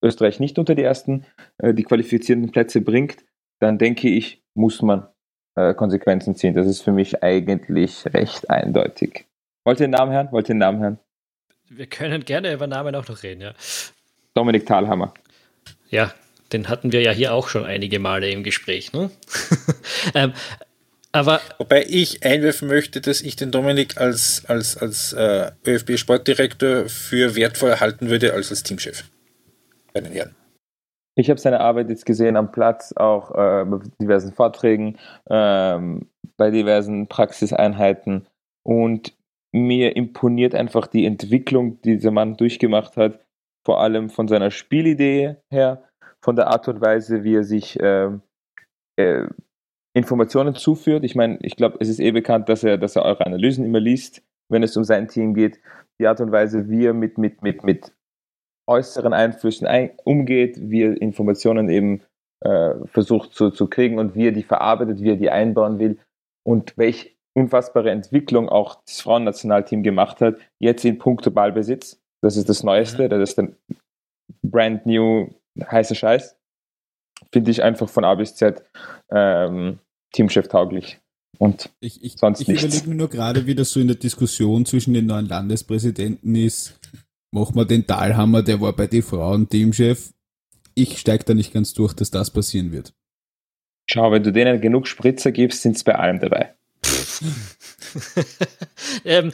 Österreich 0.01 0.39
nicht 0.39 0.57
unter 0.57 0.73
die 0.73 0.83
ersten, 0.83 1.25
äh, 1.57 1.73
die 1.73 1.83
qualifizierten 1.83 2.51
Plätze 2.51 2.81
bringt, 2.81 3.25
dann 3.59 3.77
denke 3.77 4.07
ich, 4.07 4.41
muss 4.55 4.81
man 4.81 5.07
äh, 5.55 5.73
Konsequenzen 5.73 6.35
ziehen. 6.35 6.53
Das 6.53 6.65
ist 6.65 6.81
für 6.81 6.91
mich 6.91 7.23
eigentlich 7.23 8.05
recht 8.13 8.49
eindeutig. 8.49 9.25
Wollt 9.65 9.79
ihr 9.79 9.87
den 9.87 9.91
Namen 9.91 10.13
hören? 10.13 10.29
Wollt 10.31 10.47
ihr 10.47 10.55
den 10.55 10.59
Namen 10.59 10.79
hören? 10.79 10.99
Wir 11.69 11.87
können 11.87 12.23
gerne 12.23 12.53
über 12.53 12.67
Namen 12.67 12.95
auch 12.95 13.07
noch 13.07 13.21
reden, 13.23 13.41
ja. 13.41 13.53
Dominik 14.33 14.65
Thalhammer. 14.65 15.13
Ja, 15.89 16.13
den 16.53 16.69
hatten 16.69 16.91
wir 16.91 17.01
ja 17.01 17.11
hier 17.11 17.33
auch 17.33 17.47
schon 17.47 17.65
einige 17.65 17.99
Male 17.99 18.29
im 18.29 18.43
Gespräch. 18.43 18.93
Ne? 18.93 19.09
ähm, 20.15 20.33
aber 21.11 21.41
Wobei 21.57 21.85
ich 21.87 22.23
einwerfen 22.23 22.67
möchte, 22.67 23.01
dass 23.01 23.21
ich 23.21 23.35
den 23.35 23.51
Dominik 23.51 23.97
als, 23.97 24.43
als, 24.47 24.77
als 24.77 25.13
äh, 25.13 25.51
ÖFB-Sportdirektor 25.65 26.89
für 26.89 27.35
wertvoller 27.35 27.79
halten 27.79 28.09
würde 28.09 28.33
als 28.33 28.49
als 28.49 28.63
Teamchef 28.63 29.03
bei 29.93 30.01
den 30.01 30.11
Herren. 30.13 30.35
Ich 31.15 31.31
habe 31.31 31.39
seine 31.39 31.61
Arbeit 31.61 31.89
jetzt 31.89 32.05
gesehen 32.05 32.35
am 32.35 32.51
Platz, 32.51 32.93
auch 32.95 33.31
äh, 33.31 33.65
bei 33.65 33.79
diversen 33.99 34.33
Vorträgen, 34.33 34.97
ähm, 35.29 36.09
bei 36.37 36.51
diversen 36.51 37.07
Praxiseinheiten. 37.07 38.27
Und 38.63 39.17
mir 39.51 39.95
imponiert 39.95 40.53
einfach 40.53 40.85
die 40.85 41.05
Entwicklung, 41.05 41.81
die 41.81 41.95
dieser 41.95 42.11
Mann 42.11 42.37
durchgemacht 42.37 42.97
hat, 42.97 43.19
vor 43.65 43.81
allem 43.81 44.11
von 44.11 44.27
seiner 44.27 44.51
Spielidee 44.51 45.37
her, 45.49 45.86
von 46.27 46.35
der 46.35 46.47
Art 46.47 46.67
und 46.67 46.81
Weise, 46.81 47.23
wie 47.23 47.35
er 47.35 47.45
sich 47.45 47.79
äh, 47.79 48.09
äh, 48.99 49.27
Informationen 49.93 50.55
zuführt. 50.55 51.05
Ich 51.05 51.15
meine, 51.15 51.39
ich 51.41 51.55
glaube, 51.55 51.77
es 51.79 51.87
ist 51.87 52.01
eh 52.01 52.11
bekannt, 52.11 52.49
dass 52.49 52.65
er, 52.65 52.77
dass 52.77 52.97
er 52.97 53.03
eure 53.03 53.25
Analysen 53.25 53.63
immer 53.63 53.79
liest, 53.79 54.21
wenn 54.49 54.61
es 54.61 54.75
um 54.75 54.83
sein 54.83 55.07
Team 55.07 55.33
geht. 55.33 55.61
Die 56.01 56.05
Art 56.05 56.19
und 56.19 56.33
Weise, 56.33 56.69
wie 56.69 56.85
er 56.85 56.93
mit, 56.93 57.17
mit, 57.17 57.43
mit, 57.43 57.63
mit 57.63 57.93
äußeren 58.69 59.13
Einflüssen 59.13 59.67
ein, 59.67 59.91
umgeht, 60.03 60.57
wie 60.59 60.81
er 60.81 61.01
Informationen 61.01 61.69
eben 61.69 62.01
äh, 62.41 62.73
versucht 62.87 63.33
zu, 63.33 63.49
zu 63.49 63.69
kriegen 63.69 63.97
und 63.97 64.13
wie 64.13 64.27
er 64.27 64.33
die 64.33 64.43
verarbeitet, 64.43 64.99
wie 64.99 65.11
er 65.11 65.15
die 65.15 65.29
einbauen 65.29 65.79
will 65.79 65.97
und 66.45 66.77
welch 66.77 67.15
unfassbare 67.35 67.91
Entwicklung 67.91 68.49
auch 68.49 68.81
das 68.83 68.99
Frauennationalteam 68.99 69.81
gemacht 69.81 70.19
hat, 70.19 70.35
jetzt 70.59 70.83
in 70.83 70.97
puncto 70.97 71.31
Ballbesitz. 71.31 72.01
Das 72.21 72.35
ist 72.35 72.49
das 72.49 72.63
Neueste, 72.63 73.05
mhm. 73.05 73.09
das 73.11 73.29
ist 73.29 73.37
der 73.37 73.47
brand 74.43 74.85
new 74.85 75.29
heiße 75.65 75.95
Scheiß. 75.95 76.35
Finde 77.31 77.51
ich 77.51 77.63
einfach 77.63 77.89
von 77.89 78.03
A 78.03 78.15
bis 78.15 78.35
Z 78.35 78.63
ähm, 79.09 79.79
Teamchef 80.13 80.47
tauglich. 80.47 80.99
Und 81.39 81.69
ich, 81.79 82.03
ich, 82.03 82.17
sonst 82.17 82.41
ich 82.41 82.49
überlege 82.49 82.89
mir 82.89 82.95
nur 82.95 83.09
gerade, 83.09 83.45
wie 83.45 83.55
das 83.55 83.71
so 83.71 83.79
in 83.79 83.87
der 83.87 83.97
Diskussion 83.97 84.65
zwischen 84.65 84.93
den 84.93 85.05
neuen 85.05 85.27
Landespräsidenten 85.27 86.35
ist. 86.35 86.79
Machen 87.31 87.55
wir 87.55 87.65
den 87.65 87.85
Dahlhammer, 87.85 88.41
der 88.41 88.61
war 88.61 88.73
bei 88.73 88.87
den 88.87 89.03
Frauen 89.03 89.49
Teamchef. 89.49 90.13
Ich 90.73 90.99
steige 90.99 91.25
da 91.25 91.33
nicht 91.33 91.53
ganz 91.53 91.73
durch, 91.73 91.93
dass 91.93 92.11
das 92.11 92.31
passieren 92.31 92.71
wird. 92.71 92.93
Schau, 93.89 94.11
wenn 94.11 94.23
du 94.23 94.31
denen 94.31 94.61
genug 94.61 94.87
Spritzer 94.87 95.31
gibst, 95.31 95.61
sind 95.61 95.77
sie 95.77 95.83
bei 95.83 95.95
allem 95.95 96.19
dabei. 96.19 96.55
ähm, 99.05 99.31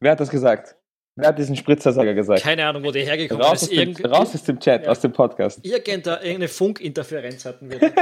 Wer 0.00 0.12
hat 0.12 0.20
das 0.20 0.30
gesagt? 0.30 0.76
Wer 1.16 1.28
hat 1.28 1.38
diesen 1.38 1.54
Spritzersager 1.54 2.12
gesagt? 2.12 2.42
Keine 2.42 2.66
Ahnung, 2.66 2.82
wo 2.82 2.90
der 2.90 3.04
hergekommen 3.04 3.44
raus 3.44 3.62
ist. 3.62 3.72
Dem, 3.72 3.94
raus 4.04 4.34
aus 4.34 4.42
dem 4.42 4.58
Chat, 4.58 4.82
ja. 4.82 4.90
aus 4.90 5.00
dem 5.00 5.12
Podcast. 5.12 5.60
Irgendeine 5.62 6.48
Funkinterferenz 6.48 7.44
hatten 7.44 7.70
wir. 7.70 7.80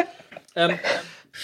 ähm, 0.57 0.79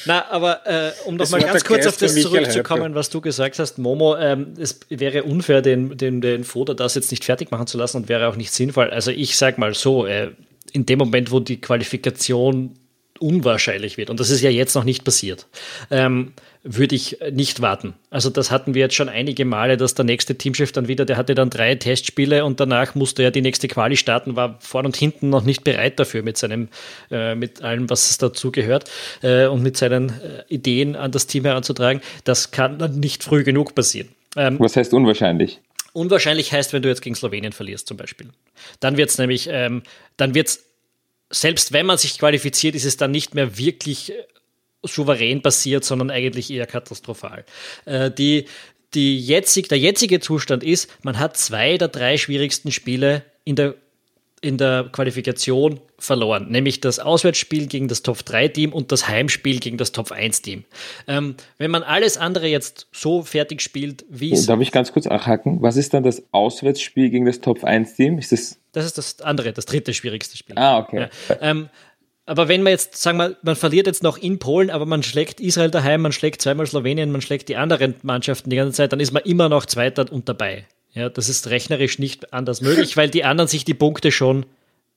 na, 0.07 0.31
aber 0.31 0.67
äh, 0.67 0.93
um 1.05 1.17
nochmal 1.17 1.43
ganz 1.43 1.65
kurz 1.65 1.87
auf 1.87 1.99
das 1.99 2.15
zurückzukommen, 2.15 2.95
was 2.95 3.11
du 3.11 3.21
gesagt 3.21 3.59
hast, 3.59 3.79
Momo, 3.79 4.17
ähm, 4.17 4.55
es 4.59 4.81
wäre 4.89 5.25
unfair, 5.25 5.61
den, 5.61 5.97
den, 5.97 6.23
den 6.23 6.45
Foda 6.45 6.73
das 6.73 6.95
jetzt 6.95 7.11
nicht 7.11 7.25
fertig 7.25 7.51
machen 7.51 7.67
zu 7.67 7.77
lassen 7.77 7.99
und 7.99 8.09
wäre 8.09 8.29
auch 8.29 8.37
nicht 8.37 8.53
sinnvoll. 8.53 8.91
Also 8.91 9.11
ich 9.11 9.37
sag 9.37 9.59
mal 9.59 9.75
so, 9.75 10.07
äh, 10.07 10.31
in 10.73 10.87
dem 10.87 10.99
Moment, 10.99 11.31
wo 11.31 11.41
die 11.41 11.61
Qualifikation 11.61 12.75
unwahrscheinlich 13.19 13.99
wird, 13.99 14.11
und 14.11 14.21
das 14.21 14.31
ist 14.31 14.41
ja 14.41 14.51
jetzt 14.51 14.75
noch 14.75 14.85
nicht 14.85 15.05
passiert, 15.05 15.47
ähm, 15.91 16.33
würde 16.71 16.95
ich 16.95 17.19
nicht 17.33 17.63
warten. 17.63 17.95
Also 18.11 18.29
das 18.29 18.51
hatten 18.51 18.75
wir 18.75 18.81
jetzt 18.81 18.95
schon 18.95 19.09
einige 19.09 19.45
Male, 19.45 19.77
dass 19.77 19.95
der 19.95 20.05
nächste 20.05 20.37
Teamchef 20.37 20.71
dann 20.71 20.87
wieder, 20.87 21.07
der 21.07 21.17
hatte 21.17 21.35
dann 21.35 21.49
drei 21.49 21.75
Testspiele 21.75 22.45
und 22.45 22.61
danach 22.61 22.95
musste 22.95 23.23
er 23.23 23.31
die 23.31 23.41
nächste 23.41 23.69
Quali 23.69 23.97
starten, 23.97 24.37
war 24.37 24.59
vorn 24.61 24.85
und 24.85 24.97
hinten 24.97 25.31
noch 25.31 25.45
nicht 25.45 25.65
bereit 25.65 25.99
dafür 25.99 26.23
mit 26.23 26.37
seinem, 26.37 26.69
äh, 27.11 27.35
mit 27.35 27.63
allem, 27.63 27.89
was 27.89 28.11
es 28.11 28.19
dazu 28.19 28.53
gehört 28.53 28.91
äh, 29.23 29.47
und 29.47 29.63
mit 29.63 29.77
seinen 29.79 30.11
äh, 30.11 30.45
Ideen 30.49 30.95
an 30.95 31.11
das 31.11 31.27
Team 31.27 31.45
heranzutragen. 31.45 32.03
Das 32.25 32.51
kann 32.51 32.79
dann 32.79 33.01
nicht 33.01 33.25
früh 33.25 33.45
genug 33.45 33.75
passieren. 33.75 34.11
Ähm, 34.37 34.57
was 34.59 34.77
heißt 34.77 34.93
unwahrscheinlich? 34.93 35.61
Unwahrscheinlich 35.95 36.53
heißt, 36.53 36.75
wenn 36.75 36.83
du 36.83 36.89
jetzt 36.89 37.01
gegen 37.01 37.17
Slowenien 37.17 37.53
verlierst 37.53 37.89
zum 37.89 37.97
Beispiel. 37.97 38.29
Dann 38.81 38.99
wird 38.99 39.09
es 39.09 39.17
nämlich, 39.17 39.49
ähm, 39.51 39.83
dann 40.17 40.35
wird 40.35 40.49
es 40.49 40.69
selbst 41.31 41.73
wenn 41.73 41.87
man 41.87 41.99
sich 41.99 42.19
qualifiziert, 42.19 42.75
ist 42.75 42.85
es 42.85 42.97
dann 42.97 43.11
nicht 43.11 43.35
mehr 43.35 43.59
wirklich 43.59 44.13
äh, 44.13 44.15
souverän 44.83 45.43
passiert, 45.43 45.85
sondern 45.85 46.11
eigentlich 46.11 46.51
eher 46.51 46.67
katastrophal. 46.67 47.45
Äh, 47.85 48.11
die, 48.11 48.47
die 48.95 49.19
jetzig, 49.19 49.69
der 49.69 49.79
jetzige 49.79 50.21
Zustand 50.21 50.63
ist, 50.63 50.89
man 51.03 51.19
hat 51.19 51.37
zwei 51.37 51.79
der 51.79 51.89
drei 51.89 52.17
schwierigsten 52.17 52.71
Spiele 52.71 53.25
in 53.45 53.57
der 53.57 53.75
in 54.41 54.57
der 54.57 54.89
Qualifikation 54.93 55.81
verloren, 55.99 56.49
nämlich 56.51 56.81
das 56.81 56.99
Auswärtsspiel 56.99 57.67
gegen 57.67 57.89
das 57.89 58.03
Top-3-Team 58.03 58.73
und 58.73 58.93
das 58.93 59.09
Heimspiel 59.09 59.59
gegen 59.59 59.79
das 59.79 59.93
Top-1-Team. 59.93 60.65
Ähm, 61.09 61.35
wenn 61.59 61.71
man 61.71 61.83
alles 61.83 62.17
andere 62.17 62.47
jetzt 62.47 62.87
so 62.93 63.23
fertig 63.23 63.61
spielt, 63.61 64.05
wie 64.09 64.33
es. 64.33 64.47
Darf 64.47 64.61
ich 64.61 64.71
ganz 64.71 64.93
kurz 64.93 65.07
nachhaken? 65.07 65.61
Was 65.61 65.77
ist 65.77 65.93
dann 65.95 66.05
das 66.05 66.23
Auswärtsspiel 66.31 67.11
gegen 67.11 67.27
das 67.27 67.41
Top-1-Team? 67.41 68.19
Ist 68.19 68.33
das. 68.33 68.61
Das 68.73 68.85
ist 68.85 68.99
das 68.99 69.21
andere, 69.23 69.53
das 69.53 69.67
dritte 69.67 69.93
schwierigste 69.93 70.37
Spiel. 70.37 70.57
Ah, 70.57 70.79
okay. 70.79 71.09
Ja. 71.29 71.37
Ähm, 71.41 71.69
aber 72.29 72.49
wenn 72.49 72.63
man 72.63 72.73
jetzt, 72.73 72.97
sagen 72.97 73.17
wir, 73.17 73.37
man 73.43 73.57
verliert 73.57 73.87
jetzt 73.87 74.03
noch 74.03 74.19
in 74.19 74.39
Polen, 74.39 74.69
aber 74.69 74.85
man 74.85 75.03
schlägt 75.03 75.41
Israel 75.41 75.71
daheim, 75.71 76.03
man 76.03 76.13
schlägt 76.13 76.43
zweimal 76.43 76.67
Slowenien, 76.67 77.11
man 77.11 77.23
schlägt 77.23 77.49
die 77.49 77.57
anderen 77.57 77.95
Mannschaften 78.03 78.51
die 78.51 78.57
ganze 78.57 78.75
Zeit, 78.75 78.93
dann 78.93 79.01
ist 79.01 79.13
man 79.13 79.23
immer 79.23 79.49
noch 79.49 79.65
Zweiter 79.65 80.13
und 80.13 80.29
dabei. 80.29 80.67
Ja, 80.93 81.09
das 81.09 81.31
ist 81.31 81.49
rechnerisch 81.49 81.99
nicht 81.99 82.35
anders 82.35 82.61
möglich, 82.61 82.97
weil 82.99 83.09
die 83.09 83.25
anderen 83.25 83.49
sich 83.49 83.65
die 83.65 83.75
Punkte 83.75 84.13
schon 84.13 84.45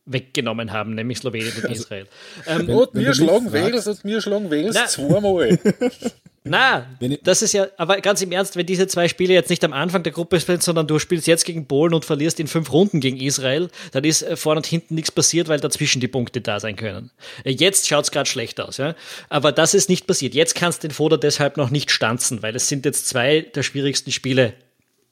weggenommen 0.05 0.71
haben, 0.71 0.95
nämlich 0.95 1.19
Slowenien 1.19 1.53
und 1.63 1.71
Israel. 1.71 2.07
Ähm, 2.47 2.69
und 2.69 2.89
wir 2.93 3.13
schlagen 3.13 3.51
Wales 3.53 3.87
und 3.87 4.03
wir 4.03 4.21
schlagen 4.21 4.49
Wales 4.49 4.93
zweimal. 4.93 5.59
Na, 6.43 6.87
das 7.21 7.43
ist 7.43 7.53
ja, 7.53 7.67
aber 7.77 8.01
ganz 8.01 8.19
im 8.23 8.31
Ernst, 8.31 8.55
wenn 8.55 8.65
diese 8.65 8.87
zwei 8.87 9.07
Spiele 9.07 9.31
jetzt 9.31 9.51
nicht 9.51 9.63
am 9.63 9.73
Anfang 9.73 10.01
der 10.01 10.11
Gruppe 10.11 10.39
sind, 10.39 10.63
sondern 10.63 10.87
du 10.87 10.97
spielst 10.97 11.27
jetzt 11.27 11.45
gegen 11.45 11.67
Polen 11.67 11.93
und 11.93 12.03
verlierst 12.03 12.39
in 12.39 12.47
fünf 12.47 12.73
Runden 12.73 12.99
gegen 12.99 13.17
Israel, 13.17 13.69
dann 13.91 14.03
ist 14.03 14.23
äh, 14.23 14.35
vorne 14.35 14.57
und 14.57 14.65
hinten 14.65 14.95
nichts 14.95 15.11
passiert, 15.11 15.49
weil 15.49 15.59
dazwischen 15.59 16.01
die 16.01 16.07
Punkte 16.07 16.41
da 16.41 16.59
sein 16.59 16.77
können. 16.77 17.11
Äh, 17.43 17.51
jetzt 17.51 17.87
schaut 17.87 18.05
es 18.05 18.11
gerade 18.11 18.27
schlecht 18.27 18.59
aus, 18.59 18.77
ja. 18.77 18.95
Aber 19.29 19.51
das 19.51 19.75
ist 19.75 19.87
nicht 19.87 20.07
passiert. 20.07 20.33
Jetzt 20.33 20.55
kannst 20.55 20.83
du 20.83 20.87
den 20.87 20.95
Foder 20.95 21.19
deshalb 21.19 21.57
noch 21.57 21.69
nicht 21.69 21.91
stanzen, 21.91 22.41
weil 22.41 22.55
es 22.55 22.67
sind 22.67 22.85
jetzt 22.85 23.07
zwei 23.07 23.41
der 23.41 23.61
schwierigsten 23.61 24.11
Spiele 24.11 24.53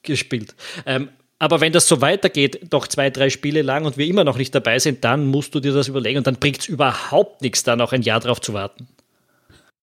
gespielt. 0.02 0.56
Ähm, 0.88 1.10
aber 1.40 1.62
wenn 1.62 1.72
das 1.72 1.88
so 1.88 2.02
weitergeht, 2.02 2.68
doch 2.70 2.86
zwei, 2.86 3.10
drei 3.10 3.30
Spiele 3.30 3.62
lang 3.62 3.86
und 3.86 3.98
wir 3.98 4.06
immer 4.06 4.26
noch 4.26 4.38
nicht 4.38 4.54
dabei 4.54 4.78
sind, 4.78 5.06
dann 5.06 5.26
musst 5.26 5.56
du 5.56 5.62
dir 5.62 5.74
das 5.74 5.88
überlegen 5.88 6.18
und 6.18 6.28
dann 6.28 6.36
bringt 6.36 6.60
es 6.60 6.68
überhaupt 6.68 7.42
nichts, 7.42 7.64
da 7.64 7.78
noch 7.78 7.94
ein 7.94 8.02
Jahr 8.02 8.20
drauf 8.20 8.42
zu 8.42 8.54
warten. 8.54 8.88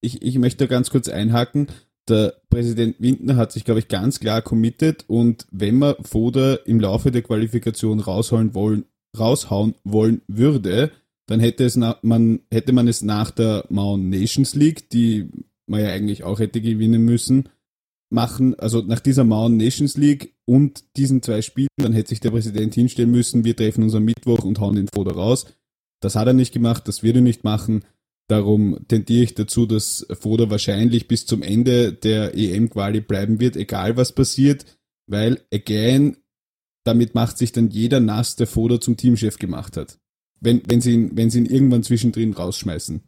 Ich, 0.03 0.23
ich 0.23 0.39
möchte 0.39 0.69
ganz 0.69 0.91
kurz 0.91 1.09
einhaken. 1.09 1.69
Der 2.09 2.35
Präsident 2.51 2.97
Windner 3.01 3.37
hat 3.37 3.53
sich, 3.53 3.65
glaube 3.65 3.81
ich, 3.81 3.89
ganz 3.89 4.21
klar 4.21 4.43
committed 4.43 5.05
und 5.09 5.47
wenn 5.51 5.79
man 5.79 5.97
Foda 6.03 6.55
im 6.67 6.79
Laufe 6.79 7.11
der 7.11 7.23
Qualifikation 7.23 8.01
raushauen 8.01 8.55
wollen, 8.55 8.85
raushauen 9.19 9.75
wollen 9.83 10.21
würde, 10.29 10.93
dann 11.27 11.41
hätte, 11.41 11.65
es 11.65 11.75
na, 11.75 11.97
man, 12.03 12.41
hätte 12.53 12.73
man 12.73 12.87
es 12.87 13.03
nach 13.03 13.31
der 13.31 13.65
Mount 13.71 14.05
Nations 14.05 14.55
League, 14.55 14.91
die 14.91 15.29
man 15.67 15.81
ja 15.81 15.89
eigentlich 15.89 16.23
auch 16.23 16.39
hätte 16.39 16.61
gewinnen 16.61 17.03
müssen, 17.03 17.49
machen, 18.11 18.55
also 18.59 18.83
nach 18.83 19.01
dieser 19.01 19.25
Mauern 19.25 19.57
Nations 19.57 19.97
League 19.97 20.35
und 20.45 20.85
diesen 20.97 21.23
zwei 21.23 21.43
Spielen, 21.43 21.69
dann 21.77 21.93
hätte 21.93 22.11
sich 22.11 22.21
der 22.21 22.31
Präsident 22.31 22.75
hinstellen 22.75 23.11
müssen, 23.11 23.45
wir 23.45 23.57
treffen 23.57 23.83
uns 23.83 23.95
am 23.95 24.05
Mittwoch 24.05 24.45
und 24.45 24.61
hauen 24.61 24.77
den 24.77 24.89
Foda 24.89 25.13
raus. 25.13 25.47
Das 26.01 26.15
hat 26.15 26.27
er 26.27 26.33
nicht 26.33 26.53
gemacht, 26.53 26.87
das 26.87 27.03
wird 27.03 27.17
er 27.17 27.23
nicht 27.23 27.45
machen. 27.45 27.85
Darum 28.29 28.79
tendiere 28.89 29.25
ich 29.25 29.35
dazu, 29.35 29.67
dass 29.67 30.07
Foda 30.21 30.51
wahrscheinlich 30.51 31.09
bis 31.09 31.27
zum 31.27 31.43
Ende 31.43 31.93
der 31.93 32.35
EM-Quali 32.37 33.01
bleiben 33.01 33.41
wird, 33.41 33.57
egal 33.57 33.97
was 33.97 34.13
passiert, 34.13 34.79
weil, 35.09 35.43
again, 35.53 36.17
damit 36.85 37.15
macht 37.15 37.39
sich 37.39 37.53
dann 37.53 37.71
jeder 37.71 38.01
nass, 38.01 38.37
der 38.37 38.47
Foda 38.47 38.81
zum 38.81 38.97
Teamchef 38.97 39.39
gemacht 39.39 39.77
hat. 39.77 39.99
Wenn, 40.41 40.63
wenn, 40.69 40.81
sie 40.81 40.93
ihn, 40.93 41.17
wenn 41.17 41.31
sie 41.31 41.39
ihn 41.39 41.47
irgendwann 41.47 41.83
zwischendrin 41.83 42.33
rausschmeißen. 42.33 43.03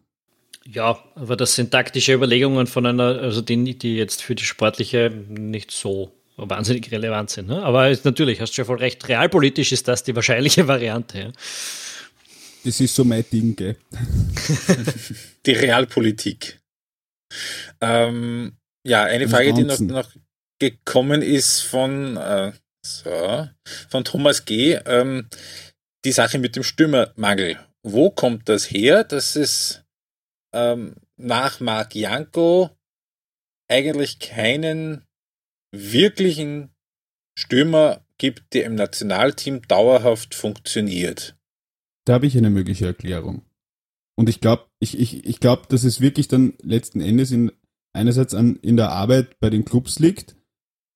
Ja, 0.70 1.02
aber 1.14 1.36
das 1.36 1.54
sind 1.54 1.70
taktische 1.70 2.12
Überlegungen 2.12 2.66
von 2.66 2.84
einer, 2.84 3.20
also 3.20 3.40
die, 3.40 3.78
die 3.78 3.96
jetzt 3.96 4.22
für 4.22 4.34
die 4.34 4.44
sportliche 4.44 5.10
nicht 5.28 5.70
so 5.70 6.12
wahnsinnig 6.36 6.90
relevant 6.92 7.30
sind. 7.30 7.48
Ne? 7.48 7.62
Aber 7.62 7.90
natürlich, 8.04 8.40
hast 8.42 8.56
du 8.56 8.60
ja 8.60 8.66
voll 8.66 8.76
recht, 8.76 9.08
realpolitisch 9.08 9.72
ist 9.72 9.88
das 9.88 10.04
die 10.04 10.14
wahrscheinliche 10.14 10.68
Variante. 10.68 11.18
Ja. 11.18 11.32
Das 12.64 12.80
ist 12.80 12.94
so 12.94 13.04
mein 13.04 13.24
Ding, 13.32 13.56
gell? 13.56 13.76
die 15.46 15.52
Realpolitik. 15.52 16.60
Ähm, 17.80 18.52
ja, 18.84 19.04
eine 19.04 19.26
Frage, 19.26 19.54
die 19.54 19.64
noch, 19.64 19.80
noch, 19.80 20.10
gekommen 20.58 21.22
ist 21.22 21.60
von, 21.60 22.18
äh, 22.18 22.52
so, 22.84 23.48
von 23.88 24.04
Thomas 24.04 24.44
G. 24.44 24.78
Ähm, 24.84 25.28
die 26.04 26.12
Sache 26.12 26.38
mit 26.38 26.56
dem 26.56 26.62
Stürmermangel. 26.62 27.58
Wo 27.82 28.10
kommt 28.10 28.48
das 28.50 28.70
her, 28.70 29.04
dass 29.04 29.34
es 29.34 29.82
ähm, 30.58 30.94
nach 31.16 31.60
Marc 31.60 31.94
Janko 31.94 32.70
eigentlich 33.68 34.18
keinen 34.18 35.02
wirklichen 35.72 36.70
Stürmer 37.38 38.04
gibt, 38.18 38.54
der 38.54 38.64
im 38.64 38.74
Nationalteam 38.74 39.62
dauerhaft 39.68 40.34
funktioniert. 40.34 41.36
Da 42.04 42.14
habe 42.14 42.26
ich 42.26 42.36
eine 42.36 42.50
mögliche 42.50 42.86
Erklärung. 42.86 43.42
Und 44.16 44.28
ich 44.28 44.40
glaube, 44.40 44.64
ich, 44.80 44.98
ich, 44.98 45.24
ich 45.24 45.38
glaube, 45.38 45.62
dass 45.68 45.84
es 45.84 46.00
wirklich 46.00 46.26
dann 46.26 46.54
letzten 46.62 47.00
Endes 47.00 47.30
in, 47.30 47.52
einerseits 47.92 48.34
an, 48.34 48.56
in 48.56 48.76
der 48.76 48.90
Arbeit 48.90 49.38
bei 49.38 49.50
den 49.50 49.64
Clubs 49.64 49.98
liegt, 50.00 50.36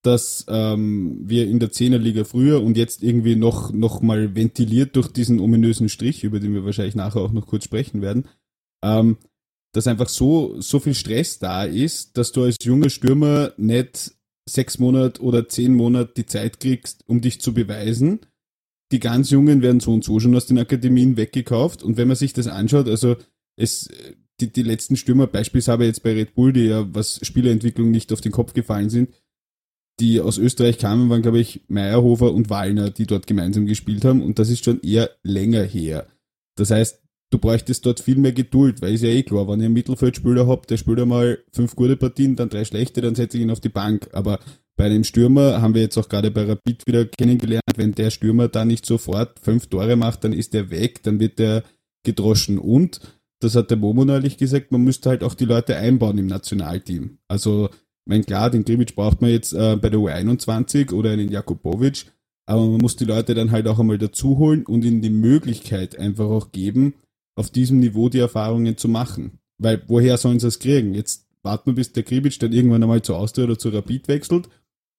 dass 0.01 0.45
ähm, 0.49 1.21
wir 1.23 1.47
in 1.47 1.59
der 1.59 1.71
Zehnerliga 1.71 2.25
früher 2.25 2.61
und 2.61 2.75
jetzt 2.75 3.01
irgendwie 3.01 3.37
noch, 3.37 3.71
noch 3.71 4.01
mal 4.01 4.35
ventiliert 4.35 4.97
durch 4.97 5.07
diesen 5.07 5.39
ominösen 5.39 5.87
Strich, 5.87 6.25
über 6.25 6.41
den 6.41 6.53
wir 6.53 6.65
wahrscheinlich 6.65 6.95
nachher 6.95 7.21
auch 7.21 7.31
noch 7.31 7.47
kurz 7.47 7.63
sprechen 7.63 8.01
werden, 8.01 8.27
ähm, 8.83 9.17
dass 9.73 9.87
einfach 9.87 10.07
so, 10.07 10.59
so 10.61 10.79
viel 10.79 10.93
Stress 10.93 11.39
da 11.39 11.63
ist, 11.63 12.17
dass 12.17 12.31
du 12.31 12.43
als 12.43 12.57
junger 12.63 12.89
Stürmer 12.89 13.53
nicht 13.57 14.13
sechs 14.47 14.77
Monate 14.79 15.21
oder 15.21 15.49
zehn 15.49 15.73
Monate 15.73 16.13
die 16.15 16.25
Zeit 16.25 16.59
kriegst, 16.59 17.03
um 17.07 17.21
dich 17.21 17.41
zu 17.41 17.53
beweisen. 17.53 18.19
Die 18.91 18.99
ganz 18.99 19.31
Jungen 19.31 19.61
werden 19.61 19.79
so 19.79 19.91
und 19.91 20.03
so 20.03 20.19
schon 20.19 20.35
aus 20.35 20.45
den 20.45 20.59
Akademien 20.59 21.17
weggekauft. 21.17 21.81
Und 21.81 21.97
wenn 21.97 22.07
man 22.07 22.17
sich 22.17 22.33
das 22.33 22.47
anschaut, 22.47 22.87
also 22.87 23.15
es, 23.55 23.89
die, 24.39 24.51
die 24.51 24.61
letzten 24.61 24.95
Stürmer, 24.95 25.25
beispielsweise 25.25 25.85
jetzt 25.85 26.03
bei 26.03 26.13
Red 26.13 26.35
Bull, 26.35 26.53
die 26.53 26.65
ja 26.65 26.87
was 26.93 27.19
Spielerentwicklung 27.23 27.89
nicht 27.89 28.13
auf 28.13 28.21
den 28.21 28.31
Kopf 28.31 28.53
gefallen 28.53 28.89
sind, 28.89 29.09
die 29.99 30.19
aus 30.19 30.37
Österreich 30.37 30.77
kamen, 30.77 31.09
waren, 31.09 31.21
glaube 31.21 31.39
ich, 31.39 31.61
Meyerhofer 31.67 32.33
und 32.33 32.49
Wallner, 32.49 32.89
die 32.89 33.05
dort 33.05 33.25
gemeinsam 33.25 33.65
gespielt 33.65 34.05
haben. 34.05 34.21
Und 34.21 34.37
das 34.37 34.49
ist 34.49 34.65
schon 34.65 34.81
eher 34.81 35.09
länger 35.23 35.63
her. 35.63 36.07
Das 36.55 36.71
heißt, 36.71 37.02
du 37.33 37.39
bräuchtest 37.39 37.85
dort 37.85 37.99
viel 37.99 38.17
mehr 38.17 38.31
Geduld, 38.31 38.81
weil 38.81 38.93
ist 38.93 39.01
ja 39.01 39.09
eh 39.09 39.23
klar, 39.23 39.47
wenn 39.47 39.59
ihr 39.59 39.65
einen 39.65 39.73
Mittelfeldspieler 39.73 40.47
habt, 40.47 40.69
der 40.69 40.77
spielt 40.77 40.99
einmal 40.99 41.39
fünf 41.51 41.75
gute 41.75 41.97
Partien, 41.97 42.35
dann 42.35 42.49
drei 42.49 42.63
schlechte, 42.63 43.01
dann 43.01 43.15
setze 43.15 43.37
ich 43.37 43.43
ihn 43.43 43.49
auf 43.49 43.59
die 43.59 43.69
Bank. 43.69 44.09
Aber 44.13 44.39
bei 44.75 44.85
einem 44.85 45.03
Stürmer 45.03 45.61
haben 45.61 45.73
wir 45.73 45.81
jetzt 45.81 45.97
auch 45.97 46.09
gerade 46.09 46.31
bei 46.31 46.45
Rapid 46.45 46.85
wieder 46.85 47.05
kennengelernt, 47.05 47.63
wenn 47.75 47.93
der 47.93 48.11
Stürmer 48.11 48.47
da 48.47 48.65
nicht 48.65 48.85
sofort 48.85 49.39
fünf 49.39 49.67
Tore 49.67 49.95
macht, 49.95 50.23
dann 50.23 50.33
ist 50.33 50.53
der 50.53 50.69
weg, 50.69 51.01
dann 51.03 51.19
wird 51.19 51.39
der 51.39 51.63
gedroschen. 52.03 52.59
Und, 52.59 52.99
das 53.41 53.55
hat 53.55 53.71
der 53.71 53.77
Momo 53.77 54.05
neulich 54.05 54.37
gesagt, 54.37 54.71
man 54.71 54.83
müsste 54.83 55.09
halt 55.09 55.23
auch 55.23 55.33
die 55.33 55.45
Leute 55.45 55.75
einbauen 55.75 56.17
im 56.17 56.27
Nationalteam. 56.27 57.17
Also, 57.27 57.69
mein 58.05 58.25
klar, 58.25 58.49
den 58.49 58.63
Grimic 58.63 58.95
braucht 58.95 59.21
man 59.21 59.31
jetzt 59.31 59.53
äh, 59.53 59.75
bei 59.75 59.89
der 59.89 59.99
U21 59.99 60.93
oder 60.93 61.11
einen 61.11 61.31
Jakubovic, 61.31 62.05
aber 62.45 62.61
man 62.61 62.79
muss 62.79 62.95
die 62.95 63.05
Leute 63.05 63.33
dann 63.33 63.51
halt 63.51 63.67
auch 63.67 63.79
einmal 63.79 63.97
dazu 63.97 64.37
holen 64.37 64.65
und 64.65 64.83
ihnen 64.85 65.01
die 65.01 65.09
Möglichkeit 65.09 65.97
einfach 65.97 66.25
auch 66.25 66.51
geben, 66.51 66.93
auf 67.35 67.49
diesem 67.49 67.79
Niveau 67.79 68.09
die 68.09 68.19
Erfahrungen 68.19 68.77
zu 68.77 68.87
machen. 68.87 69.39
Weil 69.57 69.81
woher 69.87 70.17
sollen 70.17 70.39
sie 70.39 70.47
es 70.47 70.59
kriegen? 70.59 70.93
Jetzt 70.93 71.27
warten 71.41 71.71
wir, 71.71 71.75
bis 71.75 71.93
der 71.93 72.03
Kribic 72.03 72.39
dann 72.39 72.53
irgendwann 72.53 72.83
einmal 72.83 73.01
zu 73.01 73.15
Austria 73.15 73.45
oder 73.45 73.57
zu 73.57 73.69
Rapid 73.69 74.07
wechselt. 74.07 74.49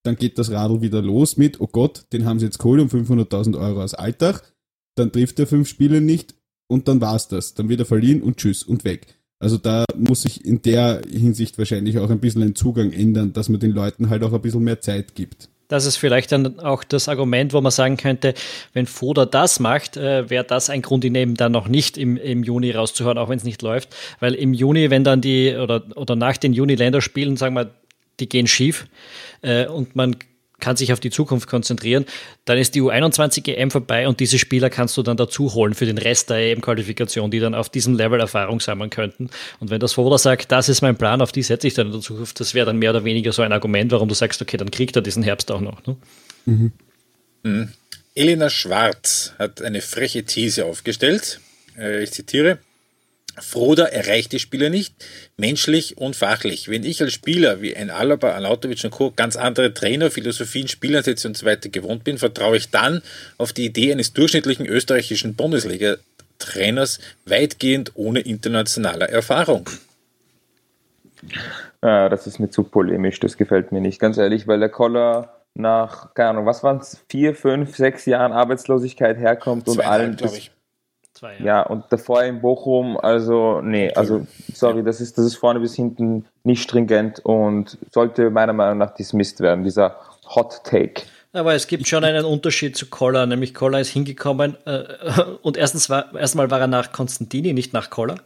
Dann 0.04 0.16
geht 0.16 0.38
das 0.38 0.50
Radl 0.50 0.82
wieder 0.82 1.00
los 1.00 1.36
mit, 1.36 1.60
oh 1.60 1.66
Gott, 1.66 2.06
den 2.12 2.26
haben 2.26 2.38
sie 2.38 2.46
jetzt 2.46 2.58
geholt 2.58 2.80
um 2.80 2.88
500.000 2.88 3.58
Euro 3.58 3.80
als 3.80 3.94
Alltag. 3.94 4.54
Dann 4.96 5.10
trifft 5.10 5.38
er 5.38 5.46
fünf 5.46 5.68
Spiele 5.68 6.00
nicht 6.00 6.34
und 6.68 6.88
dann 6.88 7.00
war's 7.00 7.28
das. 7.28 7.54
Dann 7.54 7.68
wird 7.68 7.80
er 7.80 7.86
verlieren 7.86 8.22
und 8.22 8.36
tschüss 8.36 8.62
und 8.62 8.84
weg. 8.84 9.06
Also 9.38 9.58
da 9.58 9.84
muss 9.96 10.22
sich 10.22 10.44
in 10.44 10.62
der 10.62 11.02
Hinsicht 11.10 11.58
wahrscheinlich 11.58 11.98
auch 11.98 12.10
ein 12.10 12.20
bisschen 12.20 12.42
ein 12.42 12.54
Zugang 12.54 12.92
ändern, 12.92 13.32
dass 13.32 13.48
man 13.48 13.60
den 13.60 13.72
Leuten 13.72 14.08
halt 14.08 14.22
auch 14.22 14.32
ein 14.32 14.42
bisschen 14.42 14.64
mehr 14.64 14.80
Zeit 14.80 15.14
gibt. 15.14 15.48
Das 15.74 15.86
ist 15.86 15.96
vielleicht 15.96 16.30
dann 16.30 16.60
auch 16.60 16.84
das 16.84 17.08
Argument, 17.08 17.52
wo 17.52 17.60
man 17.60 17.72
sagen 17.72 17.96
könnte, 17.96 18.34
wenn 18.74 18.86
Foda 18.86 19.26
das 19.26 19.58
macht, 19.58 19.96
äh, 19.96 20.30
wäre 20.30 20.44
das 20.44 20.70
ein 20.70 20.82
Grund, 20.82 21.04
ihn 21.04 21.16
eben 21.16 21.34
dann 21.34 21.50
noch 21.50 21.66
nicht 21.66 21.98
im, 21.98 22.16
im 22.16 22.44
Juni 22.44 22.70
rauszuhören, 22.70 23.18
auch 23.18 23.28
wenn 23.28 23.38
es 23.38 23.44
nicht 23.44 23.60
läuft. 23.60 23.88
Weil 24.20 24.34
im 24.34 24.54
Juni, 24.54 24.90
wenn 24.90 25.02
dann 25.02 25.20
die, 25.20 25.52
oder, 25.56 25.82
oder 25.96 26.14
nach 26.14 26.36
den 26.36 26.52
Juni-Länderspielen, 26.52 27.36
sagen 27.36 27.56
wir, 27.56 27.70
die 28.20 28.28
gehen 28.28 28.46
schief 28.46 28.86
äh, 29.42 29.66
und 29.66 29.96
man 29.96 30.14
kann 30.60 30.76
sich 30.76 30.92
auf 30.92 31.00
die 31.00 31.10
Zukunft 31.10 31.48
konzentrieren, 31.48 32.06
dann 32.44 32.58
ist 32.58 32.74
die 32.74 32.82
U21 32.82 33.48
EM 33.48 33.70
vorbei 33.70 34.08
und 34.08 34.20
diese 34.20 34.38
Spieler 34.38 34.70
kannst 34.70 34.96
du 34.96 35.02
dann 35.02 35.16
dazu 35.16 35.52
holen 35.54 35.74
für 35.74 35.86
den 35.86 35.98
Rest 35.98 36.30
der 36.30 36.38
EM-Qualifikation, 36.38 37.30
die 37.30 37.40
dann 37.40 37.54
auf 37.54 37.68
diesem 37.68 37.96
Level 37.96 38.20
Erfahrung 38.20 38.60
sammeln 38.60 38.90
könnten. 38.90 39.30
Und 39.60 39.70
wenn 39.70 39.80
das 39.80 39.96
Voda 39.96 40.18
sagt, 40.18 40.52
das 40.52 40.68
ist 40.68 40.80
mein 40.82 40.96
Plan, 40.96 41.20
auf 41.20 41.32
die 41.32 41.42
setze 41.42 41.66
ich 41.66 41.74
dann 41.74 41.88
in 41.88 41.92
der 41.92 42.00
Zukunft, 42.00 42.38
das 42.40 42.54
wäre 42.54 42.66
dann 42.66 42.78
mehr 42.78 42.90
oder 42.90 43.04
weniger 43.04 43.32
so 43.32 43.42
ein 43.42 43.52
Argument, 43.52 43.92
warum 43.92 44.08
du 44.08 44.14
sagst, 44.14 44.40
okay, 44.40 44.56
dann 44.56 44.70
kriegt 44.70 44.96
er 44.96 45.02
diesen 45.02 45.22
Herbst 45.22 45.50
auch 45.50 45.60
noch. 45.60 45.84
Ne? 45.86 45.96
Mhm. 46.46 46.72
Mhm. 47.42 47.68
Elena 48.14 48.48
Schwarz 48.48 49.32
hat 49.38 49.60
eine 49.60 49.80
freche 49.80 50.24
These 50.24 50.64
aufgestellt. 50.64 51.40
Äh, 51.76 52.04
ich 52.04 52.12
zitiere. 52.12 52.58
Froder 53.40 53.92
erreicht 53.92 54.32
die 54.32 54.38
Spieler 54.38 54.70
nicht, 54.70 54.94
menschlich 55.36 55.98
und 55.98 56.16
fachlich. 56.16 56.68
Wenn 56.68 56.84
ich 56.84 57.02
als 57.02 57.12
Spieler 57.12 57.60
wie 57.60 57.76
ein 57.76 57.90
Alaba, 57.90 58.32
Anautovic 58.32 58.84
und 58.84 58.90
Co. 58.90 59.12
ganz 59.14 59.36
andere 59.36 59.74
Trainer, 59.74 60.10
Philosophien, 60.10 60.68
Spielansätze 60.68 61.28
und 61.28 61.36
so 61.36 61.46
weiter 61.46 61.68
gewohnt 61.68 62.04
bin, 62.04 62.18
vertraue 62.18 62.56
ich 62.56 62.70
dann 62.70 63.02
auf 63.38 63.52
die 63.52 63.66
Idee 63.66 63.92
eines 63.92 64.12
durchschnittlichen 64.12 64.66
österreichischen 64.66 65.34
Bundesliga-Trainers 65.34 67.00
weitgehend 67.26 67.92
ohne 67.94 68.20
internationaler 68.20 69.08
Erfahrung. 69.08 69.68
Ja, 71.82 72.08
das 72.08 72.26
ist 72.26 72.38
mir 72.38 72.50
zu 72.50 72.64
polemisch, 72.64 73.18
das 73.20 73.36
gefällt 73.36 73.72
mir 73.72 73.80
nicht, 73.80 73.98
ganz 73.98 74.16
ehrlich, 74.16 74.46
weil 74.46 74.60
der 74.60 74.68
Koller 74.68 75.40
nach, 75.54 76.14
keine 76.14 76.30
Ahnung, 76.30 76.46
was 76.46 76.62
waren 76.62 76.78
es, 76.78 77.04
vier, 77.08 77.34
fünf, 77.34 77.76
sechs 77.76 78.06
Jahren 78.06 78.32
Arbeitslosigkeit 78.32 79.16
herkommt 79.18 79.68
und 79.68 79.80
allen. 79.80 80.16
glaube 80.16 80.36
ich 80.36 80.50
Zwei, 81.24 81.36
ja. 81.38 81.44
ja, 81.44 81.62
und 81.62 81.84
davor 81.88 82.22
in 82.22 82.42
Bochum, 82.42 82.98
also 82.98 83.62
nee, 83.62 83.90
also 83.94 84.26
sorry, 84.52 84.82
das 84.82 85.00
ist, 85.00 85.16
das 85.16 85.24
ist 85.24 85.36
vorne 85.36 85.58
bis 85.58 85.74
hinten 85.74 86.26
nicht 86.42 86.62
stringent 86.62 87.20
und 87.20 87.78
sollte 87.90 88.28
meiner 88.28 88.52
Meinung 88.52 88.76
nach 88.76 88.94
dismissed 88.94 89.40
werden, 89.40 89.64
dieser 89.64 89.96
Hot 90.34 90.62
Take. 90.64 91.02
Aber 91.32 91.54
es 91.54 91.66
gibt 91.66 91.88
schon 91.88 92.04
einen 92.04 92.26
Unterschied 92.26 92.76
zu 92.76 92.90
Koller, 92.90 93.24
nämlich 93.24 93.54
Koller 93.54 93.80
ist 93.80 93.88
hingekommen 93.88 94.58
äh, 94.66 94.84
und 95.42 95.56
erstens 95.56 95.88
war, 95.88 96.14
erstmal 96.14 96.50
war 96.50 96.60
er 96.60 96.66
nach 96.66 96.92
Konstantini, 96.92 97.54
nicht 97.54 97.72
nach 97.72 97.88
Koller. 97.88 98.16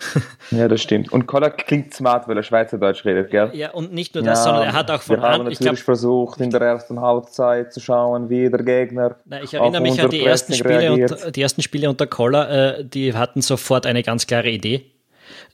ja, 0.52 0.68
das 0.68 0.80
stimmt. 0.80 1.12
Und 1.12 1.26
Koller 1.26 1.50
klingt 1.50 1.92
smart, 1.92 2.28
weil 2.28 2.36
er 2.36 2.42
Schweizerdeutsch 2.42 3.04
redet, 3.04 3.30
gell? 3.30 3.50
Ja, 3.52 3.70
und 3.72 3.92
nicht 3.92 4.14
nur 4.14 4.22
das, 4.22 4.38
ja, 4.38 4.44
sondern 4.44 4.62
er 4.64 4.72
hat 4.72 4.90
auch 4.90 5.02
von 5.02 5.16
Wir 5.16 5.22
haben 5.22 5.44
natürlich 5.44 5.58
glaub, 5.58 5.78
versucht, 5.78 6.40
in 6.40 6.50
der 6.50 6.60
ersten 6.60 7.00
Halbzeit 7.00 7.72
zu 7.72 7.80
schauen, 7.80 8.30
wie 8.30 8.48
der 8.48 8.62
Gegner. 8.62 9.16
Na, 9.24 9.42
ich 9.42 9.54
erinnere 9.54 9.82
mich 9.82 10.00
an 10.00 10.10
die 10.10 10.24
ersten, 10.24 10.54
Spiele 10.54 10.92
unter, 10.92 11.30
die 11.32 11.42
ersten 11.42 11.62
Spiele 11.62 11.90
unter 11.90 12.06
Koller, 12.06 12.78
äh, 12.78 12.84
die 12.84 13.14
hatten 13.14 13.42
sofort 13.42 13.86
eine 13.86 14.02
ganz 14.04 14.26
klare 14.26 14.50
Idee. 14.50 14.84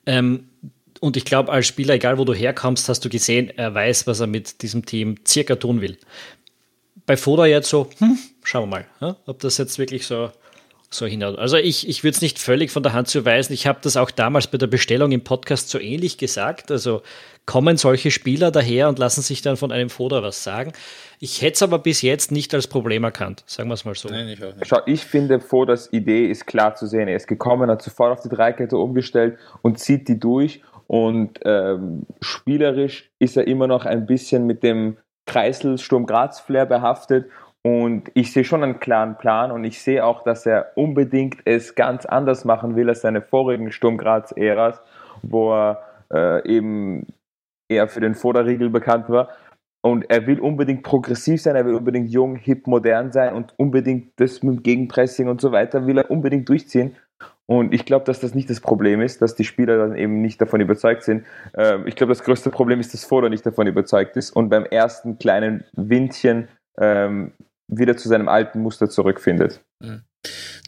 Ähm, 0.04 0.48
und 1.00 1.16
ich 1.16 1.24
glaube, 1.24 1.50
als 1.50 1.66
Spieler, 1.66 1.94
egal 1.94 2.18
wo 2.18 2.24
du 2.24 2.34
herkommst, 2.34 2.88
hast 2.88 3.04
du 3.04 3.08
gesehen, 3.08 3.50
er 3.56 3.74
weiß, 3.74 4.06
was 4.06 4.20
er 4.20 4.26
mit 4.26 4.62
diesem 4.62 4.84
Team 4.84 5.16
circa 5.26 5.56
tun 5.56 5.80
will. 5.80 5.96
Bei 7.06 7.16
Foda 7.16 7.46
jetzt 7.46 7.68
so, 7.68 7.88
hm, 7.98 8.18
schauen 8.42 8.64
wir 8.64 8.78
mal, 8.78 8.84
ja, 9.00 9.16
ob 9.26 9.40
das 9.40 9.58
jetzt 9.58 9.78
wirklich 9.78 10.06
so 10.06 10.30
so 10.94 11.06
hinhaut. 11.06 11.38
Also 11.38 11.56
ich, 11.56 11.88
ich 11.88 12.04
würde 12.04 12.14
es 12.14 12.22
nicht 12.22 12.38
völlig 12.38 12.70
von 12.70 12.82
der 12.82 12.92
Hand 12.92 13.08
zu 13.08 13.24
weisen. 13.24 13.52
Ich 13.52 13.66
habe 13.66 13.78
das 13.82 13.96
auch 13.96 14.10
damals 14.10 14.46
bei 14.46 14.58
der 14.58 14.66
Bestellung 14.66 15.12
im 15.12 15.22
Podcast 15.22 15.68
so 15.68 15.78
ähnlich 15.78 16.18
gesagt. 16.18 16.70
Also 16.70 17.02
kommen 17.46 17.76
solche 17.76 18.10
Spieler 18.10 18.50
daher 18.50 18.88
und 18.88 18.98
lassen 18.98 19.22
sich 19.22 19.42
dann 19.42 19.56
von 19.56 19.72
einem 19.72 19.90
Foda 19.90 20.22
was 20.22 20.42
sagen. 20.42 20.72
Ich 21.20 21.42
hätte 21.42 21.54
es 21.54 21.62
aber 21.62 21.78
bis 21.78 22.02
jetzt 22.02 22.32
nicht 22.32 22.54
als 22.54 22.66
Problem 22.66 23.04
erkannt, 23.04 23.44
sagen 23.46 23.68
wir 23.68 23.74
es 23.74 23.84
mal 23.84 23.94
so. 23.94 24.08
Nein, 24.08 24.28
ich, 24.28 24.38
Schau, 24.66 24.80
ich 24.86 25.04
finde, 25.04 25.40
Fodas 25.40 25.92
Idee 25.92 26.26
ist 26.26 26.46
klar 26.46 26.74
zu 26.74 26.86
sehen. 26.86 27.08
Er 27.08 27.16
ist 27.16 27.26
gekommen, 27.26 27.70
hat 27.70 27.82
sofort 27.82 28.12
auf 28.12 28.22
die 28.22 28.34
Dreikette 28.34 28.76
umgestellt 28.76 29.38
und 29.62 29.78
zieht 29.78 30.08
die 30.08 30.18
durch. 30.18 30.62
Und 30.86 31.40
ähm, 31.44 32.06
spielerisch 32.20 33.10
ist 33.18 33.36
er 33.36 33.46
immer 33.46 33.66
noch 33.66 33.86
ein 33.86 34.06
bisschen 34.06 34.46
mit 34.46 34.62
dem 34.62 34.98
Kreisel 35.26 35.78
Sturm 35.78 36.06
Graz 36.06 36.40
Flair 36.40 36.66
behaftet 36.66 37.26
und 37.66 38.10
ich 38.12 38.30
sehe 38.30 38.44
schon 38.44 38.62
einen 38.62 38.78
klaren 38.78 39.16
Plan 39.16 39.50
und 39.50 39.64
ich 39.64 39.80
sehe 39.80 40.04
auch, 40.04 40.22
dass 40.22 40.44
er 40.44 40.72
unbedingt 40.74 41.38
es 41.46 41.74
ganz 41.74 42.04
anders 42.04 42.44
machen 42.44 42.76
will 42.76 42.90
als 42.90 43.00
seine 43.00 43.22
vorigen 43.22 43.72
Sturm 43.72 43.96
Graz-Äras, 43.96 44.82
wo 45.22 45.54
er 45.54 45.82
äh, 46.12 46.46
eben 46.46 47.06
eher 47.70 47.88
für 47.88 48.00
den 48.00 48.14
Vorderriegel 48.14 48.68
bekannt 48.68 49.08
war. 49.08 49.30
Und 49.82 50.10
er 50.10 50.26
will 50.26 50.40
unbedingt 50.40 50.82
progressiv 50.82 51.40
sein, 51.40 51.56
er 51.56 51.64
will 51.64 51.74
unbedingt 51.74 52.10
jung, 52.10 52.36
hip, 52.36 52.66
modern 52.66 53.12
sein 53.12 53.34
und 53.34 53.54
unbedingt 53.56 54.12
das 54.16 54.42
mit 54.42 54.56
dem 54.56 54.62
Gegenpressing 54.62 55.28
und 55.28 55.40
so 55.40 55.50
weiter 55.50 55.86
will 55.86 55.96
er 55.96 56.10
unbedingt 56.10 56.46
durchziehen. 56.50 56.96
Und 57.46 57.72
ich 57.72 57.86
glaube, 57.86 58.04
dass 58.04 58.20
das 58.20 58.34
nicht 58.34 58.50
das 58.50 58.60
Problem 58.60 59.00
ist, 59.00 59.22
dass 59.22 59.36
die 59.36 59.44
Spieler 59.44 59.78
dann 59.78 59.96
eben 59.96 60.20
nicht 60.20 60.38
davon 60.38 60.60
überzeugt 60.60 61.02
sind. 61.02 61.24
Ähm, 61.56 61.86
ich 61.86 61.96
glaube, 61.96 62.12
das 62.12 62.24
größte 62.24 62.50
Problem 62.50 62.80
ist, 62.80 62.92
dass 62.92 63.04
Vorder 63.04 63.30
nicht 63.30 63.44
davon 63.46 63.66
überzeugt 63.66 64.18
ist 64.18 64.32
und 64.32 64.50
beim 64.50 64.64
ersten 64.66 65.18
kleinen 65.18 65.64
Windchen 65.72 66.48
ähm, 66.78 67.32
wieder 67.68 67.96
zu 67.96 68.08
seinem 68.08 68.28
alten 68.28 68.60
Muster 68.60 68.88
zurückfindet. 68.88 69.60
Mhm. 69.80 70.02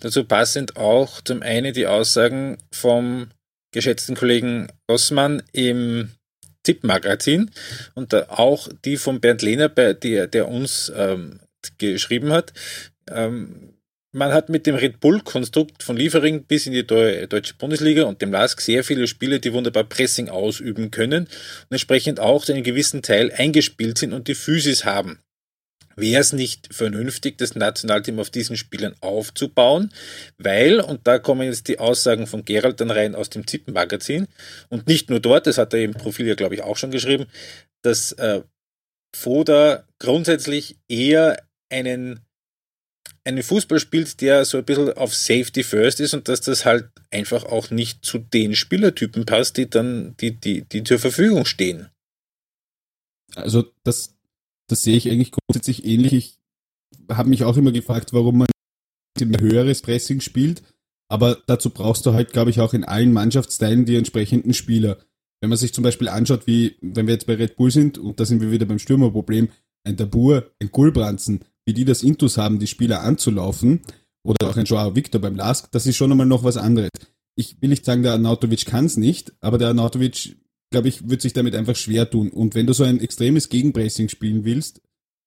Dazu 0.00 0.24
passend 0.24 0.76
auch 0.76 1.20
zum 1.20 1.42
einen 1.42 1.72
die 1.72 1.86
Aussagen 1.86 2.58
vom 2.72 3.28
geschätzten 3.72 4.14
Kollegen 4.14 4.68
Rossmann 4.90 5.42
im 5.52 6.10
Tippmagazin 6.62 7.50
und 7.94 8.14
auch 8.30 8.68
die 8.84 8.96
von 8.96 9.20
Bernd 9.20 9.42
Lehner, 9.42 9.68
der, 9.68 10.26
der 10.26 10.48
uns 10.48 10.92
ähm, 10.94 11.40
geschrieben 11.78 12.32
hat. 12.32 12.52
Ähm, 13.10 13.74
man 14.12 14.32
hat 14.32 14.48
mit 14.48 14.66
dem 14.66 14.74
Red 14.74 15.00
Bull-Konstrukt 15.00 15.82
von 15.82 15.96
Liefering 15.96 16.44
bis 16.44 16.66
in 16.66 16.72
die 16.72 16.86
deutsche 16.86 17.54
Bundesliga 17.54 18.04
und 18.04 18.22
dem 18.22 18.32
LASK 18.32 18.62
sehr 18.62 18.82
viele 18.82 19.06
Spieler, 19.06 19.38
die 19.38 19.52
wunderbar 19.52 19.84
Pressing 19.84 20.30
ausüben 20.30 20.90
können 20.90 21.24
und 21.24 21.66
entsprechend 21.70 22.18
auch 22.18 22.44
zu 22.44 22.54
einem 22.54 22.62
gewissen 22.62 23.02
Teil 23.02 23.30
eingespielt 23.30 23.98
sind 23.98 24.14
und 24.14 24.26
die 24.26 24.34
Physis 24.34 24.86
haben. 24.86 25.18
Wäre 25.96 26.20
es 26.20 26.34
nicht 26.34 26.74
vernünftig, 26.74 27.38
das 27.38 27.54
Nationalteam 27.54 28.18
auf 28.18 28.28
diesen 28.28 28.56
Spielern 28.58 28.94
aufzubauen? 29.00 29.92
Weil, 30.36 30.80
und 30.80 31.06
da 31.06 31.18
kommen 31.18 31.46
jetzt 31.48 31.68
die 31.68 31.78
Aussagen 31.78 32.26
von 32.26 32.44
Gerald 32.44 32.80
dann 32.80 32.90
rein 32.90 33.14
aus 33.14 33.30
dem 33.30 33.46
Zippenmagazin, 33.46 34.28
und 34.68 34.86
nicht 34.86 35.08
nur 35.08 35.20
dort, 35.20 35.46
das 35.46 35.56
hat 35.56 35.72
er 35.72 35.82
im 35.82 35.94
Profil 35.94 36.26
ja, 36.26 36.34
glaube 36.34 36.54
ich, 36.54 36.62
auch 36.62 36.76
schon 36.76 36.90
geschrieben, 36.90 37.26
dass 37.82 38.12
äh, 38.12 38.42
Foda 39.16 39.84
grundsätzlich 39.98 40.76
eher 40.88 41.42
einen, 41.70 42.20
einen 43.24 43.42
Fußball 43.42 43.80
spielt, 43.80 44.20
der 44.20 44.44
so 44.44 44.58
ein 44.58 44.64
bisschen 44.64 44.92
auf 44.92 45.14
Safety 45.14 45.62
First 45.62 46.00
ist 46.00 46.12
und 46.12 46.28
dass 46.28 46.42
das 46.42 46.66
halt 46.66 46.90
einfach 47.10 47.44
auch 47.44 47.70
nicht 47.70 48.04
zu 48.04 48.18
den 48.18 48.54
Spielertypen 48.54 49.24
passt, 49.24 49.56
die 49.56 49.70
dann, 49.70 50.14
die, 50.18 50.32
die, 50.32 50.62
die 50.62 50.84
zur 50.84 50.98
Verfügung 50.98 51.46
stehen. 51.46 51.88
Also 53.34 53.72
das, 53.84 54.15
das 54.68 54.82
sehe 54.82 54.96
ich 54.96 55.10
eigentlich 55.10 55.32
grundsätzlich 55.32 55.84
ähnlich. 55.84 56.12
Ich 56.12 56.38
habe 57.10 57.28
mich 57.28 57.44
auch 57.44 57.56
immer 57.56 57.72
gefragt, 57.72 58.12
warum 58.12 58.38
man 58.38 58.48
ein 59.20 59.40
höheres 59.40 59.82
Pressing 59.82 60.20
spielt. 60.20 60.62
Aber 61.08 61.38
dazu 61.46 61.70
brauchst 61.70 62.04
du 62.06 62.12
halt, 62.12 62.32
glaube 62.32 62.50
ich, 62.50 62.60
auch 62.60 62.74
in 62.74 62.84
allen 62.84 63.12
Mannschaftsteilen 63.12 63.84
die 63.84 63.96
entsprechenden 63.96 64.54
Spieler. 64.54 64.98
Wenn 65.40 65.50
man 65.50 65.58
sich 65.58 65.72
zum 65.72 65.84
Beispiel 65.84 66.08
anschaut, 66.08 66.46
wie, 66.46 66.76
wenn 66.80 67.06
wir 67.06 67.14
jetzt 67.14 67.26
bei 67.26 67.34
Red 67.34 67.56
Bull 67.56 67.70
sind, 67.70 67.98
und 67.98 68.18
da 68.18 68.24
sind 68.24 68.40
wir 68.40 68.50
wieder 68.50 68.66
beim 68.66 68.78
Stürmerproblem, 68.78 69.48
ein 69.84 69.96
Dabur, 69.96 70.50
ein 70.60 70.70
Gulbranzen, 70.72 71.44
wie 71.64 71.74
die 71.74 71.84
das 71.84 72.02
Intus 72.02 72.38
haben, 72.38 72.58
die 72.58 72.66
Spieler 72.66 73.02
anzulaufen, 73.02 73.82
oder 74.24 74.48
auch 74.48 74.56
ein 74.56 74.64
Joao 74.64 74.96
Victor 74.96 75.20
beim 75.20 75.36
Lask, 75.36 75.70
das 75.70 75.86
ist 75.86 75.96
schon 75.96 76.10
einmal 76.10 76.26
noch 76.26 76.42
was 76.42 76.56
anderes. 76.56 76.90
Ich 77.36 77.60
will 77.62 77.68
nicht 77.68 77.84
sagen, 77.84 78.02
der 78.02 78.12
Arnautovic 78.12 78.66
kann 78.66 78.86
es 78.86 78.96
nicht, 78.96 79.34
aber 79.40 79.58
der 79.58 79.68
Arnautovic 79.68 80.36
glaube 80.70 80.88
ich, 80.88 81.08
wird 81.08 81.22
sich 81.22 81.32
damit 81.32 81.54
einfach 81.54 81.76
schwer 81.76 82.10
tun. 82.10 82.30
Und 82.30 82.54
wenn 82.54 82.66
du 82.66 82.72
so 82.72 82.84
ein 82.84 83.00
extremes 83.00 83.48
Gegenpressing 83.48 84.08
spielen 84.08 84.44
willst, 84.44 84.80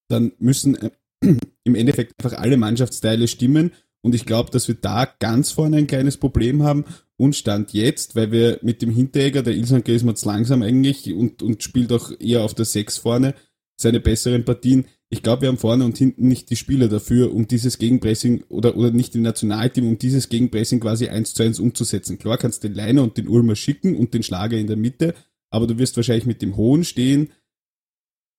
dann 0.08 0.32
müssen 0.38 0.76
äh, 0.76 0.90
im 1.64 1.74
Endeffekt 1.74 2.14
einfach 2.18 2.38
alle 2.38 2.56
Mannschaftsteile 2.56 3.28
stimmen. 3.28 3.72
Und 4.02 4.14
ich 4.14 4.24
glaube, 4.26 4.50
dass 4.50 4.66
wir 4.68 4.76
da 4.76 5.06
ganz 5.18 5.52
vorne 5.52 5.76
ein 5.76 5.86
kleines 5.86 6.16
Problem 6.16 6.62
haben. 6.62 6.84
Und 7.16 7.36
Stand 7.36 7.74
jetzt, 7.74 8.16
weil 8.16 8.32
wir 8.32 8.58
mit 8.62 8.80
dem 8.80 8.90
Hinteregger, 8.90 9.42
der 9.42 9.54
Ilsan 9.54 9.84
Grismats 9.84 10.24
langsam 10.24 10.62
eigentlich 10.62 11.12
und, 11.12 11.42
und 11.42 11.62
spielt 11.62 11.92
auch 11.92 12.12
eher 12.18 12.42
auf 12.42 12.54
der 12.54 12.64
6 12.64 12.96
vorne, 12.96 13.34
seine 13.76 14.00
besseren 14.00 14.46
Partien. 14.46 14.86
Ich 15.10 15.22
glaube, 15.22 15.42
wir 15.42 15.48
haben 15.48 15.58
vorne 15.58 15.84
und 15.84 15.98
hinten 15.98 16.28
nicht 16.28 16.48
die 16.48 16.56
Spieler 16.56 16.88
dafür, 16.88 17.34
um 17.34 17.46
dieses 17.46 17.76
Gegenpressing 17.78 18.44
oder, 18.48 18.76
oder 18.76 18.90
nicht 18.90 19.14
im 19.16 19.22
Nationalteam, 19.22 19.86
um 19.86 19.98
dieses 19.98 20.30
Gegenpressing 20.30 20.80
quasi 20.80 21.08
eins 21.08 21.34
zu 21.34 21.42
eins 21.42 21.60
umzusetzen. 21.60 22.18
Klar 22.18 22.38
kannst 22.38 22.62
du 22.62 22.68
den 22.68 22.76
Leiner 22.76 23.02
und 23.02 23.18
den 23.18 23.28
Ulmer 23.28 23.56
schicken 23.56 23.96
und 23.96 24.14
den 24.14 24.22
Schlager 24.22 24.56
in 24.56 24.68
der 24.68 24.76
Mitte, 24.76 25.14
aber 25.50 25.66
du 25.66 25.78
wirst 25.78 25.96
wahrscheinlich 25.96 26.26
mit 26.26 26.42
dem 26.42 26.56
Hohen 26.56 26.84
stehen, 26.84 27.30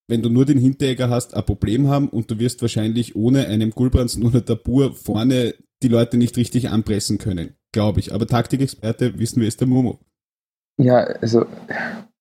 wenn 0.07 0.21
du 0.21 0.29
nur 0.29 0.45
den 0.45 0.57
Hinteregger 0.57 1.09
hast, 1.09 1.35
ein 1.35 1.45
Problem 1.45 1.87
haben 1.87 2.09
und 2.09 2.29
du 2.29 2.39
wirst 2.39 2.61
wahrscheinlich 2.61 3.15
ohne 3.15 3.47
einem 3.47 3.71
Gulbrands 3.71 4.17
oder 4.21 4.43
Tabur 4.43 4.93
vorne 4.93 5.53
die 5.83 5.87
Leute 5.87 6.17
nicht 6.17 6.37
richtig 6.37 6.69
anpressen 6.69 7.17
können, 7.17 7.55
glaube 7.71 7.99
ich. 7.99 8.13
Aber 8.13 8.27
Taktikexperte 8.27 9.17
wissen 9.19 9.41
wir, 9.41 9.47
ist 9.47 9.61
der 9.61 9.67
Momo. 9.67 9.99
Ja, 10.77 10.97
also 10.97 11.45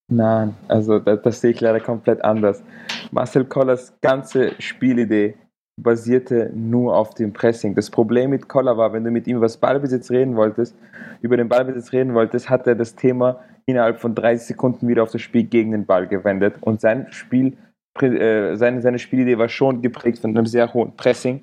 nein, 0.08 0.54
also 0.68 0.98
das, 0.98 1.20
das 1.22 1.40
sehe 1.40 1.50
ich 1.50 1.60
leider 1.60 1.80
komplett 1.80 2.22
anders. 2.24 2.62
Marcel 3.10 3.44
Kollers 3.44 3.94
ganze 4.00 4.52
Spielidee 4.60 5.34
basierte 5.76 6.50
nur 6.54 6.96
auf 6.96 7.14
dem 7.14 7.32
Pressing. 7.32 7.74
Das 7.74 7.90
Problem 7.90 8.30
mit 8.30 8.48
Koller 8.48 8.76
war, 8.76 8.92
wenn 8.92 9.04
du 9.04 9.10
mit 9.10 9.26
ihm 9.26 9.38
über 9.38 9.46
das 9.46 9.56
Ballbesitz 9.56 10.10
reden 10.10 10.36
wolltest, 10.36 10.76
über 11.22 11.36
den 11.36 11.48
Ballbesitz 11.48 11.92
reden 11.92 12.14
wolltest, 12.14 12.50
hat 12.50 12.66
er 12.66 12.74
das 12.74 12.96
Thema 12.96 13.40
innerhalb 13.70 14.00
von 14.00 14.14
30 14.14 14.48
Sekunden 14.48 14.88
wieder 14.88 15.02
auf 15.02 15.10
das 15.10 15.20
Spiel 15.20 15.44
gegen 15.44 15.72
den 15.72 15.86
Ball 15.86 16.06
gewendet. 16.06 16.56
Und 16.60 16.80
sein 16.80 17.06
Spiel, 17.10 17.56
äh, 18.00 18.56
seine, 18.56 18.80
seine 18.80 18.98
Spielidee 18.98 19.38
war 19.38 19.48
schon 19.48 19.82
geprägt 19.82 20.18
von 20.18 20.30
einem 20.30 20.46
sehr 20.46 20.72
hohen 20.72 20.96
Pressing. 20.96 21.42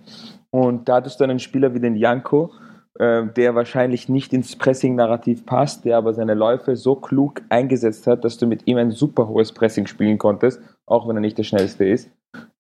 Und 0.50 0.88
da 0.88 0.96
hattest 0.96 1.20
du 1.20 1.24
einen 1.24 1.40
Spieler 1.40 1.74
wie 1.74 1.80
den 1.80 1.96
Janko, 1.96 2.52
äh, 3.00 3.26
der 3.26 3.56
wahrscheinlich 3.56 4.10
nicht 4.10 4.34
ins 4.34 4.56
Pressing-Narrativ 4.56 5.46
passt, 5.46 5.86
der 5.86 5.98
aber 5.98 6.14
seine 6.14 6.34
Läufe 6.34 6.76
so 6.76 6.96
klug 6.96 7.42
eingesetzt 7.50 8.08
hat, 8.08 8.24
dass 8.24 8.38
du 8.38 8.48
mit 8.48 8.68
ihm 8.68 8.78
ein 8.78 8.92
super 8.92 9.28
hohes 9.28 9.52
Pressing 9.52 9.88
spielen 9.88 10.18
konntest, 10.18 10.62
auch 10.86 11.08
wenn 11.08 11.18
er 11.18 11.22
nicht 11.22 11.38
der 11.38 11.44
schnellste 11.44 11.86
ist. 11.86 12.10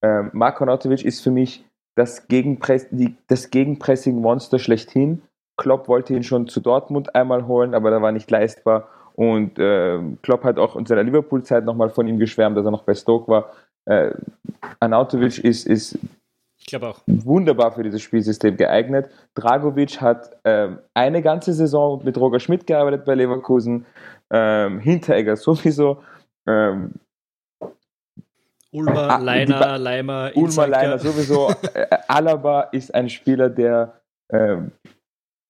Ähm, 0.01 0.30
Marko 0.34 0.65
Nautovic 0.65 1.03
ist 1.03 1.22
für 1.22 1.32
mich 1.32 1.65
das, 1.95 2.28
Gegenpress 2.28 2.88
das 3.28 3.49
Gegenpressing-Monster 3.49 4.59
schlechthin 4.59 5.22
Klopp 5.57 5.88
wollte 5.88 6.13
ihn 6.13 6.24
schon 6.24 6.47
zu 6.47 6.61
Dortmund 6.61 7.15
einmal 7.15 7.47
holen, 7.47 7.74
aber 7.74 7.89
da 7.89 8.01
war 8.01 8.11
nicht 8.11 8.30
leistbar. 8.30 8.88
Und 9.18 9.57
äh, 9.57 9.99
Klopp 10.22 10.43
hat 10.43 10.59
auch 10.59 10.76
in 10.76 10.86
seiner 10.86 11.01
Liverpool-Zeit 11.01 11.65
nochmal 11.65 11.89
von 11.89 12.07
ihm 12.07 12.20
geschwärmt, 12.20 12.55
dass 12.55 12.65
er 12.65 12.72
noch 12.72 12.84
bei 12.84 12.93
Stoke 12.93 13.28
war. 13.28 13.51
Äh, 13.86 14.11
Anautovic 14.80 15.39
ist, 15.39 15.65
ist 15.65 15.97
wunderbar 17.07 17.72
für 17.72 17.82
dieses 17.82 18.03
Spielsystem 18.03 18.57
geeignet. 18.57 19.09
Dragovic 19.34 20.01
hat 20.01 20.38
äh, 20.43 20.70
eine 20.93 21.24
ganze 21.24 21.53
Saison 21.53 22.03
mit 22.03 22.15
Roger 22.18 22.39
Schmidt 22.39 22.68
gearbeitet 22.68 23.05
bei 23.05 23.15
Leverkusen, 23.15 23.88
ähm, 24.30 24.80
Hinteregger 24.82 25.36
sowieso. 25.36 26.03
Ähm, 26.45 26.93
Ulmer, 28.72 29.09
ah, 29.09 29.18
Leiner, 29.18 29.80
Leimer, 29.80 30.32
Ulmer, 30.36 30.68
Leiner 30.68 30.99
sowieso. 30.99 31.51
Alaba 32.07 32.61
ist 32.72 32.93
ein 32.93 33.09
Spieler, 33.09 33.49
der 33.49 33.99
äh, 34.28 34.57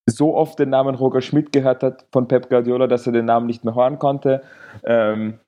so 0.10 0.36
oft 0.36 0.58
den 0.60 0.70
Namen 0.70 0.96
Roger 0.96 1.22
Schmidt 1.22 1.52
gehört 1.52 1.84
hat 1.84 2.06
von 2.12 2.28
Pep 2.28 2.50
Guardiola, 2.50 2.88
dass 2.88 3.06
er 3.06 3.14
den 3.14 3.26
Namen 3.26 3.46
nicht 3.46 3.64
mehr 3.64 3.76
hören 3.76 4.00
konnte. 4.00 4.42
Ähm, 4.84 5.40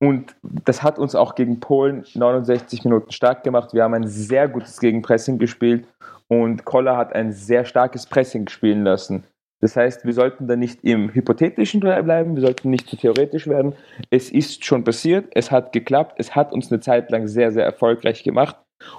und 0.00 0.36
das 0.64 0.82
hat 0.82 0.98
uns 0.98 1.14
auch 1.14 1.34
gegen 1.34 1.60
Polen 1.60 2.04
69 2.14 2.84
Minuten 2.84 3.10
stark 3.10 3.42
gemacht. 3.42 3.74
Wir 3.74 3.82
haben 3.82 3.94
ein 3.94 4.06
sehr 4.06 4.48
gutes 4.48 4.78
Gegenpressing 4.78 5.38
gespielt 5.38 5.86
und 6.28 6.64
Koller 6.64 6.96
hat 6.96 7.14
ein 7.14 7.32
sehr 7.32 7.64
starkes 7.64 8.06
Pressing 8.06 8.48
spielen 8.48 8.84
lassen. 8.84 9.24
Das 9.60 9.74
heißt, 9.74 10.04
wir 10.04 10.12
sollten 10.12 10.46
da 10.46 10.54
nicht 10.54 10.84
im 10.84 11.12
Hypothetischen 11.12 11.80
bleiben, 11.80 12.36
wir 12.36 12.42
sollten 12.42 12.70
nicht 12.70 12.88
zu 12.88 12.96
theoretisch 12.96 13.48
werden. 13.48 13.74
Es 14.08 14.30
ist 14.30 14.64
schon 14.64 14.84
passiert, 14.84 15.26
es 15.34 15.50
hat 15.50 15.72
geklappt, 15.72 16.14
es 16.18 16.36
hat 16.36 16.52
uns 16.52 16.70
eine 16.70 16.80
Zeit 16.80 17.10
lang 17.10 17.26
sehr, 17.26 17.50
sehr 17.50 17.64
erfolgreich 17.64 18.22
gemacht 18.22 18.56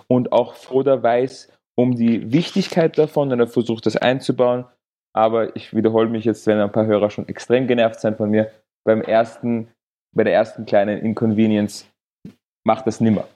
und 0.07 0.33
auch 0.33 0.55
Froder 0.55 1.01
weiß 1.01 1.49
um 1.79 1.95
die 1.95 2.33
Wichtigkeit 2.33 2.97
davon 2.97 3.31
und 3.31 3.39
er 3.39 3.47
versucht 3.47 3.85
das 3.85 3.95
einzubauen. 3.95 4.65
Aber 5.15 5.55
ich 5.55 5.73
wiederhole 5.73 6.09
mich 6.09 6.25
jetzt, 6.25 6.45
wenn 6.45 6.59
ein 6.59 6.73
paar 6.73 6.85
Hörer 6.85 7.09
schon 7.09 7.29
extrem 7.29 7.67
genervt 7.67 8.01
sind 8.01 8.17
von 8.17 8.29
mir, 8.29 8.51
beim 8.85 9.01
ersten, 9.01 9.69
bei 10.13 10.25
der 10.25 10.33
ersten 10.33 10.65
kleinen 10.65 10.99
Inconvenience 10.99 11.89
macht 12.67 12.85
das 12.85 12.99
nimmer. 12.99 13.29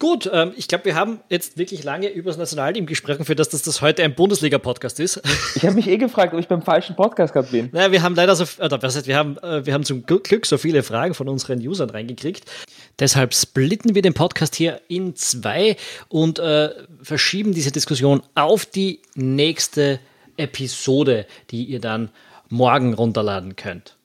Gut, 0.00 0.30
ähm, 0.32 0.54
ich 0.56 0.66
glaube, 0.66 0.86
wir 0.86 0.94
haben 0.94 1.20
jetzt 1.28 1.58
wirklich 1.58 1.84
lange 1.84 2.08
über 2.08 2.30
das 2.30 2.38
Nationalteam 2.38 2.86
gesprochen, 2.86 3.26
für 3.26 3.36
das, 3.36 3.50
dass 3.50 3.60
das 3.60 3.82
heute 3.82 4.02
ein 4.02 4.14
Bundesliga-Podcast 4.14 4.98
ist. 4.98 5.20
Ich 5.56 5.66
habe 5.66 5.74
mich 5.74 5.88
eh 5.88 5.98
gefragt, 5.98 6.32
ob 6.32 6.40
ich 6.40 6.48
beim 6.48 6.62
falschen 6.62 6.96
Podcast 6.96 7.34
gerade 7.34 7.48
bin. 7.48 7.68
Naja, 7.72 7.92
wir 7.92 8.02
haben 8.02 8.14
leider 8.14 8.34
so, 8.34 8.44
oder 8.64 8.80
was 8.82 8.96
heißt, 8.96 9.06
wir 9.06 9.16
haben, 9.16 9.36
äh, 9.38 9.66
wir 9.66 9.74
haben 9.74 9.84
zum 9.84 10.06
Glück 10.06 10.46
so 10.46 10.56
viele 10.56 10.82
Fragen 10.82 11.12
von 11.12 11.28
unseren 11.28 11.58
Usern 11.58 11.90
reingekriegt. 11.90 12.50
Deshalb 12.98 13.34
splitten 13.34 13.94
wir 13.94 14.00
den 14.00 14.14
Podcast 14.14 14.54
hier 14.54 14.80
in 14.88 15.16
zwei 15.16 15.76
und 16.08 16.38
äh, 16.38 16.70
verschieben 17.02 17.52
diese 17.52 17.72
Diskussion 17.72 18.22
auf 18.34 18.64
die 18.64 19.00
nächste 19.16 20.00
Episode, 20.38 21.26
die 21.50 21.64
ihr 21.64 21.80
dann 21.80 22.08
morgen 22.48 22.94
runterladen 22.94 23.56
könnt. 23.56 23.96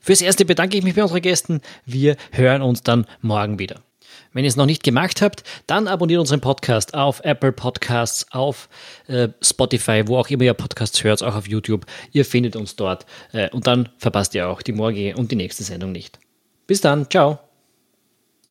Fürs 0.00 0.22
Erste 0.22 0.44
bedanke 0.44 0.76
ich 0.76 0.82
mich 0.82 0.96
bei 0.96 1.02
unseren 1.02 1.22
Gästen. 1.22 1.60
Wir 1.86 2.16
hören 2.32 2.62
uns 2.62 2.82
dann 2.82 3.06
morgen 3.20 3.60
wieder. 3.60 3.80
Wenn 4.32 4.44
ihr 4.44 4.48
es 4.48 4.56
noch 4.56 4.66
nicht 4.66 4.82
gemacht 4.82 5.22
habt, 5.22 5.42
dann 5.66 5.88
abonniert 5.88 6.20
unseren 6.20 6.40
Podcast 6.40 6.94
auf 6.94 7.20
Apple 7.24 7.52
Podcasts, 7.52 8.26
auf 8.30 8.68
äh, 9.08 9.28
Spotify, 9.42 10.04
wo 10.06 10.18
auch 10.18 10.28
immer 10.28 10.44
ihr 10.44 10.54
Podcasts 10.54 11.02
hört, 11.02 11.22
auch 11.22 11.34
auf 11.34 11.48
YouTube. 11.48 11.86
Ihr 12.12 12.24
findet 12.24 12.56
uns 12.56 12.76
dort 12.76 13.06
äh, 13.32 13.50
und 13.50 13.66
dann 13.66 13.88
verpasst 13.98 14.34
ihr 14.34 14.48
auch 14.48 14.62
die 14.62 14.72
morgige 14.72 15.16
und 15.16 15.32
die 15.32 15.36
nächste 15.36 15.64
Sendung 15.64 15.92
nicht. 15.92 16.18
Bis 16.66 16.80
dann, 16.80 17.10
ciao. 17.10 17.49